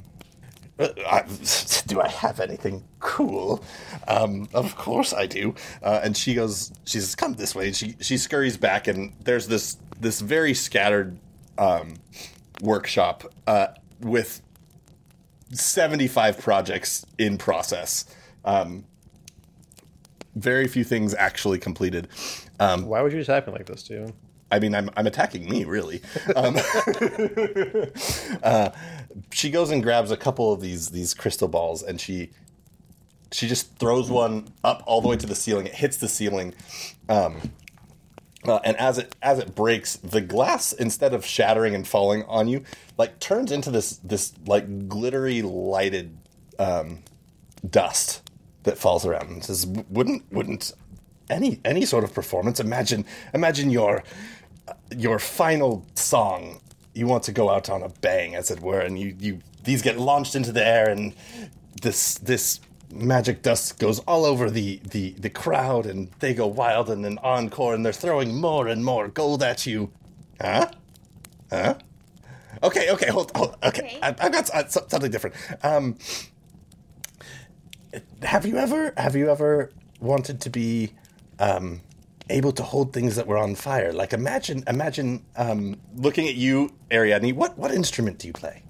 I, 0.79 1.23
do 1.87 2.01
I 2.01 2.07
have 2.07 2.39
anything 2.39 2.83
cool? 2.99 3.63
Um, 4.07 4.47
of 4.53 4.75
course 4.75 5.13
I 5.13 5.25
do. 5.25 5.55
Uh, 5.81 6.01
and 6.03 6.15
she 6.15 6.33
goes, 6.33 6.71
she 6.85 6.99
says, 6.99 7.15
"Come 7.15 7.33
this 7.33 7.55
way." 7.55 7.67
And 7.67 7.75
she 7.75 7.95
she 7.99 8.17
scurries 8.17 8.57
back, 8.57 8.87
and 8.87 9.13
there's 9.23 9.47
this 9.47 9.77
this 9.99 10.21
very 10.21 10.53
scattered 10.53 11.17
um, 11.57 11.95
workshop 12.61 13.23
uh, 13.47 13.67
with 14.01 14.41
seventy 15.51 16.07
five 16.07 16.37
projects 16.39 17.05
in 17.17 17.37
process. 17.37 18.05
Um, 18.45 18.85
very 20.35 20.67
few 20.67 20.83
things 20.83 21.15
actually 21.15 21.57
completed. 21.57 22.07
Um, 22.59 22.85
Why 22.85 23.01
would 23.01 23.11
you 23.11 23.19
attack 23.19 23.47
me 23.47 23.53
like 23.53 23.65
this, 23.65 23.83
dude? 23.83 24.13
I 24.51 24.59
mean, 24.59 24.73
I'm, 24.75 24.89
I'm 24.95 25.07
attacking 25.07 25.49
me, 25.49 25.65
really. 25.65 26.01
Um, 26.35 26.57
uh, 28.43 28.69
she 29.31 29.49
goes 29.49 29.71
and 29.71 29.83
grabs 29.83 30.11
a 30.11 30.17
couple 30.17 30.53
of 30.53 30.61
these 30.61 30.89
these 30.89 31.13
crystal 31.13 31.47
balls, 31.47 31.83
and 31.83 31.99
she 31.99 32.31
she 33.31 33.47
just 33.47 33.75
throws 33.77 34.09
one 34.09 34.47
up 34.63 34.83
all 34.85 35.01
the 35.01 35.07
way 35.07 35.17
to 35.17 35.25
the 35.25 35.35
ceiling. 35.35 35.67
It 35.67 35.75
hits 35.75 35.97
the 35.97 36.07
ceiling, 36.07 36.53
um, 37.09 37.51
uh, 38.45 38.59
and 38.63 38.77
as 38.77 38.97
it 38.97 39.15
as 39.21 39.39
it 39.39 39.53
breaks, 39.53 39.97
the 39.97 40.21
glass 40.21 40.71
instead 40.71 41.13
of 41.13 41.25
shattering 41.25 41.75
and 41.75 41.85
falling 41.85 42.23
on 42.23 42.47
you, 42.47 42.63
like 42.97 43.19
turns 43.19 43.51
into 43.51 43.69
this 43.69 43.97
this 43.97 44.33
like 44.45 44.87
glittery 44.87 45.41
lighted 45.41 46.17
um, 46.57 46.99
dust 47.69 48.29
that 48.63 48.77
falls 48.77 49.05
around. 49.05 49.29
And 49.29 49.43
says, 49.43 49.65
"Wouldn't 49.65 50.31
wouldn't 50.31 50.71
any 51.29 51.59
any 51.65 51.85
sort 51.85 52.03
of 52.03 52.13
performance? 52.13 52.59
Imagine 52.59 53.05
imagine 53.33 53.69
your 53.69 54.03
your 54.95 55.19
final 55.19 55.85
song. 55.95 56.61
You 56.93 57.07
want 57.07 57.23
to 57.23 57.31
go 57.31 57.49
out 57.49 57.69
on 57.69 57.83
a 57.83 57.89
bang, 57.89 58.35
as 58.35 58.49
it 58.49 58.59
were, 58.59 58.79
and 58.79 58.97
you 58.97 59.15
you 59.19 59.39
these 59.63 59.81
get 59.81 59.97
launched 59.99 60.35
into 60.35 60.51
the 60.51 60.65
air, 60.65 60.89
and 60.89 61.13
this 61.81 62.15
this 62.15 62.59
magic 62.91 63.41
dust 63.41 63.77
goes 63.79 63.99
all 63.99 64.25
over 64.25 64.49
the 64.49 64.79
the 64.91 65.11
the 65.19 65.29
crowd, 65.29 65.85
and 65.85 66.09
they 66.19 66.33
go 66.33 66.47
wild 66.47 66.89
and 66.89 67.05
an 67.05 67.19
encore, 67.19 67.75
and 67.75 67.85
they're 67.85 67.93
throwing 67.93 68.35
more 68.35 68.67
and 68.67 68.83
more 68.83 69.07
gold 69.07 69.43
at 69.43 69.65
you. 69.65 69.91
Huh? 70.41 70.71
Huh? 71.51 71.75
Okay, 72.63 72.89
okay, 72.91 73.09
hold, 73.09 73.31
hold. 73.35 73.55
Okay, 73.63 73.81
Okay. 73.81 73.99
I, 74.01 74.09
I've 74.19 74.31
got 74.31 74.49
uh, 74.49 74.67
something 74.67 75.11
different. 75.11 75.35
Um, 75.63 75.97
have 78.23 78.45
you 78.45 78.57
ever 78.57 78.93
have 78.97 79.15
you 79.15 79.29
ever 79.29 79.71
wanted 79.99 80.41
to 80.41 80.49
be 80.49 80.93
um, 81.39 81.81
able 82.29 82.51
to 82.53 82.63
hold 82.63 82.93
things 82.93 83.15
that 83.15 83.27
were 83.27 83.37
on 83.37 83.55
fire? 83.55 83.91
Like 83.93 84.13
imagine 84.13 84.63
imagine 84.67 85.25
um, 85.35 85.77
looking 85.95 86.27
at 86.27 86.35
you, 86.35 86.73
Ariadne. 86.91 87.33
What 87.33 87.57
what 87.57 87.71
instrument 87.71 88.19
do 88.19 88.27
you 88.27 88.33
play? 88.33 88.63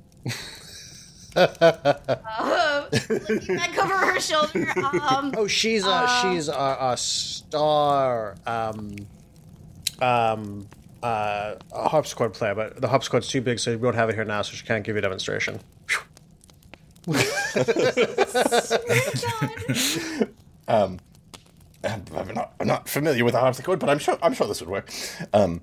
Uh, 1.35 2.87
looking 2.91 3.55
back 3.57 3.77
over 3.77 3.95
her 3.95 4.19
shoulder. 4.19 4.73
Um, 4.77 5.31
Oh, 5.37 5.47
she's 5.47 5.85
a 5.85 6.07
she's 6.21 6.47
a, 6.47 6.77
a 6.79 6.97
star 6.97 8.35
um 8.47 8.95
um 10.01 10.67
uh 11.03 11.55
a 11.71 11.89
harpsichord 11.89 12.33
player, 12.33 12.55
but 12.55 12.81
the 12.81 12.87
harpsichord's 12.87 13.27
too 13.27 13.41
big, 13.41 13.59
so 13.59 13.71
we 13.75 13.81
don't 13.83 13.93
have 13.95 14.09
it 14.09 14.15
here 14.15 14.25
now, 14.25 14.41
so 14.41 14.53
she 14.53 14.65
can't 14.65 14.83
give 14.83 14.95
you 14.95 14.99
a 14.99 15.01
demonstration. 15.01 15.59
I'm, 20.67 20.99
I'm 21.83 22.33
not 22.33 22.53
I'm 22.59 22.67
not 22.67 22.89
familiar 22.89 23.23
with 23.23 23.33
the 23.33 23.39
harpsichord, 23.39 23.79
but 23.79 23.89
I'm 23.89 23.99
sure 23.99 24.17
I'm 24.21 24.33
sure 24.33 24.47
this 24.47 24.59
would 24.61 24.69
work. 24.69 24.91
Um, 25.33 25.61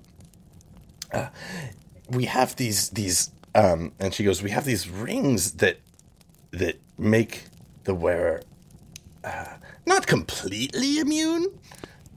uh, 1.11 1.27
we 2.09 2.25
have 2.25 2.55
these 2.55 2.89
these 2.89 3.31
um, 3.53 3.91
and 3.99 4.13
she 4.13 4.23
goes. 4.23 4.41
We 4.41 4.51
have 4.51 4.65
these 4.65 4.89
rings 4.89 5.53
that 5.53 5.79
that 6.51 6.79
make 6.97 7.45
the 7.83 7.93
wearer 7.93 8.41
uh, 9.23 9.55
not 9.85 10.07
completely 10.07 10.99
immune, 10.99 11.47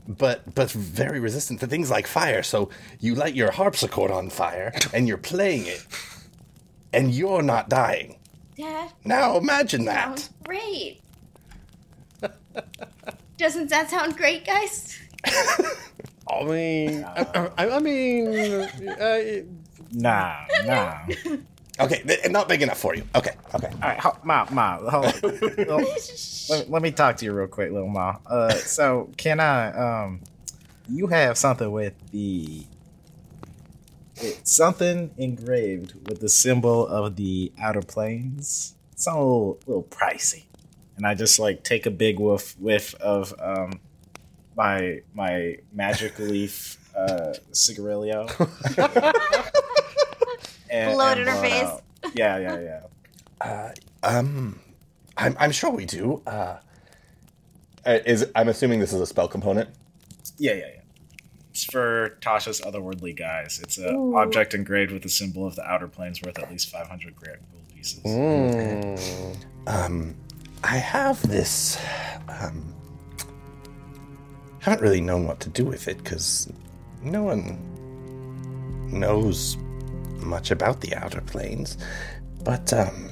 but 0.06 0.54
but 0.54 0.70
very 0.70 1.20
resistant 1.20 1.60
to 1.60 1.66
things 1.66 1.90
like 1.90 2.06
fire. 2.06 2.42
So 2.42 2.70
you 3.00 3.14
light 3.14 3.34
your 3.34 3.50
harpsichord 3.50 4.10
on 4.10 4.30
fire 4.30 4.72
and 4.94 5.06
you're 5.08 5.18
playing 5.18 5.66
it, 5.66 5.84
and 6.92 7.12
you're 7.12 7.42
not 7.42 7.68
dying. 7.68 8.16
Dad, 8.56 8.92
Now 9.04 9.36
imagine 9.36 9.84
that. 9.84 10.18
sounds 10.18 10.30
great. 10.44 11.00
Doesn't 13.38 13.70
that 13.70 13.88
sound 13.88 14.16
great, 14.16 14.44
guys? 14.44 14.98
I 16.30 16.44
mean, 16.44 17.04
I, 17.04 17.50
I, 17.56 17.70
I 17.70 17.78
mean, 17.78 18.26
uh, 18.28 19.18
Nah, 19.90 20.44
nah. 20.66 20.98
Okay, 21.80 22.02
th- 22.02 22.30
not 22.30 22.48
big 22.48 22.60
enough 22.62 22.78
for 22.78 22.94
you. 22.94 23.04
Okay, 23.14 23.30
okay. 23.54 23.68
All 23.82 23.88
right, 23.88 23.98
ho- 23.98 24.18
Ma, 24.24 24.46
Ma, 24.50 24.76
hold 24.78 25.06
on. 25.06 25.12
Well, 25.66 25.86
let, 26.50 26.70
let 26.70 26.82
me 26.82 26.90
talk 26.90 27.16
to 27.18 27.24
you 27.24 27.32
real 27.32 27.46
quick, 27.46 27.70
little 27.72 27.88
Ma. 27.88 28.16
Uh, 28.26 28.50
so 28.50 29.10
can 29.16 29.40
I, 29.40 29.70
um, 30.04 30.20
you 30.90 31.06
have 31.06 31.38
something 31.38 31.70
with 31.70 31.94
the 32.10 32.64
it's 34.20 34.52
something 34.52 35.12
engraved 35.16 35.94
with 36.08 36.20
the 36.20 36.28
symbol 36.28 36.86
of 36.86 37.14
the 37.16 37.52
outer 37.60 37.82
planes. 37.82 38.74
It's 38.92 39.06
all 39.06 39.22
a 39.22 39.22
little, 39.24 39.58
little 39.66 39.82
pricey, 39.84 40.44
and 40.98 41.06
I 41.06 41.14
just 41.14 41.38
like 41.38 41.64
take 41.64 41.86
a 41.86 41.90
big 41.90 42.18
whiff 42.20 42.58
whiff 42.58 42.94
of 42.96 43.32
um 43.40 43.80
my 44.56 45.00
my 45.14 45.56
magic 45.72 46.18
leaf 46.18 46.76
uh, 46.98 47.32
cigarillo. 47.52 48.26
and, 50.70 50.92
Blow 50.92 51.12
it 51.12 51.18
in 51.18 51.26
her 51.26 51.40
face. 51.40 51.62
out. 51.62 51.82
Yeah, 52.14 52.38
yeah, 52.38 52.60
yeah. 52.60 52.80
Uh, 53.40 53.70
um, 54.02 54.58
I'm, 55.16 55.36
I'm 55.38 55.52
sure 55.52 55.70
we 55.70 55.84
do. 55.84 56.22
Uh, 56.26 56.58
uh, 57.86 57.98
is 58.04 58.26
I'm 58.34 58.48
assuming 58.48 58.80
this 58.80 58.92
is 58.92 59.00
a 59.00 59.06
spell 59.06 59.28
component. 59.28 59.70
Yeah, 60.38 60.54
yeah, 60.54 60.58
yeah. 60.58 60.80
It's 61.50 61.64
for 61.64 62.18
Tasha's 62.20 62.60
otherworldly 62.60 63.16
guise. 63.16 63.60
It's 63.62 63.78
an 63.78 63.94
Ooh. 63.94 64.16
object 64.16 64.54
engraved 64.54 64.92
with 64.92 65.02
the 65.02 65.08
symbol 65.08 65.46
of 65.46 65.56
the 65.56 65.64
outer 65.64 65.88
planes 65.88 66.20
worth 66.22 66.38
at 66.38 66.50
least 66.50 66.70
500 66.70 67.16
grand 67.16 67.38
gold 67.50 67.68
pieces. 67.74 68.02
Mm. 68.04 69.36
Um, 69.66 70.16
I 70.64 70.76
have 70.76 71.20
this. 71.28 71.78
Um, 72.28 72.74
haven't 74.60 74.82
really 74.82 75.00
known 75.00 75.26
what 75.26 75.40
to 75.40 75.48
do 75.48 75.64
with 75.64 75.88
it 75.88 75.98
because 75.98 76.52
no 77.02 77.22
one 77.22 77.58
knows 78.90 79.56
much 80.16 80.50
about 80.50 80.80
the 80.80 80.94
outer 80.94 81.20
planes. 81.20 81.78
But 82.44 82.72
um, 82.72 83.10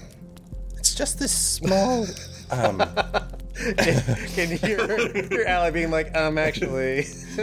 it's 0.77 0.95
just 0.95 1.19
this 1.19 1.33
small. 1.33 2.07
Um, 2.51 2.79
can, 3.77 4.51
you 4.51 4.59
hear 4.59 5.27
your 5.31 5.47
ally 5.47 5.71
being 5.71 5.91
like, 5.91 6.15
um, 6.17 6.39
actually. 6.39 7.07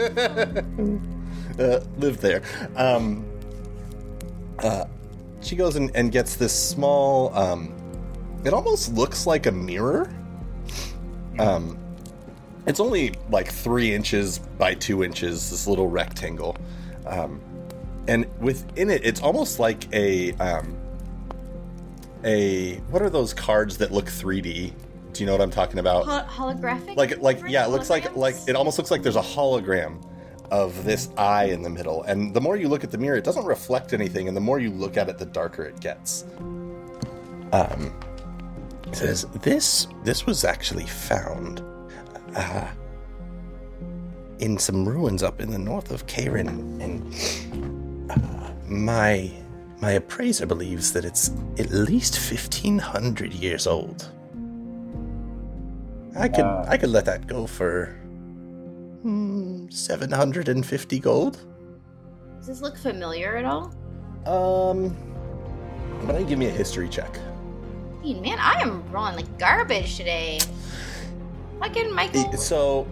uh, 1.60 1.80
live 1.98 2.20
there. 2.22 2.42
Um, 2.76 3.26
uh, 4.60 4.86
she 5.42 5.56
goes 5.56 5.76
and, 5.76 5.92
and 5.96 6.12
gets 6.12 6.36
this 6.36 6.54
small. 6.54 7.36
Um, 7.36 7.74
it 8.46 8.54
almost 8.54 8.94
looks 8.94 9.26
like 9.26 9.46
a 9.46 9.52
mirror. 9.52 10.14
Um, 11.40 11.78
it's 12.68 12.80
only 12.80 13.14
like 13.30 13.52
three 13.52 13.94
inches 13.94 14.40
by 14.40 14.74
two 14.76 15.04
inches. 15.04 15.50
This 15.50 15.68
little 15.68 15.90
rectangle, 15.90 16.56
um, 17.06 17.42
and 18.08 18.26
within 18.40 18.90
it, 18.90 19.04
it's 19.04 19.22
almost 19.22 19.60
like 19.60 19.92
a 19.94 20.34
um, 20.34 20.78
a 22.24 22.76
what 22.90 23.02
are 23.02 23.10
those 23.10 23.34
cards 23.34 23.78
that 23.80 23.92
look 23.92 24.06
3D? 24.06 24.74
Do 25.14 25.20
you 25.22 25.26
know 25.26 25.34
what 25.34 25.42
I'm 25.42 25.52
talking 25.52 25.80
about? 25.80 26.06
Hol- 26.06 26.54
holographic. 26.54 26.96
like 26.96 27.20
like 27.20 27.42
yeah 27.48 27.66
it 27.66 27.70
looks 27.70 27.90
like 27.90 28.16
like 28.16 28.36
it 28.48 28.56
almost 28.56 28.78
looks 28.78 28.90
like 28.92 29.04
there's 29.04 29.16
a 29.16 29.22
hologram 29.22 30.04
of 30.52 30.84
this 30.86 31.10
eye 31.18 31.46
in 31.46 31.62
the 31.62 31.70
middle 31.70 32.04
and 32.04 32.34
the 32.34 32.42
more 32.42 32.56
you 32.56 32.68
look 32.68 32.84
at 32.84 32.92
the 32.92 32.98
mirror 32.98 33.16
it 33.18 33.24
doesn't 33.24 33.46
reflect 33.46 33.94
anything 33.94 34.28
and 34.28 34.36
the 34.38 34.42
more 34.42 34.60
you 34.60 34.70
look 34.70 34.98
at 34.98 35.10
it 35.10 35.18
the 35.18 35.26
darker 35.26 35.64
it 35.64 35.80
gets 35.80 36.26
um 37.54 37.94
says 38.96 39.26
this 39.42 39.88
this 40.04 40.26
was 40.26 40.44
actually 40.44 40.86
found 40.86 41.62
uh 42.36 42.68
in 44.40 44.58
some 44.58 44.88
ruins 44.88 45.24
up 45.24 45.40
in 45.42 45.50
the 45.52 45.60
north 45.60 45.92
of 45.92 46.06
Karen 46.08 46.48
and 46.82 48.12
uh, 48.12 48.52
my 48.68 49.32
my 49.82 49.92
appraiser 49.92 50.46
believes 50.46 50.94
that 50.94 51.06
it's 51.06 51.30
at 51.60 51.72
least 51.72 52.16
1500 52.16 53.34
years 53.34 53.68
old 53.68 54.12
I 56.16 56.28
could 56.30 56.46
Uh, 56.46 56.66
I 56.68 56.78
could 56.78 56.90
let 56.90 57.06
that 57.06 57.26
go 57.28 57.48
for 57.48 57.96
hmm, 59.02 59.68
seven 59.70 60.12
hundred 60.12 60.48
and 60.48 60.66
fifty 60.66 61.00
gold. 61.00 61.40
Does 62.38 62.48
this 62.48 62.62
look 62.62 62.78
familiar 62.78 63.36
at 63.36 63.46
all? 63.46 63.74
Um, 64.26 64.92
why 66.06 66.12
don't 66.14 66.22
you 66.22 66.28
give 66.28 66.40
me 66.40 66.48
a 66.48 66.52
history 66.52 66.88
check? 66.88 67.18
I 68.04 68.06
mean, 68.06 68.22
man, 68.22 68.38
I 68.38 68.60
am 68.62 68.84
rolling 68.92 69.16
like 69.16 69.38
garbage 69.40 69.96
today. 69.96 70.40
Fucking 71.60 71.94
Michael. 71.94 72.30
It- 72.34 72.40
So, 72.40 72.84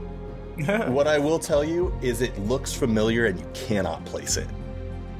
what 0.88 1.05
I 1.07 1.18
will 1.20 1.38
tell 1.39 1.64
you 1.66 1.93
is 2.01 2.22
it 2.22 2.38
looks 2.39 2.74
familiar 2.74 3.26
and 3.26 3.38
you 3.38 3.45
cannot 3.53 4.05
place 4.05 4.38
it. 4.38 4.47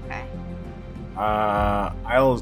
Okay. 0.06 0.24
Uh, 1.18 1.92
I'll 2.06 2.42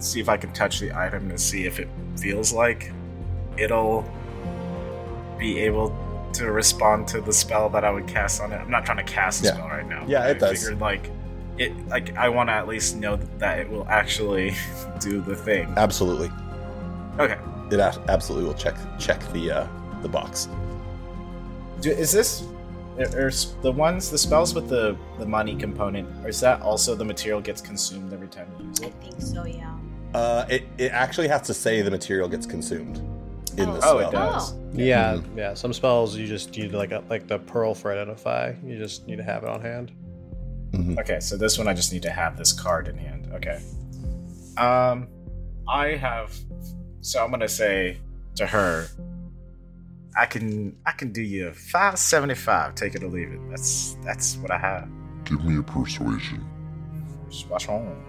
see 0.00 0.20
if 0.20 0.28
I 0.28 0.36
can 0.36 0.52
touch 0.52 0.80
the 0.80 0.92
item 0.92 1.30
to 1.30 1.38
see 1.38 1.64
if 1.64 1.78
it 1.80 1.88
feels 2.18 2.52
like 2.52 2.92
it'll 3.56 4.04
be 5.38 5.58
able 5.60 5.96
to 6.34 6.52
respond 6.52 7.08
to 7.08 7.20
the 7.22 7.32
spell 7.32 7.70
that 7.70 7.84
I 7.84 7.90
would 7.90 8.06
cast 8.06 8.42
on 8.42 8.52
it. 8.52 8.56
I'm 8.56 8.70
not 8.70 8.84
trying 8.84 8.98
to 8.98 9.02
cast 9.10 9.42
a 9.42 9.46
Yeah. 9.46 9.54
spell 9.54 9.68
right 9.68 9.88
now. 9.88 10.04
Yeah, 10.06 10.20
but 10.20 10.30
it 10.30 10.36
I 10.36 10.38
does. 10.50 10.62
Figured 10.62 10.80
like 10.80 11.10
it, 11.58 11.88
like 11.88 12.14
I 12.16 12.28
want 12.28 12.48
to 12.50 12.52
at 12.52 12.68
least 12.68 12.96
know 12.96 13.16
that 13.38 13.58
it 13.60 13.68
will 13.70 13.86
actually 13.88 14.54
do 15.00 15.20
the 15.22 15.34
thing. 15.36 15.72
Absolutely, 15.76 16.30
Okay. 17.20 17.38
it 17.70 17.80
absolutely 18.08 18.46
will 18.46 18.54
check 18.54 18.76
check 18.98 19.20
the 19.32 19.50
uh, 19.50 19.66
the 20.02 20.08
box. 20.08 20.48
Do, 21.80 21.90
is 21.90 22.12
this 22.12 22.44
are, 22.98 23.26
are 23.26 23.30
the 23.62 23.72
ones 23.72 24.10
the 24.10 24.18
spells 24.18 24.54
with 24.54 24.68
the 24.68 24.96
the 25.18 25.26
money 25.26 25.56
component? 25.56 26.08
Or 26.24 26.28
is 26.28 26.40
that 26.40 26.60
also 26.62 26.94
the 26.94 27.04
material 27.04 27.40
gets 27.40 27.60
consumed 27.60 28.12
every 28.12 28.28
time 28.28 28.48
you 28.58 28.66
use 28.66 28.80
I 28.82 28.86
it? 28.86 28.94
think 29.00 29.20
so, 29.20 29.44
yeah. 29.46 29.76
Uh, 30.14 30.44
it 30.48 30.64
it 30.78 30.92
actually 30.92 31.28
has 31.28 31.42
to 31.42 31.54
say 31.54 31.82
the 31.82 31.90
material 31.90 32.28
gets 32.28 32.46
consumed 32.46 32.98
in 33.56 33.68
Oh. 33.68 33.74
the 33.74 33.80
Oh, 33.86 33.98
it 33.98 34.10
does. 34.10 34.54
Yeah, 34.72 35.14
Mhm. 35.14 35.36
yeah. 35.36 35.54
Some 35.54 35.72
spells 35.72 36.16
you 36.16 36.26
just 36.26 36.56
need 36.56 36.72
like 36.72 36.92
a, 36.92 37.02
like 37.10 37.26
the 37.28 37.38
pearl 37.38 37.74
for 37.74 37.92
identify. 37.92 38.52
You 38.64 38.78
just 38.78 39.06
need 39.06 39.16
to 39.16 39.24
have 39.24 39.42
it 39.44 39.48
on 39.48 39.60
hand. 39.60 39.92
Mhm. 40.72 40.98
Okay, 41.00 41.18
so 41.20 41.36
this 41.36 41.58
one 41.58 41.66
I 41.68 41.74
just 41.74 41.92
need 41.92 42.02
to 42.02 42.10
have 42.10 42.36
this 42.36 42.52
card 42.52 42.88
in 42.88 42.96
hand. 42.96 43.28
Okay. 43.34 43.60
Um 44.56 45.08
I 45.68 45.88
have 45.96 46.32
so 47.00 47.24
I'm 47.24 47.30
gonna 47.30 47.48
say 47.48 47.98
to 48.36 48.46
her 48.46 48.88
I 50.16 50.26
can 50.26 50.76
I 50.84 50.92
can 50.92 51.12
do 51.12 51.22
you 51.22 51.52
five 51.52 51.98
seventy 51.98 52.34
five, 52.34 52.74
take 52.74 52.94
it 52.94 53.02
or 53.02 53.08
leave 53.08 53.30
it. 53.30 53.40
That's 53.48 53.96
that's 54.04 54.36
what 54.38 54.50
I 54.50 54.58
have. 54.58 54.88
Give 55.24 55.44
me 55.44 55.58
a 55.58 55.62
persuasion. 55.62 56.38
What's 57.48 57.68
wrong? 57.68 58.04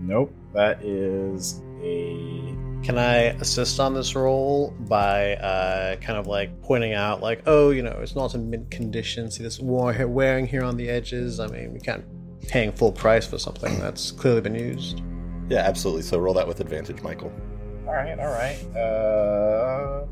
Nope. 0.00 0.32
That 0.54 0.82
is 0.84 1.60
a 1.82 2.56
Can 2.82 2.96
I 2.96 3.34
assist 3.40 3.80
on 3.80 3.92
this 3.92 4.14
roll 4.14 4.70
by 4.88 5.34
uh, 5.34 5.96
kind 5.96 6.18
of 6.18 6.26
like 6.26 6.62
pointing 6.62 6.94
out, 6.94 7.20
like, 7.20 7.42
oh, 7.46 7.70
you 7.70 7.82
know, 7.82 7.98
it's 8.00 8.14
not 8.14 8.34
in 8.34 8.48
mint 8.48 8.70
condition. 8.70 9.30
See 9.30 9.42
this 9.42 9.58
war- 9.58 10.06
wearing 10.06 10.46
here 10.46 10.62
on 10.62 10.76
the 10.76 10.88
edges. 10.88 11.40
I 11.40 11.48
mean, 11.48 11.74
we 11.74 11.80
can't 11.80 12.04
paying 12.48 12.72
full 12.72 12.92
price 12.92 13.26
for 13.26 13.38
something 13.38 13.78
that's 13.80 14.10
clearly 14.10 14.40
been 14.40 14.54
used. 14.54 15.02
Yeah, 15.50 15.58
absolutely. 15.58 16.02
So 16.02 16.18
roll 16.18 16.32
that 16.34 16.48
with 16.48 16.60
advantage, 16.60 17.02
Michael. 17.02 17.30
Alright, 17.86 18.18
alright. 18.18 18.76
Uh 18.76 20.06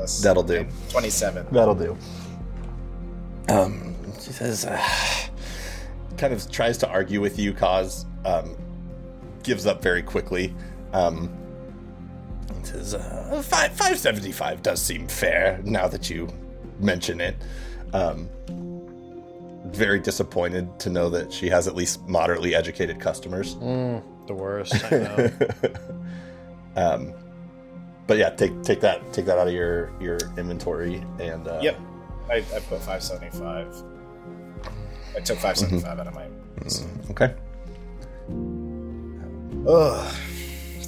plus 0.00 0.22
That'll 0.22 0.42
do. 0.42 0.66
Twenty-seven. 0.88 1.46
That'll 1.52 1.74
do. 1.74 1.96
Um, 3.48 3.94
she 4.14 4.32
says, 4.32 4.64
uh, 4.64 4.80
kind 6.16 6.32
of 6.32 6.50
tries 6.50 6.78
to 6.78 6.88
argue 6.88 7.20
with 7.20 7.38
you, 7.38 7.52
cause 7.52 8.06
um, 8.24 8.56
gives 9.42 9.66
up 9.66 9.82
very 9.82 10.02
quickly. 10.02 10.54
Um, 10.92 11.30
and 12.48 12.66
says, 12.66 12.94
uh, 12.94 13.42
five 13.44 13.72
five 13.72 13.98
seventy 13.98 14.32
five 14.32 14.62
does 14.62 14.80
seem 14.80 15.06
fair 15.08 15.60
now 15.64 15.88
that 15.88 16.08
you 16.08 16.28
mention 16.78 17.20
it. 17.20 17.36
Um, 17.92 18.28
very 19.72 19.98
disappointed 20.00 20.78
to 20.80 20.90
know 20.90 21.08
that 21.10 21.32
she 21.32 21.48
has 21.48 21.66
at 21.68 21.74
least 21.74 22.06
moderately 22.08 22.54
educated 22.54 23.00
customers. 23.00 23.54
Mm, 23.56 24.02
the 24.26 24.34
worst. 24.34 24.74
I 24.84 24.90
know. 24.98 25.30
um, 26.76 27.14
but 28.06 28.18
yeah, 28.18 28.30
take 28.30 28.62
take 28.62 28.80
that 28.80 29.12
take 29.12 29.26
that 29.26 29.38
out 29.38 29.46
of 29.48 29.54
your 29.54 29.92
your 30.00 30.18
inventory 30.36 31.04
and 31.20 31.46
uh, 31.46 31.58
Yep. 31.62 31.78
I, 32.30 32.34
I 32.36 32.60
put 32.60 32.80
575. 32.82 33.82
I 35.16 35.20
took 35.20 35.38
575 35.38 35.98
out 35.98 36.06
of 36.06 36.14
my. 36.14 36.26
mm, 36.60 37.10
Okay. 37.10 37.34
Ugh. 39.68 40.14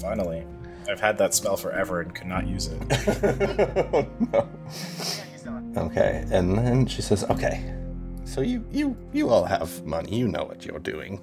Finally. 0.01 0.45
I've 0.89 1.01
had 1.01 1.17
that 1.19 1.33
spell 1.35 1.57
forever 1.57 2.01
and 2.01 2.13
could 2.15 2.27
not 2.27 2.47
use 2.47 2.67
it. 2.69 2.83
oh, 3.95 4.07
no. 4.33 4.49
Okay, 5.77 6.25
and 6.31 6.59
then 6.59 6.87
she 6.87 7.01
says, 7.03 7.25
"Okay, 7.25 7.63
so 8.25 8.41
you 8.41 8.65
you 8.71 8.97
you 9.13 9.29
all 9.29 9.45
have 9.45 9.85
money. 9.85 10.17
You 10.17 10.29
know 10.29 10.45
what 10.45 10.65
you're 10.65 10.79
doing, 10.79 11.21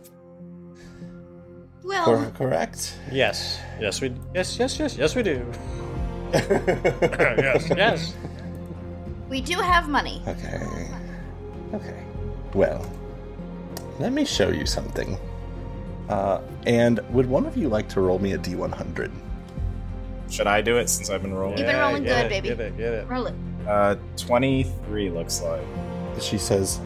Well, 1.83 2.05
Cor- 2.05 2.31
correct?" 2.37 2.97
yes, 3.11 3.59
yes, 3.79 4.01
we, 4.01 4.13
yes, 4.33 4.57
yes, 4.59 4.79
yes, 4.79 4.97
yes, 4.97 5.15
we 5.15 5.23
do. 5.23 5.45
yes, 6.33 7.69
yes. 7.69 8.13
we 9.29 9.41
do 9.41 9.55
have 9.57 9.89
money. 9.89 10.21
Okay. 10.27 10.61
Okay. 11.73 12.03
Well, 12.53 12.85
let 13.99 14.11
me 14.13 14.25
show 14.25 14.49
you 14.49 14.65
something. 14.65 15.17
Uh, 16.09 16.41
and 16.65 16.99
would 17.11 17.27
one 17.27 17.45
of 17.45 17.55
you 17.55 17.69
like 17.69 17.87
to 17.89 18.01
roll 18.01 18.17
me 18.19 18.33
a 18.33 18.37
D100? 18.37 19.11
Should 20.29 20.47
I 20.47 20.61
do 20.61 20.77
it 20.77 20.89
since 20.89 21.09
I've 21.09 21.21
been 21.21 21.33
rolling? 21.33 21.57
You've 21.57 21.67
been 21.67 21.77
rolling 21.77 22.03
get 22.03 22.23
good, 22.23 22.25
it, 22.25 22.29
baby. 22.43 22.49
Get 22.49 22.59
it, 22.59 22.77
get 22.77 22.93
it. 22.93 23.07
Roll 23.07 23.27
it. 23.27 23.35
Uh, 23.67 23.95
23 24.17 25.09
looks 25.11 25.41
like. 25.41 25.61
She 26.19 26.37
says, 26.37 26.79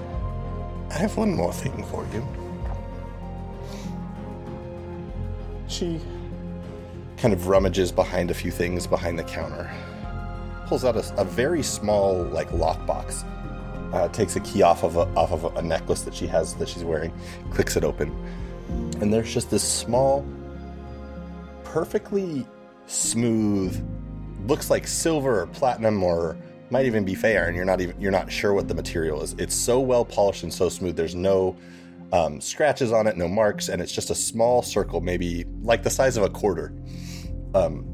I 0.89 0.95
have 0.95 1.17
one 1.17 1.36
more 1.36 1.53
thing 1.53 1.84
for 1.86 2.05
you. 2.13 2.27
She 5.67 5.99
kind 7.17 7.34
of 7.34 7.47
rummages 7.47 7.91
behind 7.91 8.29
a 8.31 8.34
few 8.34 8.51
things 8.51 8.86
behind 8.86 9.17
the 9.17 9.23
counter, 9.23 9.71
pulls 10.67 10.86
out 10.86 10.95
a, 10.95 11.21
a 11.21 11.23
very 11.23 11.63
small, 11.63 12.23
like, 12.25 12.49
lockbox, 12.49 13.23
uh, 13.93 14.07
takes 14.09 14.36
a 14.36 14.39
key 14.41 14.61
off 14.61 14.84
of 14.84 14.97
a, 14.97 15.01
off 15.15 15.31
of 15.31 15.45
a, 15.45 15.59
a 15.59 15.61
necklace 15.61 16.01
that 16.01 16.13
she 16.13 16.27
has 16.27 16.53
that 16.55 16.67
she's 16.67 16.84
wearing, 16.84 17.13
clicks 17.51 17.75
it 17.77 17.84
open, 17.84 18.11
and 19.01 19.13
there's 19.13 19.34
just 19.34 19.49
this 19.49 19.63
small, 19.63 20.25
perfectly 21.63 22.45
smooth, 22.88 23.81
looks 24.47 24.69
like 24.69 24.86
silver 24.86 25.41
or 25.41 25.47
platinum 25.47 26.03
or 26.03 26.38
might 26.70 26.86
even 26.86 27.05
be 27.05 27.16
fair, 27.16 27.47
and 27.47 27.55
you're 27.55 27.66
not 27.66 27.82
even 27.82 27.99
you're 27.99 28.11
not 28.11 28.32
sure 28.32 28.53
what 28.53 28.68
the 28.68 28.74
material 28.74 29.22
is. 29.22 29.34
It's 29.34 29.55
so 29.55 29.80
well 29.80 30.05
polished 30.05 30.43
and 30.43 30.53
so 30.53 30.70
smooth. 30.70 30.95
There's 30.95 31.16
no 31.16 31.55
um, 32.11 32.39
scratches 32.39 32.91
on 32.91 33.07
it, 33.07 33.18
no 33.18 33.28
marks, 33.28 33.70
and 33.70 33.82
it's 33.82 33.91
just 33.91 34.09
a 34.09 34.16
small 34.16 34.61
circle, 34.61 35.01
maybe 35.01 35.45
like 35.61 35.84
the 35.84 35.89
size 35.89 36.18
of 36.18 36.24
a 36.24 36.30
quarter. 36.30 36.74
Um, 37.55 37.89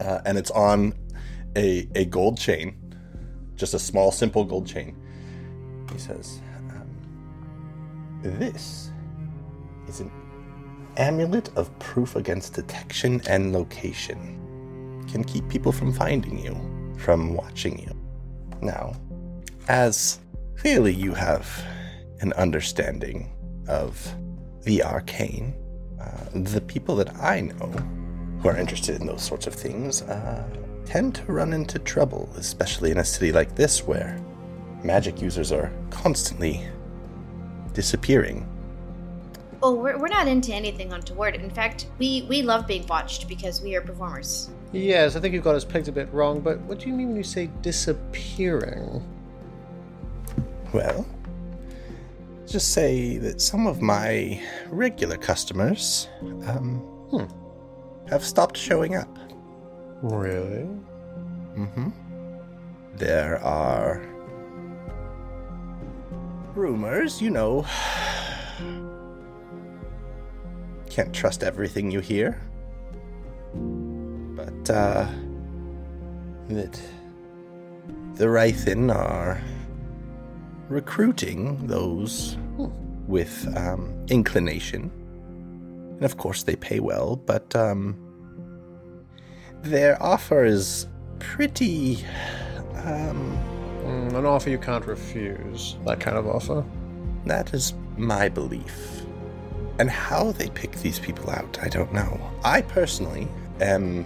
uh, 0.00 0.20
and 0.24 0.38
it's 0.38 0.50
on 0.52 0.94
a 1.56 1.88
a 1.94 2.04
gold 2.04 2.38
chain, 2.38 2.76
just 3.56 3.74
a 3.74 3.78
small, 3.78 4.12
simple 4.12 4.44
gold 4.44 4.66
chain. 4.66 4.96
He 5.92 5.98
says, 5.98 6.40
um, 6.70 6.88
"This 8.22 8.92
is 9.88 10.00
an 10.00 10.12
amulet 10.96 11.50
of 11.56 11.76
proof 11.78 12.16
against 12.16 12.54
detection 12.54 13.20
and 13.28 13.52
location. 13.52 14.36
Can 15.10 15.24
keep 15.24 15.48
people 15.48 15.72
from 15.72 15.92
finding 15.92 16.38
you." 16.38 16.77
From 16.98 17.34
watching 17.34 17.78
you. 17.78 17.94
Now, 18.60 18.94
as 19.68 20.18
clearly 20.56 20.92
you 20.92 21.14
have 21.14 21.48
an 22.20 22.32
understanding 22.34 23.32
of 23.68 24.14
the 24.62 24.82
arcane, 24.82 25.54
uh, 26.00 26.24
the 26.34 26.60
people 26.60 26.96
that 26.96 27.14
I 27.16 27.40
know 27.40 27.72
who 28.40 28.48
are 28.48 28.56
interested 28.56 29.00
in 29.00 29.06
those 29.06 29.22
sorts 29.22 29.46
of 29.46 29.54
things 29.54 30.02
uh, 30.02 30.48
tend 30.84 31.14
to 31.16 31.32
run 31.32 31.52
into 31.52 31.78
trouble, 31.78 32.30
especially 32.36 32.90
in 32.90 32.98
a 32.98 33.04
city 33.04 33.32
like 33.32 33.54
this 33.54 33.86
where 33.86 34.20
magic 34.82 35.20
users 35.20 35.52
are 35.52 35.72
constantly 35.90 36.66
disappearing. 37.72 38.48
Oh, 39.62 39.74
we're, 39.74 39.98
we're 39.98 40.08
not 40.08 40.28
into 40.28 40.52
anything 40.52 40.92
untoward. 40.92 41.34
In 41.34 41.50
fact, 41.50 41.86
we, 41.98 42.26
we 42.28 42.42
love 42.42 42.66
being 42.66 42.86
watched 42.86 43.28
because 43.28 43.60
we 43.60 43.74
are 43.74 43.80
performers. 43.80 44.50
Yes, 44.72 45.16
I 45.16 45.20
think 45.20 45.32
you've 45.34 45.44
got 45.44 45.54
us 45.54 45.64
pegged 45.64 45.88
a 45.88 45.92
bit 45.92 46.12
wrong, 46.12 46.40
but 46.40 46.58
what 46.60 46.78
do 46.78 46.88
you 46.88 46.92
mean 46.94 47.08
when 47.08 47.16
you 47.16 47.22
say 47.22 47.48
disappearing? 47.62 49.02
Well, 50.74 51.06
just 52.46 52.72
say 52.72 53.16
that 53.18 53.40
some 53.40 53.66
of 53.66 53.80
my 53.80 54.42
regular 54.68 55.16
customers 55.16 56.08
um, 56.46 56.80
Hmm. 57.10 57.24
have 58.10 58.22
stopped 58.24 58.56
showing 58.58 58.94
up. 58.94 59.18
Really? 60.02 60.68
Mm-hmm. 61.56 61.88
There 62.96 63.38
are 63.42 64.02
rumors, 66.54 67.22
you 67.22 67.30
know. 67.30 67.64
Can't 70.90 71.14
trust 71.14 71.42
everything 71.42 71.90
you 71.90 72.00
hear. 72.00 72.40
But, 74.48 74.70
uh, 74.70 75.06
that 76.48 76.80
the 78.14 78.24
Rythin 78.24 78.94
are 78.94 79.40
recruiting 80.68 81.66
those 81.66 82.36
with 83.06 83.46
um, 83.56 83.92
inclination. 84.08 84.90
And 85.96 86.04
of 86.04 86.16
course, 86.16 86.44
they 86.44 86.56
pay 86.56 86.80
well, 86.80 87.16
but 87.16 87.54
um, 87.54 87.96
their 89.62 90.02
offer 90.02 90.44
is 90.44 90.86
pretty. 91.18 92.04
Um, 92.84 93.38
Mm, 93.88 94.12
an 94.12 94.26
offer 94.26 94.50
you 94.50 94.58
can't 94.58 94.84
refuse. 94.86 95.76
That 95.86 95.98
kind 95.98 96.18
of 96.18 96.26
offer. 96.26 96.62
that 97.24 97.54
is 97.54 97.72
my 97.96 98.28
belief. 98.28 99.02
And 99.78 99.88
how 99.88 100.32
they 100.32 100.50
pick 100.50 100.72
these 100.72 100.98
people 100.98 101.30
out, 101.30 101.58
I 101.62 101.68
don't 101.68 101.92
know. 101.92 102.20
I 102.44 102.60
personally 102.60 103.28
am 103.60 104.04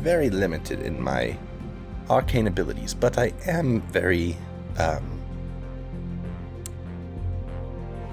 very 0.00 0.30
limited 0.30 0.80
in 0.80 1.02
my 1.02 1.36
arcane 2.08 2.46
abilities, 2.46 2.94
but 2.94 3.18
I 3.18 3.32
am 3.46 3.80
very, 3.82 4.36
um, 4.78 5.20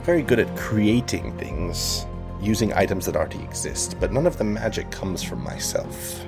very 0.04 0.22
good 0.22 0.40
at 0.40 0.56
creating 0.58 1.38
things 1.38 2.06
using 2.42 2.74
items 2.74 3.06
that 3.06 3.16
already 3.16 3.42
exist. 3.44 3.98
But 4.00 4.12
none 4.12 4.28
of 4.28 4.38
the 4.38 4.44
magic 4.44 4.92
comes 4.92 5.24
from 5.24 5.44
myself. 5.44 6.24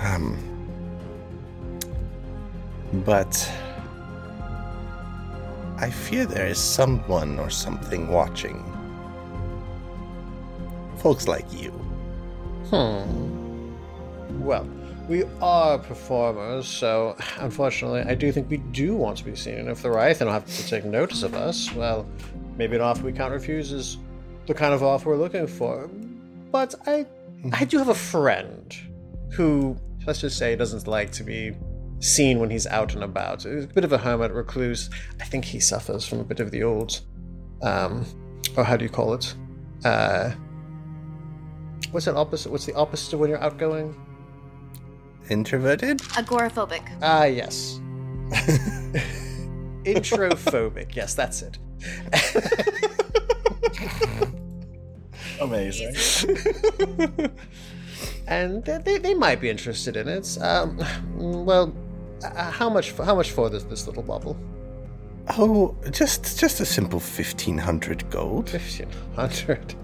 Um, 0.00 0.38
but 3.04 3.50
I 5.78 5.90
fear 5.90 6.26
there 6.26 6.46
is 6.46 6.58
someone 6.58 7.38
or 7.38 7.50
something 7.50 8.08
watching. 8.08 8.62
Folks 10.98 11.26
like 11.26 11.52
you. 11.52 11.70
Hmm. 12.70 13.31
Well, 14.42 14.66
we 15.08 15.22
are 15.40 15.78
performers, 15.78 16.66
so 16.66 17.16
unfortunately, 17.38 18.00
I 18.00 18.16
do 18.16 18.32
think 18.32 18.50
we 18.50 18.56
do 18.56 18.96
want 18.96 19.18
to 19.18 19.24
be 19.24 19.36
seen. 19.36 19.54
And 19.54 19.68
if 19.68 19.82
the 19.82 19.88
Rythan 19.88 20.26
will 20.26 20.32
have 20.32 20.46
to 20.46 20.66
take 20.66 20.84
notice 20.84 21.22
of 21.22 21.34
us, 21.34 21.72
well, 21.74 22.04
maybe 22.56 22.74
an 22.74 22.82
offer 22.82 23.04
we 23.04 23.12
can't 23.12 23.32
refuse 23.32 23.70
is 23.70 23.98
the 24.48 24.54
kind 24.54 24.74
of 24.74 24.82
offer 24.82 25.10
we're 25.10 25.16
looking 25.16 25.46
for. 25.46 25.88
But 26.50 26.74
I, 26.88 27.06
I 27.52 27.64
do 27.64 27.78
have 27.78 27.88
a 27.88 27.94
friend 27.94 28.76
who, 29.32 29.76
let's 30.06 30.20
just 30.20 30.38
say, 30.38 30.56
doesn't 30.56 30.88
like 30.88 31.12
to 31.12 31.22
be 31.22 31.56
seen 32.00 32.40
when 32.40 32.50
he's 32.50 32.66
out 32.66 32.94
and 32.94 33.04
about. 33.04 33.44
He's 33.44 33.64
a 33.64 33.68
bit 33.68 33.84
of 33.84 33.92
a 33.92 33.98
hermit, 33.98 34.32
recluse. 34.32 34.90
I 35.20 35.24
think 35.24 35.44
he 35.44 35.60
suffers 35.60 36.04
from 36.04 36.18
a 36.18 36.24
bit 36.24 36.40
of 36.40 36.50
the 36.50 36.64
old, 36.64 37.00
um, 37.62 38.04
or 38.56 38.64
how 38.64 38.76
do 38.76 38.84
you 38.84 38.90
call 38.90 39.14
it? 39.14 39.36
Uh, 39.84 40.32
what's 41.92 42.06
that 42.06 42.16
opposite? 42.16 42.50
What's 42.50 42.66
the 42.66 42.74
opposite 42.74 43.12
of 43.14 43.20
when 43.20 43.30
you're 43.30 43.40
outgoing? 43.40 43.94
Introverted? 45.30 45.98
Agoraphobic. 46.18 46.82
Ah, 47.00 47.24
yes. 47.24 47.80
Introphobic. 49.84 50.94
Yes, 50.94 51.14
that's 51.14 51.42
it. 51.42 51.58
Amazing. 55.40 55.94
and 58.28 58.64
they- 58.64 58.78
they, 58.78 58.98
they 58.98 59.14
might 59.14 59.40
be 59.40 59.50
interested 59.50 59.96
in 59.96 60.08
it. 60.08 60.38
Um, 60.40 60.78
well, 61.16 61.74
uh, 62.24 62.50
how 62.50 62.70
much 62.70 62.92
how 62.92 63.14
much 63.16 63.30
for 63.32 63.50
this 63.50 63.64
this 63.64 63.86
little 63.86 64.02
bubble? 64.02 64.36
Oh, 65.38 65.74
just 65.90 66.38
just 66.38 66.60
a 66.60 66.66
simple 66.66 67.00
fifteen 67.00 67.58
hundred 67.58 68.08
gold. 68.10 68.50
Fifteen 68.50 68.88
hundred. 69.16 69.74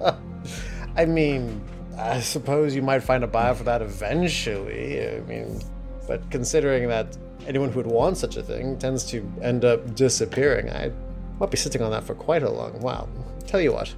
I 0.97 1.05
mean, 1.05 1.61
I 1.99 2.21
suppose 2.21 2.77
you 2.77 2.83
might 2.83 3.03
find 3.03 3.25
a 3.25 3.27
buyer 3.27 3.55
for 3.55 3.65
that 3.65 3.83
eventually. 3.83 5.05
I 5.05 5.21
mean, 5.21 5.61
but 6.07 6.31
considering 6.31 6.89
that 6.89 7.17
anyone 7.47 7.71
who 7.71 7.79
would 7.79 7.87
want 7.87 8.17
such 8.17 8.37
a 8.37 8.43
thing 8.43 8.79
tends 8.79 9.05
to 9.07 9.31
end 9.43 9.65
up 9.65 9.97
disappearing, 9.97 10.71
I 10.71 10.93
might 11.41 11.51
be 11.51 11.57
sitting 11.57 11.83
on 11.83 11.91
that 11.91 12.05
for 12.05 12.15
quite 12.15 12.45
a 12.45 12.51
long 12.51 12.81
while. 12.81 13.09
Tell 13.47 13.61
you 13.61 13.73
what. 13.73 13.93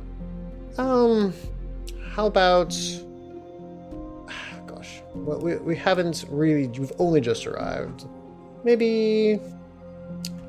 Um, 0.78 1.34
how 2.12 2.26
about? 2.26 2.70
Gosh, 4.66 5.02
well, 5.14 5.38
we 5.38 5.56
we 5.56 5.76
haven't 5.76 6.24
really. 6.30 6.68
We've 6.68 6.92
only 6.98 7.20
just 7.20 7.46
arrived. 7.46 8.06
Maybe. 8.64 9.40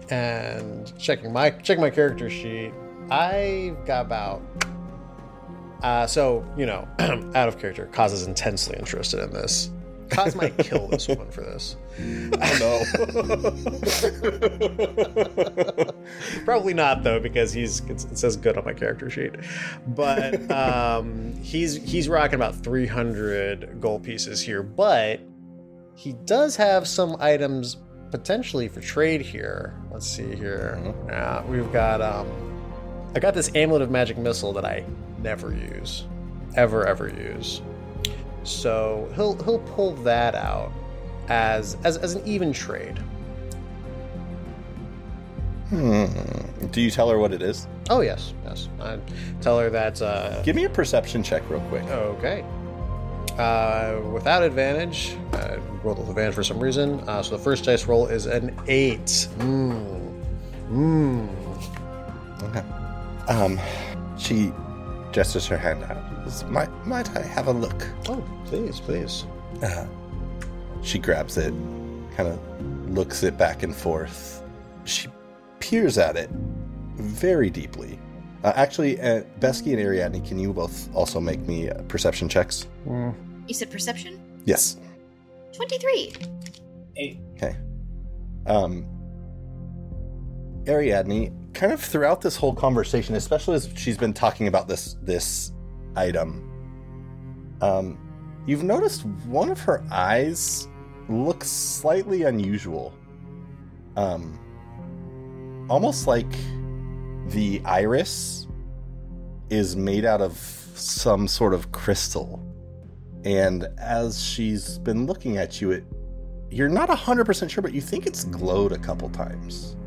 And 0.10 0.92
checking 0.98 1.34
my 1.34 1.50
checking 1.50 1.82
my 1.82 1.90
character 1.90 2.30
sheet, 2.30 2.72
I've 3.10 3.86
got 3.86 4.06
about. 4.06 4.42
Uh, 5.82 6.06
so 6.08 6.46
you 6.58 6.66
know, 6.66 6.88
out 7.36 7.48
of 7.48 7.60
character, 7.60 7.90
Khoz 7.92 8.14
is 8.14 8.28
intensely 8.28 8.78
interested 8.78 9.22
in 9.22 9.32
this. 9.32 9.70
Khoz 10.10 10.36
might 10.36 10.58
kill 10.58 10.88
this 10.88 11.08
woman 11.08 11.32
for 11.32 11.42
this. 11.42 11.78
Oh 12.62 12.84
Probably 16.46 16.74
not 16.74 17.04
though, 17.04 17.20
because 17.20 17.54
he's 17.54 17.80
it 17.82 18.18
says 18.18 18.36
good 18.36 18.58
on 18.58 18.66
my 18.66 18.74
character 18.74 19.10
sheet. 19.10 19.32
But 19.88 20.52
um, 20.58 21.34
he's 21.42 21.76
he's 21.76 22.10
rocking 22.10 22.36
about 22.36 22.56
300 22.56 23.80
gold 23.80 24.04
pieces 24.04 24.42
here, 24.42 24.64
but 24.64 25.22
he 25.96 26.14
does 26.26 26.56
have 26.58 26.88
some 26.88 27.16
items 27.20 27.78
potentially 28.12 28.68
for 28.68 28.82
trade 28.82 29.22
here. 29.22 29.74
Let's 29.92 30.08
see 30.08 30.36
here. 30.36 30.78
Yeah, 31.08 31.44
we've 31.46 31.72
got 31.72 32.02
um, 32.02 32.28
I 33.16 33.20
got 33.20 33.34
this 33.34 33.50
amulet 33.56 33.82
of 33.82 33.92
magic 33.92 34.18
missile 34.18 34.52
that 34.54 34.66
I 34.66 34.86
never 35.22 35.54
use, 35.54 36.06
ever 36.56 36.86
ever 36.88 37.08
use. 37.10 37.62
So 38.44 39.12
he'll 39.16 39.42
he'll 39.44 39.60
pull 39.60 39.94
that 39.98 40.36
out 40.36 40.72
as 41.30 41.78
as, 41.84 41.98
as 41.98 42.16
an 42.16 42.26
even 42.28 42.52
trade. 42.52 42.98
Hmm. 45.70 46.06
Do 46.72 46.82
you 46.82 46.92
tell 46.92 47.10
her 47.10 47.18
what 47.18 47.32
it 47.34 47.42
is? 47.42 47.68
Oh 47.90 48.02
yes, 48.02 48.34
yes. 48.44 48.68
I 48.80 48.98
tell 49.42 49.58
her 49.60 49.70
that. 49.70 50.02
Uh, 50.02 50.42
Give 50.44 50.56
me 50.56 50.66
a 50.66 50.70
perception 50.70 51.24
check 51.24 51.48
real 51.50 51.62
quick. 51.62 51.84
okay. 51.84 52.44
Uh, 53.38 54.02
without 54.12 54.44
advantage, 54.44 55.16
I 55.34 55.56
rolled 55.84 56.00
with 56.00 56.10
advantage 56.10 56.36
for 56.36 56.44
some 56.44 56.60
reason. 56.60 57.00
Uh, 57.08 57.24
so 57.24 57.38
the 57.38 57.44
first 57.44 57.64
dice 57.64 57.86
roll 57.86 58.06
is 58.08 58.26
an 58.26 58.56
eight. 58.68 59.06
Mmm. 59.38 60.22
Mmm. 60.70 61.30
Okay. 62.44 62.64
Um, 63.32 63.60
she 64.18 64.52
gestures 65.12 65.48
her 65.48 65.58
hand 65.58 65.84
out. 65.84 65.98
Says, 66.30 66.44
Might, 66.46 66.70
might 66.86 67.16
I 67.18 67.22
have 67.22 67.48
a 67.48 67.52
look? 67.52 67.88
Oh, 68.08 68.24
please, 68.46 68.80
please. 68.80 69.26
Uh, 69.62 69.86
she 70.82 71.00
grabs 71.00 71.38
it, 71.38 71.54
kind 72.16 72.30
of 72.30 72.40
looks 72.90 73.24
it 73.24 73.38
back 73.38 73.64
and 73.64 73.76
forth. 73.76 74.44
She 74.86 75.08
peers 75.60 75.98
at 75.98 76.16
it 76.16 76.30
very 76.96 77.50
deeply. 77.50 78.00
Uh, 78.44 78.54
actually, 78.56 79.00
uh, 79.00 79.22
Beskey 79.40 79.74
and 79.74 79.80
Ariadne, 79.80 80.22
can 80.28 80.40
you 80.40 80.52
both 80.52 80.94
also 80.96 81.20
make 81.20 81.40
me 81.42 81.70
uh, 81.70 81.82
perception 81.84 82.28
checks? 82.28 82.68
You 82.88 83.54
said 83.54 83.70
perception? 83.70 84.20
Yes. 84.46 84.78
23. 85.54 86.14
Eight. 86.98 87.20
Okay. 87.36 87.56
Um, 88.48 88.86
Ariadne, 90.68 91.32
kind 91.54 91.72
of 91.72 91.82
throughout 91.82 92.22
this 92.22 92.36
whole 92.36 92.54
conversation, 92.54 93.16
especially 93.16 93.56
as 93.56 93.70
she's 93.76 93.98
been 93.98 94.14
talking 94.14 94.48
about 94.48 94.68
this 94.68 94.96
this 95.02 95.52
item, 95.96 96.48
um, 97.62 97.98
you've 98.46 98.64
noticed 98.64 99.06
one 99.26 99.50
of 99.50 99.60
her 99.62 99.84
eyes 99.92 100.68
looks 101.10 101.50
slightly 101.50 102.24
unusual. 102.24 102.94
Um, 103.96 104.40
almost 105.70 106.08
like 106.08 106.32
the 107.28 107.62
iris 107.66 108.48
is 109.50 109.76
made 109.76 110.06
out 110.06 110.22
of 110.22 110.38
some 110.76 111.28
sort 111.28 111.54
of 111.54 111.72
crystal. 111.72 112.40
And 113.24 113.68
as 113.78 114.24
she's 114.24 114.80
been 114.80 115.06
looking 115.06 115.38
at 115.38 115.62
you, 115.62 115.72
it 115.72 115.84
you're 116.50 116.70
not 116.70 116.90
100% 116.90 117.50
sure, 117.50 117.62
but 117.62 117.74
you 117.74 117.80
think 117.80 118.06
it's 118.06 118.26
glowed 118.26 118.74
a 118.74 118.78
couple 118.78 119.10
times. 119.10 119.78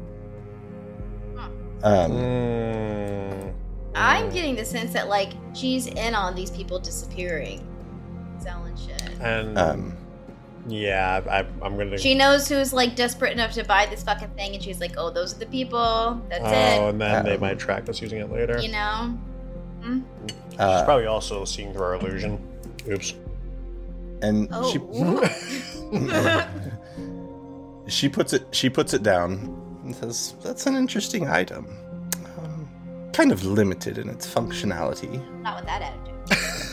Um, 1.84 2.10
Mm. 2.12 3.54
I'm 3.94 4.28
getting 4.30 4.56
the 4.56 4.64
sense 4.64 4.92
that, 4.94 5.08
like, 5.08 5.32
she's 5.54 5.86
in 5.86 6.14
on 6.14 6.34
these 6.34 6.50
people 6.50 6.80
disappearing. 6.80 7.64
Selling 8.40 8.74
shit. 8.76 9.02
And 9.20 9.56
um, 9.56 9.96
yeah, 10.66 11.20
I, 11.30 11.40
I'm 11.64 11.76
gonna. 11.76 11.96
She 11.98 12.14
knows 12.14 12.48
who's, 12.48 12.72
like, 12.72 12.96
desperate 12.96 13.32
enough 13.32 13.52
to 13.52 13.62
buy 13.64 13.86
this 13.86 14.02
fucking 14.02 14.30
thing, 14.30 14.54
and 14.54 14.62
she's 14.62 14.80
like, 14.80 14.94
oh, 14.96 15.10
those 15.10 15.34
are 15.36 15.38
the 15.38 15.46
people. 15.46 16.20
That's 16.28 16.42
oh, 16.44 16.48
it. 16.48 16.78
Oh, 16.80 16.88
and 16.88 17.00
then 17.00 17.24
they 17.24 17.34
Um, 17.34 17.40
might 17.40 17.58
track 17.58 17.88
us 17.88 18.00
using 18.02 18.18
it 18.20 18.32
later. 18.32 18.58
You 18.60 18.72
know? 18.72 19.16
Hmm? 19.82 20.00
She's 20.50 20.58
uh, 20.58 20.84
probably 20.84 21.06
also 21.06 21.44
seeing 21.44 21.72
through 21.72 21.82
our 21.84 21.94
illusion. 21.94 22.38
Oops. 22.88 23.14
and 24.22 24.48
Oh. 24.50 24.70
she 24.70 24.78
she 27.90 28.08
puts 28.08 28.32
it 28.32 28.46
she 28.52 28.68
puts 28.70 28.94
it 28.94 29.02
down 29.02 29.60
and 29.84 29.94
says, 29.94 30.34
"That's 30.42 30.66
an 30.66 30.76
interesting 30.76 31.28
item. 31.28 31.66
Um, 32.38 32.68
kind 33.12 33.32
of 33.32 33.44
limited 33.44 33.98
in 33.98 34.08
its 34.08 34.26
functionality. 34.32 35.20
Not 35.42 35.56
with 35.56 35.66
that 35.66 35.82
attitude. 35.82 36.10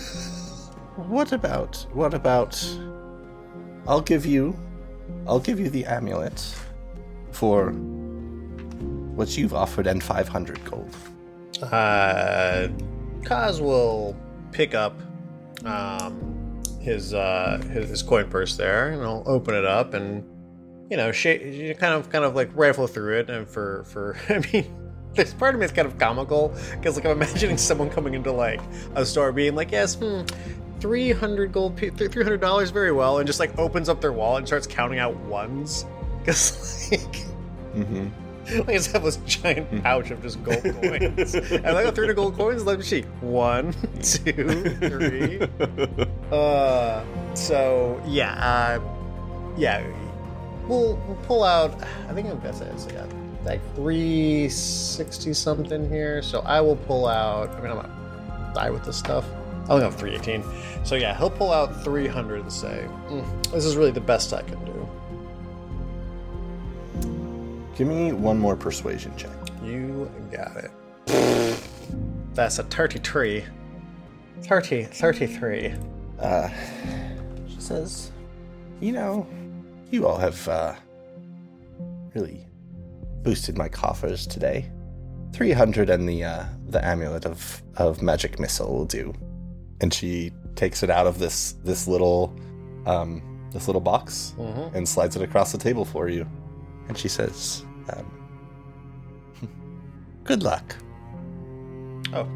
What 1.08 1.32
about 1.32 1.86
what 1.94 2.14
about? 2.14 2.54
I'll 3.88 4.02
give 4.02 4.26
you, 4.26 4.56
I'll 5.26 5.40
give 5.40 5.60
you 5.60 5.70
the 5.70 5.86
amulet 5.86 6.40
for 7.32 7.72
what 9.16 9.36
you've 9.38 9.54
offered 9.54 9.88
and 9.88 10.04
five 10.04 10.28
hundred 10.28 10.64
gold." 10.66 10.96
Uh, 11.62 12.68
Khoz 13.24 13.62
will 13.62 14.16
pick 14.52 14.74
up 14.76 15.00
um, 15.66 16.62
his, 16.82 17.14
uh, 17.14 17.62
his 17.72 17.90
his 17.90 18.04
coin 18.04 18.30
purse 18.30 18.58
there, 18.58 18.90
and 18.90 19.02
I'll 19.02 19.24
open 19.26 19.56
it 19.56 19.66
up 19.66 19.94
and 19.94 20.24
you 20.92 20.98
know, 20.98 21.12
sh- 21.12 21.74
kind 21.80 21.94
of 21.96 22.10
kind 22.12 22.24
of 22.24 22.36
like 22.36 22.52
rifle 22.54 22.86
through 22.86 23.18
it, 23.20 23.30
and 23.32 23.48
for 23.48 23.84
for 23.86 24.16
I 24.30 24.40
mean. 24.54 24.78
This 25.14 25.34
part 25.34 25.54
of 25.56 25.60
me 25.60 25.66
is 25.66 25.74
kind 25.74 25.86
of 25.86 25.98
comical 26.00 26.56
because, 26.72 26.96
like, 26.96 27.04
I'm 27.04 27.12
imagining 27.12 27.58
someone 27.58 27.90
coming 27.90 28.14
into 28.14 28.32
like 28.32 28.62
a 28.96 29.06
store 29.06 29.34
being 29.34 29.56
like, 29.56 29.70
"Yes, 29.70 29.96
hmm, 29.96 30.22
three 30.80 31.12
hundred 31.12 31.52
gold, 31.52 31.78
three 31.78 31.90
hundred 32.24 32.40
dollars, 32.40 32.70
very 32.70 32.94
well," 32.94 33.18
and 33.18 33.28
just 33.28 33.38
like 33.38 33.52
opens 33.60 33.90
up 33.90 34.00
their 34.00 34.14
wallet 34.14 34.38
and 34.38 34.48
starts 34.48 34.66
counting 34.68 35.00
out 35.00 35.14
ones 35.26 35.86
because 36.20 36.88
like 36.92 37.26
Mm-hmm. 37.76 38.08
like 38.60 38.70
I 38.70 38.74
just 38.78 38.94
have 38.94 39.04
this 39.04 39.18
giant 39.26 39.84
pouch 39.84 40.12
of 40.12 40.22
just 40.22 40.42
gold 40.46 40.64
coins. 40.82 41.36
and 41.36 41.68
I 41.68 41.84
got 41.84 41.94
300 41.94 42.14
gold 42.16 42.38
coins. 42.38 42.64
Let 42.66 42.78
me 42.80 42.86
see. 42.86 43.02
One, 43.20 43.74
two, 44.02 44.64
three. 44.80 45.42
Uh, 46.32 47.04
so 47.34 48.02
yeah, 48.08 48.34
uh, 48.36 48.80
yeah. 49.58 49.84
We'll, 50.72 50.96
we'll 51.06 51.18
pull 51.28 51.44
out. 51.44 51.84
I 52.08 52.14
think 52.14 52.30
I've 52.30 52.42
got 52.42 52.62
it's 52.62 52.86
like, 52.86 53.10
like 53.44 53.76
360 53.76 55.34
something 55.34 55.90
here. 55.90 56.22
So 56.24 56.40
I 56.46 56.62
will 56.62 56.78
pull 56.78 57.08
out. 57.08 57.50
I 57.50 57.62
mean, 57.62 57.72
I'm 57.72 57.76
gonna 57.76 58.52
die 58.56 58.70
with 58.70 58.86
this 58.86 58.96
stuff. 58.96 59.26
I 59.68 59.74
only 59.74 59.84
have 59.84 59.98
318. 59.98 60.86
So 60.86 60.96
yeah, 60.96 61.18
he'll 61.18 61.30
pull 61.30 61.52
out 61.52 61.84
300 61.84 62.40
and 62.40 62.54
say, 62.54 62.88
"Mm, 63.10 63.52
"This 63.52 63.66
is 63.66 63.76
really 63.76 63.92
the 63.92 64.00
best 64.00 64.34
I 64.34 64.44
can 64.44 64.64
do." 64.64 64.88
Give 67.76 67.90
me 67.90 68.14
one 68.14 68.40
more 68.40 68.56
persuasion 68.56 69.12
check. 69.18 69.36
You 69.62 70.10
got 70.32 70.56
it. 70.56 70.72
That's 72.34 72.60
a 72.60 72.64
33. 72.64 73.44
30, 74.44 74.86
33. 74.86 75.74
Uh, 76.18 76.50
she 77.50 77.60
says, 77.60 78.12
"You 78.80 78.94
know, 78.94 79.28
you 79.92 80.08
all 80.08 80.18
have 80.18 80.48
uh, 80.48 80.76
really 82.14 82.48
boosted 83.24 83.58
my 83.58 83.68
coffers 83.70 84.26
today. 84.28 84.72
Three 85.34 85.52
hundred 85.52 85.90
and 85.90 86.08
the 86.08 86.24
uh, 86.24 86.46
the 86.68 86.84
amulet 86.86 87.26
of 87.26 87.62
of 87.78 88.02
magic 88.02 88.40
missile 88.40 88.74
will 88.74 88.86
do." 88.86 89.14
And 89.82 89.94
she 89.94 90.32
takes 90.56 90.84
it 90.84 90.90
out 90.90 91.08
of 91.08 91.18
this 91.20 91.54
this 91.64 91.88
little 91.88 92.34
um, 92.86 93.22
this 93.52 93.68
little 93.68 93.82
box 93.82 94.34
Mm-hmm. 94.38 94.76
and 94.76 94.88
slides 94.88 95.16
it 95.16 95.22
across 95.22 95.52
the 95.52 95.58
table 95.58 95.86
for 95.86 96.08
you. 96.10 96.28
And 96.88 96.98
she 96.98 97.08
says, 97.08 97.66
um, 97.94 98.12
"Good 100.24 100.44
luck." 100.44 100.76
Oh. 102.14 102.28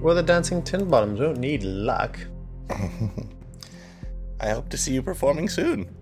We're 0.00 0.14
the 0.14 0.22
Dancing 0.24 0.62
Tinbottems. 0.62 1.18
Don't 1.20 1.38
need 1.38 1.62
luck. 1.62 2.18
I 4.40 4.48
hope 4.50 4.68
to 4.70 4.76
see 4.76 4.92
you 4.92 5.00
performing 5.02 5.48
soon. 5.48 5.94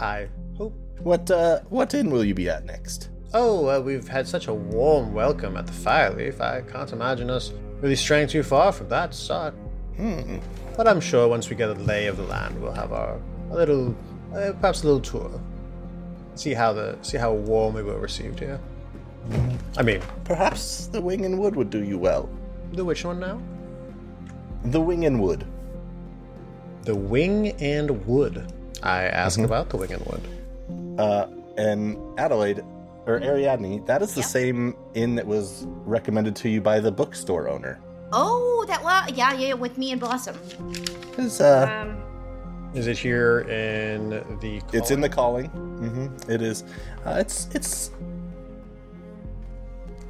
I 0.00 0.28
hope. 0.56 0.74
What 1.00 1.30
uh, 1.30 1.60
what 1.68 1.94
inn 1.94 2.10
will 2.10 2.24
you 2.24 2.34
be 2.34 2.48
at 2.48 2.64
next? 2.64 3.10
Oh, 3.34 3.80
we've 3.80 4.08
had 4.08 4.26
such 4.26 4.46
a 4.48 4.54
warm 4.54 5.12
welcome 5.12 5.56
at 5.56 5.66
the 5.66 5.72
Fireleaf. 5.72 6.40
I 6.40 6.62
can't 6.62 6.92
imagine 6.92 7.30
us 7.30 7.52
really 7.80 7.96
straying 7.96 8.28
too 8.28 8.42
far 8.42 8.72
from 8.72 8.88
that 8.88 9.14
sort. 9.14 9.54
Hmm. 9.96 10.38
But 10.76 10.88
I'm 10.88 11.00
sure 11.00 11.28
once 11.28 11.50
we 11.50 11.56
get 11.56 11.68
a 11.68 11.74
lay 11.74 12.06
of 12.06 12.16
the 12.16 12.22
land, 12.22 12.60
we'll 12.62 12.72
have 12.72 12.92
our 12.92 13.20
a 13.50 13.54
little, 13.54 13.96
uh, 14.34 14.52
perhaps 14.60 14.82
a 14.82 14.86
little 14.86 15.00
tour. 15.00 15.40
See 16.36 16.54
how 16.54 16.72
the 16.72 16.96
see 17.02 17.18
how 17.18 17.32
warmly 17.32 17.82
we're 17.82 17.98
received 17.98 18.38
here. 18.38 18.60
I 19.76 19.82
mean, 19.82 20.00
Perhaps 20.24 20.86
the 20.86 21.00
Wing 21.00 21.26
and 21.26 21.38
Wood 21.38 21.54
would 21.56 21.68
do 21.68 21.84
you 21.84 21.98
well. 21.98 22.28
the 22.72 22.84
which 22.84 23.04
one 23.04 23.20
now? 23.20 23.40
The 24.64 24.80
Wing 24.80 25.04
and 25.04 25.20
Wood. 25.20 25.46
The 26.82 26.94
Wing 26.94 27.48
and 27.60 28.06
Wood. 28.06 28.52
I 28.82 29.04
asked 29.04 29.38
about 29.38 29.70
the 29.70 29.76
Wing 29.76 29.92
and 29.92 30.04
Wood. 30.06 30.98
Uh, 31.00 31.26
and 31.56 31.96
Adelaide, 32.18 32.62
or 33.06 33.20
Ariadne, 33.20 33.84
that 33.86 34.02
is 34.02 34.14
the 34.14 34.20
Yeah. 34.20 34.26
same 34.26 34.76
inn 34.94 35.14
that 35.16 35.26
was 35.26 35.64
recommended 35.84 36.36
to 36.36 36.48
you 36.48 36.60
by 36.60 36.78
the 36.80 36.90
bookstore 36.92 37.48
owner. 37.48 37.78
Oh, 38.12 38.64
that 38.68 38.82
well, 38.82 39.08
yeah, 39.10 39.32
yeah, 39.34 39.54
with 39.54 39.76
me 39.78 39.90
and 39.92 40.00
Blossom. 40.00 40.36
It's, 41.18 41.40
uh, 41.40 41.66
Um, 41.82 42.02
Is 42.74 42.86
it 42.86 42.98
here 42.98 43.40
in 43.48 44.10
the? 44.40 44.60
it's 44.72 44.90
in 44.90 45.00
the 45.00 45.08
calling. 45.08 45.48
Mm-hmm. 45.50 46.30
It 46.30 46.42
is. 46.42 46.64
Uh, 47.06 47.16
it's 47.18 47.48
it's 47.54 47.90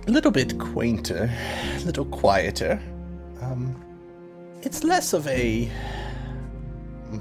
a 0.07 0.11
little 0.11 0.31
bit 0.33 0.59
quainter, 0.59 1.31
a 1.77 1.85
little 1.85 2.05
quieter. 2.07 2.81
Um, 3.41 3.77
it's 4.63 4.83
less 4.83 5.13
of 5.13 5.27
a 5.29 5.71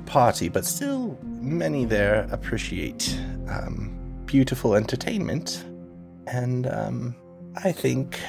party, 0.05 0.49
but 0.49 0.65
still, 0.65 1.17
many 1.23 1.85
there 1.85 2.27
appreciate 2.31 3.17
um, 3.47 3.97
beautiful 4.25 4.75
entertainment, 4.75 5.65
and 6.27 6.67
um, 6.67 7.15
I 7.63 7.71
think 7.71 8.19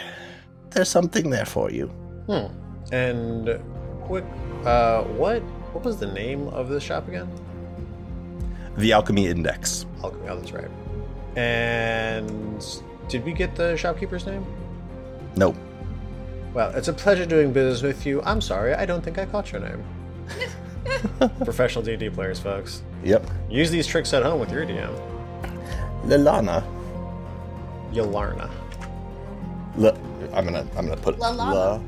there's 0.70 0.88
something 0.88 1.30
there 1.30 1.46
for 1.46 1.70
you. 1.70 1.86
Hmm. 2.26 2.46
And 2.92 3.60
quick, 4.02 4.24
uh, 4.64 5.02
what 5.02 5.40
what 5.72 5.84
was 5.84 5.98
the 5.98 6.06
name 6.06 6.48
of 6.48 6.68
the 6.68 6.80
shop 6.80 7.08
again? 7.08 7.30
The 8.76 8.92
Alchemy 8.92 9.26
Index. 9.26 9.86
Alchemy. 10.02 10.28
Oh, 10.28 10.36
that's 10.36 10.52
right. 10.52 10.70
And 11.36 12.64
did 13.08 13.24
we 13.24 13.32
get 13.32 13.54
the 13.56 13.76
shopkeeper's 13.76 14.26
name? 14.26 14.44
Nope. 15.36 15.56
Well, 16.54 16.70
it's 16.70 16.88
a 16.88 16.92
pleasure 16.92 17.26
doing 17.26 17.52
business 17.52 17.82
with 17.82 18.06
you. 18.06 18.22
I'm 18.22 18.40
sorry, 18.40 18.74
I 18.74 18.86
don't 18.86 19.02
think 19.02 19.18
I 19.18 19.26
caught 19.26 19.52
your 19.52 19.60
name. 19.60 19.84
Professional 21.44 21.84
D&D 21.84 22.10
players, 22.10 22.38
folks. 22.40 22.82
Yep. 23.04 23.26
Use 23.50 23.70
these 23.70 23.86
tricks 23.86 24.12
at 24.14 24.22
home 24.22 24.40
with 24.40 24.50
your 24.50 24.64
DM. 24.64 24.92
Lilana. 26.04 26.62
Yalarna. 27.92 28.50
L- 29.78 29.96
I'm 30.34 30.44
gonna 30.44 30.66
I'm 30.76 30.86
gonna 30.88 30.96
put 31.00 31.18
Lalama. 31.18 31.82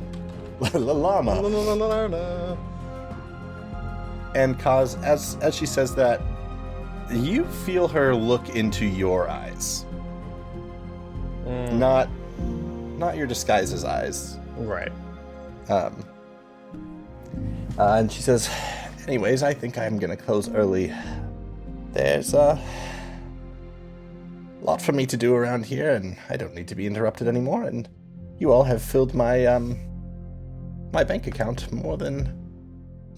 La, 0.61 0.69
Lalama. 0.71 2.57
And 4.35 4.59
cause 4.59 4.97
as 5.03 5.37
as 5.43 5.55
she 5.55 5.67
says 5.67 5.95
that, 5.97 6.21
you 7.11 7.45
feel 7.45 7.89
her 7.89 8.15
look 8.15 8.55
into 8.57 8.87
your 8.87 9.29
eyes. 9.29 9.85
Mm, 11.45 11.73
Not 11.75 12.09
not 12.99 13.17
your 13.17 13.27
disguise's 13.27 13.85
eyes. 13.85 14.39
right. 14.57 14.93
Um, 15.69 16.05
uh, 17.79 17.97
and 17.99 18.11
she 18.13 18.21
says, 18.23 18.51
anyways, 19.07 19.43
I 19.43 19.55
think 19.55 19.79
I'm 19.79 19.99
gonna 19.99 20.17
close 20.17 20.49
early. 20.51 20.93
There's 21.93 22.35
a 22.35 22.61
lot 24.61 24.81
for 24.81 24.93
me 24.93 25.07
to 25.07 25.17
do 25.17 25.35
around 25.35 25.65
here, 25.67 25.93
and 25.95 26.17
I 26.29 26.37
don't 26.37 26.55
need 26.55 26.69
to 26.69 26.75
be 26.75 26.87
interrupted 26.87 27.27
anymore. 27.29 27.65
And 27.65 27.89
you 28.39 28.53
all 28.53 28.65
have 28.65 28.83
filled 28.83 29.15
my 29.15 29.47
um 29.47 29.79
my 30.93 31.05
bank 31.05 31.27
account 31.27 31.71
more 31.73 31.97
than 31.97 32.37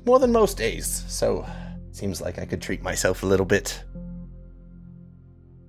more 0.06 0.18
than 0.18 0.32
most 0.32 0.56
days. 0.56 1.04
So 1.08 1.46
seems 1.92 2.20
like 2.20 2.38
I 2.38 2.46
could 2.46 2.62
treat 2.62 2.82
myself 2.82 3.22
a 3.22 3.26
little 3.26 3.46
bit. 3.46 3.82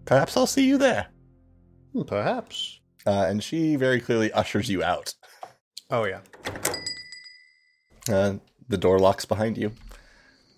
Perhaps 0.05 0.36
I'll 0.38 0.47
see 0.47 0.68
you 0.68 0.78
there. 0.78 1.07
Hmm, 1.93 2.03
Perhaps. 2.03 2.80
Uh, 3.05 3.26
and 3.28 3.43
she 3.43 3.76
very 3.76 3.99
clearly 3.99 4.32
ushers 4.32 4.70
you 4.70 4.82
out. 4.84 5.14
Oh 5.89 6.05
yeah. 6.05 6.22
Uh, 8.09 8.36
the 8.70 8.78
door 8.78 8.99
locks 8.99 9.26
behind 9.26 9.57
you. 9.57 9.74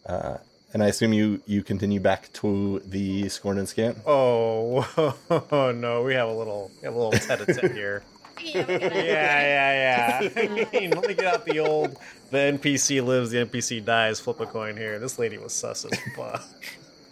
Uh, 0.06 0.38
and 0.74 0.84
I 0.84 0.88
assume 0.88 1.14
you, 1.14 1.42
you 1.46 1.64
continue 1.64 2.00
back 2.00 2.32
to 2.34 2.82
the 2.86 3.30
Scorn 3.30 3.58
and 3.58 3.68
Scant. 3.68 3.98
Oh, 4.06 4.86
no, 5.76 6.04
we 6.04 6.14
have 6.14 6.28
a 6.28 6.34
little, 6.34 6.70
we 6.82 6.86
have 6.86 6.94
a 6.94 6.98
little 6.98 7.14
tete-a-tete 7.14 7.72
here. 7.76 8.04
Yeah, 8.44 8.66
yeah, 8.68 8.92
yeah, 8.92 10.22
yeah. 10.22 10.30
I 10.36 10.78
mean, 10.78 10.92
let 10.92 11.08
me 11.08 11.14
get 11.14 11.26
out 11.26 11.46
the 11.46 11.60
old 11.60 11.96
the 12.32 12.38
NPC 12.38 13.04
lives, 13.06 13.32
the 13.32 13.46
NPC 13.46 13.84
dies, 13.86 14.20
flip 14.20 14.42
a 14.42 14.46
coin 14.46 14.76
here. 14.76 15.00
This 15.00 15.18
lady 15.18 15.38
was 15.38 15.54
sus 15.54 15.86
as 15.86 15.98
fuck. 16.16 16.44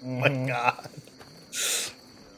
Oh 0.05 0.09
my 0.09 0.27
god. 0.27 0.89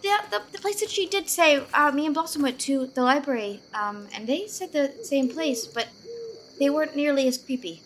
Yeah, 0.04 0.20
the, 0.30 0.44
the 0.52 0.60
place 0.60 0.82
that 0.82 0.92
she 0.92 1.08
did 1.08 1.28
say, 1.28 1.64
uh, 1.74 1.92
me 1.92 2.06
and 2.06 2.14
Blossom 2.14 2.44
went 2.44 2.60
to 2.60 2.86
the 2.86 3.02
library, 3.02 3.60
um, 3.74 4.08
and 4.14 4.28
they 4.28 4.46
said 4.46 4.72
the 4.72 4.94
same 5.02 5.30
place, 5.30 5.66
but 5.66 5.88
they 6.60 6.70
weren't 6.70 6.96
nearly 6.96 7.28
as 7.28 7.40
creepy. 7.40 7.82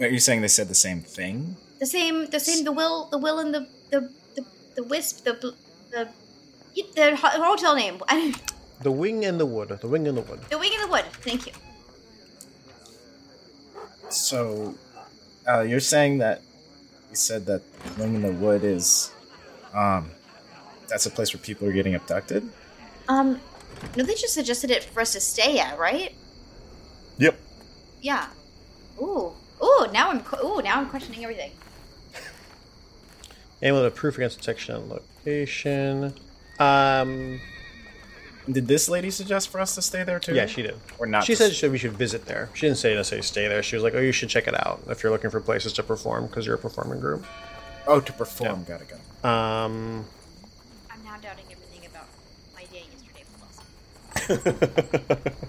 Are 0.00 0.08
you 0.08 0.20
saying 0.20 0.42
they 0.42 0.48
said 0.48 0.68
the 0.68 0.74
same 0.74 1.00
thing? 1.00 1.56
The 1.78 1.86
same, 1.86 2.26
the 2.26 2.40
same, 2.40 2.64
the 2.64 2.72
will, 2.72 3.08
the 3.10 3.18
will, 3.18 3.38
and 3.38 3.54
the 3.54 3.68
the 3.90 4.12
the, 4.34 4.44
the 4.76 4.84
wisp, 4.84 5.24
the 5.24 5.32
the 5.90 6.08
the 6.94 7.16
hotel 7.16 7.74
name, 7.74 8.00
The 8.82 8.92
wing 8.92 9.24
and 9.24 9.40
the 9.40 9.46
wood. 9.46 9.68
The 9.80 9.88
wing 9.88 10.06
and 10.06 10.18
the 10.18 10.22
wood. 10.22 10.40
the 10.50 10.58
wing 10.58 10.72
in 10.74 10.80
the 10.82 10.88
wood. 10.88 11.04
Thank 11.22 11.46
you. 11.46 11.52
So, 14.10 14.74
uh, 15.48 15.62
you're 15.62 15.80
saying 15.80 16.18
that 16.18 16.42
you 17.10 17.16
said 17.16 17.46
that 17.46 17.62
Wing 17.98 18.14
in 18.14 18.22
the 18.22 18.32
Wood 18.32 18.62
is, 18.64 19.10
um, 19.74 20.10
that's 20.88 21.06
a 21.06 21.10
place 21.10 21.34
where 21.34 21.42
people 21.42 21.66
are 21.66 21.72
getting 21.72 21.94
abducted? 21.94 22.48
Um, 23.08 23.40
no, 23.96 24.04
they 24.04 24.14
just 24.14 24.34
suggested 24.34 24.70
it 24.70 24.84
for 24.84 25.00
us 25.00 25.12
to 25.14 25.20
stay 25.20 25.58
at, 25.58 25.78
right? 25.78 26.14
Yep. 27.18 27.40
Yeah. 28.02 28.28
Ooh, 29.00 29.32
ooh. 29.62 29.86
Now 29.92 30.10
I'm, 30.10 30.20
que- 30.22 30.38
ooh, 30.44 30.60
now 30.62 30.78
I'm 30.80 30.88
questioning 30.88 31.22
everything. 31.22 31.52
Amulet 33.62 33.86
of 33.86 33.94
proof 33.94 34.16
against 34.16 34.38
detection 34.40 34.74
and 34.76 34.88
location. 34.90 36.14
Um, 36.58 37.40
Did 38.50 38.68
this 38.68 38.88
lady 38.88 39.10
suggest 39.10 39.48
for 39.48 39.60
us 39.60 39.74
to 39.76 39.82
stay 39.82 40.04
there 40.04 40.20
too? 40.20 40.34
yeah, 40.34 40.46
she 40.46 40.62
did. 40.62 40.76
Or 40.98 41.06
not 41.06 41.24
She 41.24 41.34
said 41.34 41.52
she- 41.54 41.68
we 41.68 41.78
should 41.78 41.92
visit 41.92 42.26
there. 42.26 42.50
She 42.54 42.66
didn't 42.66 42.78
say 42.78 42.94
necessarily 42.94 43.22
stay 43.22 43.48
there. 43.48 43.62
She 43.62 43.74
was 43.76 43.82
like, 43.82 43.94
"Oh, 43.94 44.00
you 44.00 44.12
should 44.12 44.28
check 44.28 44.46
it 44.46 44.54
out 44.66 44.82
if 44.88 45.02
you're 45.02 45.10
looking 45.12 45.30
for 45.30 45.40
places 45.40 45.72
to 45.74 45.82
perform 45.82 46.26
because 46.26 46.44
you're 46.46 46.54
a 46.56 46.58
performing 46.58 47.00
group." 47.00 47.24
Oh, 47.86 48.00
to 48.00 48.12
perform. 48.12 48.64
Yeah. 48.68 48.78
Gotta 48.78 48.84
go. 49.22 49.28
Um, 49.28 50.04
I'm 50.90 51.02
now 51.04 51.16
doubting 51.16 51.44
everything 51.50 51.86
about 51.86 52.06
my 52.54 52.64
day 52.64 52.84
yesterday 52.92 53.24
with 54.28 55.24
Blossom. 55.32 55.48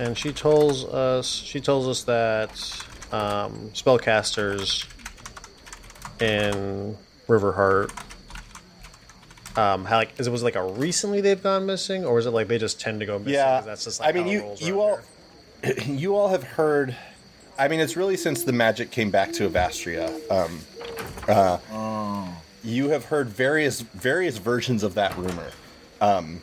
And 0.00 0.16
she 0.16 0.32
tells 0.32 0.84
us 0.86 1.26
she 1.30 1.60
tells 1.60 1.86
us 1.86 2.04
that 2.04 2.50
um, 3.12 3.70
spellcasters 3.74 4.86
in 6.20 6.96
Riverheart. 7.28 7.90
Um, 9.58 9.84
how 9.84 9.96
like 9.98 10.18
is 10.18 10.26
it 10.26 10.30
was 10.30 10.42
it 10.42 10.46
like 10.46 10.56
a 10.56 10.62
recently 10.64 11.20
they've 11.20 11.42
gone 11.42 11.66
missing, 11.66 12.04
or 12.06 12.18
is 12.18 12.24
it 12.24 12.30
like 12.30 12.48
they 12.48 12.56
just 12.56 12.80
tend 12.80 13.00
to 13.00 13.06
go 13.06 13.18
missing? 13.18 13.34
Yeah. 13.34 13.58
'cause 13.58 13.66
that's 13.66 13.84
just 13.84 14.00
like 14.00 14.08
I 14.08 14.12
mean, 14.18 14.26
you 14.26 14.54
you 14.58 14.80
all 14.80 15.00
here. 15.62 15.74
you 15.86 16.16
all 16.16 16.28
have 16.28 16.44
heard. 16.44 16.96
I 17.58 17.68
mean, 17.68 17.80
it's 17.80 17.94
really 17.94 18.16
since 18.16 18.42
the 18.44 18.52
magic 18.52 18.90
came 18.90 19.10
back 19.10 19.32
to 19.34 19.48
Evastria. 19.48 20.08
Um, 20.30 20.60
uh, 21.28 21.58
You 22.64 22.88
have 22.90 23.04
heard 23.06 23.28
various 23.28 23.80
various 23.82 24.38
versions 24.38 24.82
of 24.82 24.94
that 24.94 25.14
rumor. 25.18 25.50
Um, 26.00 26.40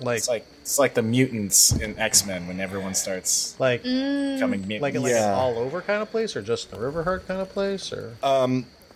like 0.00 0.18
It's 0.18 0.28
like 0.28 0.46
it's 0.62 0.78
like 0.78 0.94
the 0.94 1.02
mutants 1.02 1.72
in 1.72 1.98
X 1.98 2.26
Men 2.26 2.46
when 2.46 2.60
everyone 2.60 2.94
starts 2.94 3.58
like 3.60 3.82
coming 3.82 4.66
mutants. 4.66 4.82
like 4.82 4.94
like 4.94 5.12
an 5.12 5.34
all 5.34 5.58
over 5.58 5.80
kind 5.80 6.02
of 6.02 6.10
place, 6.10 6.36
or 6.36 6.42
just 6.42 6.70
the 6.70 6.76
Riverheart 6.76 7.26
kind 7.26 7.40
of 7.40 7.50
place, 7.50 7.92
or 7.92 8.14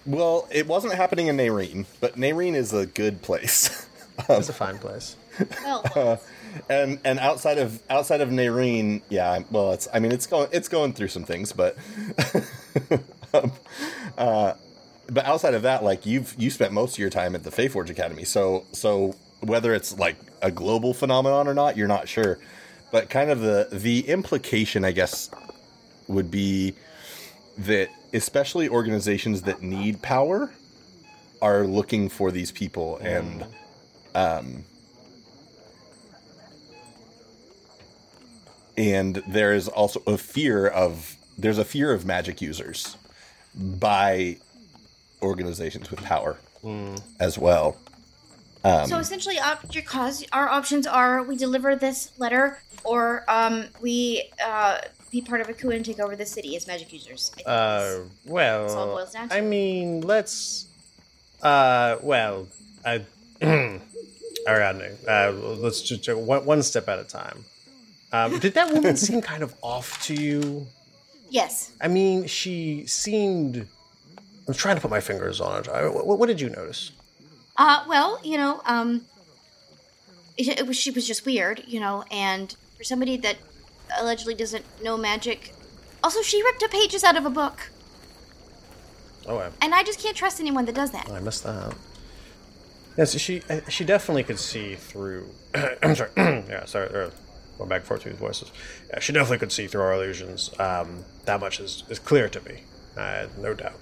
well, 0.06 0.48
it 0.50 0.66
wasn't 0.66 0.94
happening 0.94 1.26
in 1.26 1.36
Nairene, 1.36 1.86
but 2.00 2.16
Nairene 2.16 2.54
is 2.54 2.72
a 2.72 2.86
good 2.86 3.22
place. 3.22 3.86
it's 4.28 4.48
a 4.48 4.52
fine 4.52 4.78
place. 4.78 5.16
Well, 5.62 5.84
well, 5.94 6.22
and 6.70 6.98
and 7.04 7.18
outside 7.18 7.58
of 7.58 7.82
outside 7.88 8.20
of 8.20 8.30
Nairene, 8.30 9.02
yeah, 9.08 9.40
well, 9.50 9.72
it's 9.72 9.88
I 9.92 10.00
mean 10.00 10.12
it's 10.12 10.26
going 10.26 10.48
it's 10.52 10.68
going 10.68 10.92
through 10.92 11.08
some 11.08 11.24
things, 11.24 11.52
but 11.52 11.76
um, 13.34 13.52
uh, 14.18 14.54
but 15.08 15.24
outside 15.24 15.54
of 15.54 15.62
that, 15.62 15.84
like 15.84 16.06
you've 16.06 16.34
you 16.38 16.50
spent 16.50 16.72
most 16.72 16.94
of 16.94 16.98
your 16.98 17.10
time 17.10 17.34
at 17.34 17.44
the 17.44 17.50
Faeforge 17.50 17.90
Academy, 17.90 18.24
so 18.24 18.64
so 18.72 19.14
whether 19.40 19.74
it's 19.74 19.98
like 19.98 20.16
a 20.42 20.50
global 20.50 20.94
phenomenon 20.94 21.46
or 21.48 21.54
not, 21.54 21.76
you're 21.76 21.88
not 21.88 22.08
sure. 22.08 22.38
But 22.90 23.08
kind 23.10 23.30
of 23.30 23.40
the 23.40 23.68
the 23.70 24.00
implication, 24.08 24.84
I 24.84 24.92
guess, 24.92 25.30
would 26.08 26.30
be 26.30 26.74
that 27.58 27.88
especially 28.12 28.68
organizations 28.68 29.42
that 29.42 29.62
need 29.62 30.02
power 30.02 30.52
are 31.42 31.66
looking 31.66 32.08
for 32.08 32.30
these 32.30 32.50
people 32.52 32.98
and 32.98 33.44
um 34.14 34.64
and 38.76 39.22
there's 39.28 39.68
also 39.68 40.02
a 40.06 40.16
fear 40.18 40.66
of 40.66 41.16
there's 41.38 41.58
a 41.58 41.64
fear 41.64 41.92
of 41.92 42.04
magic 42.04 42.40
users 42.42 42.96
by 43.54 44.36
organizations 45.22 45.90
with 45.90 46.02
power 46.02 46.38
as 47.18 47.38
well 47.38 47.76
so 48.62 48.98
essentially, 48.98 49.38
op- 49.38 49.74
your 49.74 49.82
cause, 49.84 50.24
our 50.32 50.48
options 50.48 50.86
are: 50.86 51.22
we 51.22 51.36
deliver 51.36 51.76
this 51.76 52.12
letter, 52.18 52.62
or 52.84 53.24
um, 53.28 53.64
we 53.80 54.30
uh, 54.44 54.78
be 55.10 55.20
part 55.20 55.40
of 55.40 55.48
a 55.48 55.54
coup 55.54 55.70
and 55.70 55.84
take 55.84 55.98
over 55.98 56.14
the 56.16 56.26
city 56.26 56.56
as 56.56 56.66
magic 56.66 56.92
users. 56.92 57.30
I 57.32 57.36
think 57.36 57.48
Uh, 57.48 57.98
all 58.00 58.08
well, 58.26 58.86
boils 58.96 59.12
down 59.12 59.28
to. 59.28 59.34
I 59.36 59.40
mean, 59.40 60.02
let's. 60.02 60.66
Uh, 61.42 61.96
well, 62.02 62.46
I. 62.84 63.04
Ariadne, 64.48 64.96
uh, 65.06 65.32
let's 65.32 65.82
just 65.82 66.02
take 66.04 66.16
one, 66.16 66.44
one 66.46 66.62
step 66.62 66.88
at 66.88 66.98
a 66.98 67.04
time. 67.04 67.44
Um, 68.12 68.38
did 68.38 68.54
that 68.54 68.72
woman 68.72 68.96
seem 69.06 69.20
kind 69.20 69.42
of 69.42 69.54
off 69.62 70.02
to 70.06 70.14
you? 70.14 70.66
yes. 71.30 71.70
I 71.80 71.88
mean, 71.88 72.26
she 72.26 72.86
seemed. 72.86 73.66
I'm 74.48 74.54
trying 74.54 74.76
to 74.76 74.82
put 74.82 74.90
my 74.90 75.00
fingers 75.00 75.40
on 75.40 75.60
it. 75.60 75.68
I, 75.68 75.88
what, 75.88 76.18
what 76.18 76.26
did 76.26 76.40
you 76.40 76.50
notice? 76.50 76.90
Uh, 77.60 77.84
well, 77.86 78.18
you 78.24 78.38
know, 78.38 78.62
um, 78.64 79.02
it, 80.38 80.48
it 80.60 80.66
was 80.66 80.78
she 80.78 80.90
was 80.90 81.06
just 81.06 81.26
weird, 81.26 81.62
you 81.66 81.78
know, 81.78 82.04
and 82.10 82.56
for 82.78 82.84
somebody 82.84 83.18
that 83.18 83.36
allegedly 83.98 84.34
doesn't 84.34 84.64
know 84.82 84.96
magic, 84.96 85.52
also 86.02 86.22
she 86.22 86.42
ripped 86.42 86.62
up 86.62 86.70
pages 86.70 87.04
out 87.04 87.18
of 87.18 87.26
a 87.26 87.30
book, 87.30 87.70
Oh, 89.26 89.36
I, 89.36 89.50
and 89.60 89.74
I 89.74 89.82
just 89.82 90.00
can't 90.02 90.16
trust 90.16 90.40
anyone 90.40 90.64
that 90.64 90.74
does 90.74 90.92
that. 90.92 91.10
I 91.10 91.20
missed 91.20 91.44
that. 91.44 91.74
Yes, 92.96 93.18
she 93.18 93.42
uh, 93.50 93.60
she 93.68 93.84
definitely 93.84 94.22
could 94.24 94.38
see 94.38 94.76
through. 94.76 95.28
I'm 95.82 95.94
sorry. 95.94 96.10
yeah, 96.16 96.64
sorry. 96.64 96.88
er, 96.94 97.12
Going 97.58 97.68
back 97.68 97.80
and 97.80 97.88
forth 97.88 98.02
through 98.04 98.14
voices. 98.14 98.50
Yeah, 98.88 99.00
she 99.00 99.12
definitely 99.12 99.36
could 99.36 99.52
see 99.52 99.66
through 99.66 99.82
our 99.82 99.92
illusions. 99.92 100.50
Um, 100.58 101.04
that 101.26 101.40
much 101.40 101.60
is, 101.60 101.84
is 101.90 101.98
clear 101.98 102.26
to 102.30 102.40
me, 102.40 102.62
uh, 102.96 103.26
no 103.38 103.52
doubt. 103.52 103.78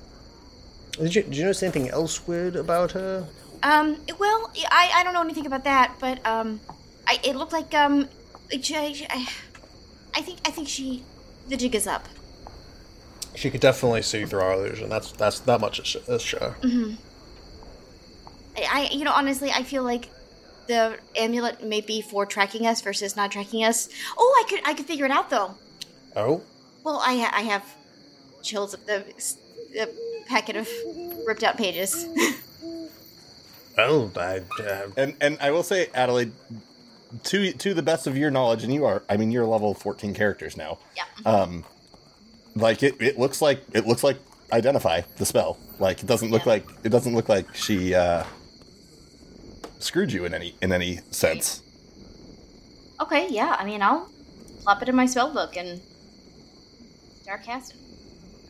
Did 0.98 1.14
you, 1.14 1.22
did 1.22 1.36
you 1.36 1.44
notice 1.44 1.62
anything 1.62 1.88
else 1.88 2.26
weird 2.26 2.56
about 2.56 2.90
her? 2.92 3.28
Um. 3.62 3.96
Well, 4.18 4.50
I 4.70 4.90
I 4.94 5.04
don't 5.04 5.14
know 5.14 5.22
anything 5.22 5.46
about 5.46 5.64
that, 5.64 5.94
but 6.00 6.24
um, 6.26 6.60
I 7.06 7.18
it 7.24 7.36
looked 7.36 7.52
like 7.52 7.74
um, 7.74 8.08
I, 8.52 8.60
I, 9.10 9.28
I 10.14 10.20
think 10.22 10.38
I 10.46 10.50
think 10.50 10.68
she, 10.68 11.02
the 11.48 11.56
jig 11.56 11.74
is 11.74 11.86
up. 11.86 12.08
She 13.34 13.50
could 13.50 13.60
definitely 13.60 14.02
see 14.02 14.24
through 14.24 14.40
our 14.40 14.52
illusion. 14.54 14.88
That's 14.88 15.12
that's 15.12 15.40
that 15.40 15.60
much 15.60 15.96
is 15.96 16.22
sure. 16.22 16.56
I, 18.56 18.62
I 18.72 18.88
you 18.92 19.04
know 19.04 19.12
honestly 19.12 19.50
I 19.50 19.62
feel 19.62 19.82
like 19.82 20.10
the 20.66 20.98
amulet 21.16 21.64
may 21.64 21.80
be 21.80 22.02
for 22.02 22.26
tracking 22.26 22.66
us 22.66 22.80
versus 22.82 23.16
not 23.16 23.30
tracking 23.32 23.64
us. 23.64 23.88
Oh, 24.16 24.44
I 24.44 24.50
could 24.50 24.60
I 24.66 24.74
could 24.74 24.86
figure 24.86 25.04
it 25.06 25.10
out 25.10 25.30
though. 25.30 25.54
Oh, 26.16 26.42
Well, 26.84 27.00
I 27.04 27.16
ha- 27.16 27.32
I 27.34 27.42
have 27.42 27.64
chills 28.42 28.74
of 28.74 28.84
the, 28.86 29.04
the 29.72 29.88
packet 30.26 30.56
of 30.56 30.68
ripped 31.26 31.42
out 31.44 31.56
pages. 31.56 32.06
oh, 33.78 34.10
I, 34.16 34.40
uh, 34.62 34.88
And 34.96 35.14
and 35.20 35.38
I 35.40 35.50
will 35.50 35.62
say, 35.62 35.88
Adelaide, 35.94 36.32
to 37.24 37.52
to 37.52 37.74
the 37.74 37.82
best 37.82 38.06
of 38.06 38.16
your 38.16 38.30
knowledge, 38.30 38.64
and 38.64 38.72
you 38.72 38.84
are, 38.84 39.02
I 39.08 39.16
mean, 39.16 39.30
you're 39.30 39.46
level 39.46 39.74
14 39.74 40.14
characters 40.14 40.56
now. 40.56 40.78
yeah. 40.96 41.04
Um, 41.30 41.64
like 42.54 42.82
it, 42.82 43.00
it 43.00 43.18
looks 43.18 43.40
like 43.40 43.62
it 43.72 43.86
looks 43.86 44.02
like 44.02 44.18
identify 44.52 45.02
the 45.16 45.24
spell. 45.26 45.58
Like 45.78 46.00
it 46.02 46.06
doesn't 46.06 46.30
look 46.30 46.44
Yeah. 46.44 46.52
like 46.52 46.66
it 46.84 46.88
doesn't 46.88 47.14
look 47.14 47.28
like 47.28 47.54
she 47.54 47.94
uh, 47.94 48.24
screwed 49.78 50.12
you 50.12 50.24
in 50.24 50.34
any 50.34 50.54
in 50.60 50.72
any 50.72 51.00
sense. 51.10 51.62
Okay, 53.00 53.28
yeah. 53.30 53.54
I 53.58 53.64
mean, 53.64 53.80
I'll 53.80 54.10
plop 54.62 54.82
it 54.82 54.88
in 54.88 54.96
my 54.96 55.06
spell 55.06 55.32
book 55.32 55.56
and 55.56 55.80
start 57.22 57.44
casting. 57.44 57.78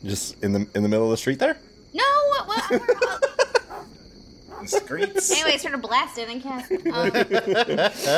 Just 0.04 0.42
in 0.42 0.52
the 0.52 0.66
in 0.74 0.82
the 0.82 0.88
middle 0.88 1.04
of 1.04 1.10
the 1.10 1.16
street 1.18 1.38
there. 1.38 1.58
No, 1.92 2.04
what? 2.28 2.46
what 2.70 3.47
we're, 4.58 4.66
Discreets. 5.06 5.30
anyway, 5.40 5.58
sort 5.58 5.74
of 5.74 5.82
blasted 5.82 6.28
it 6.28 6.32
and 6.32 6.42
cast. 6.42 6.70
Um, 6.72 6.80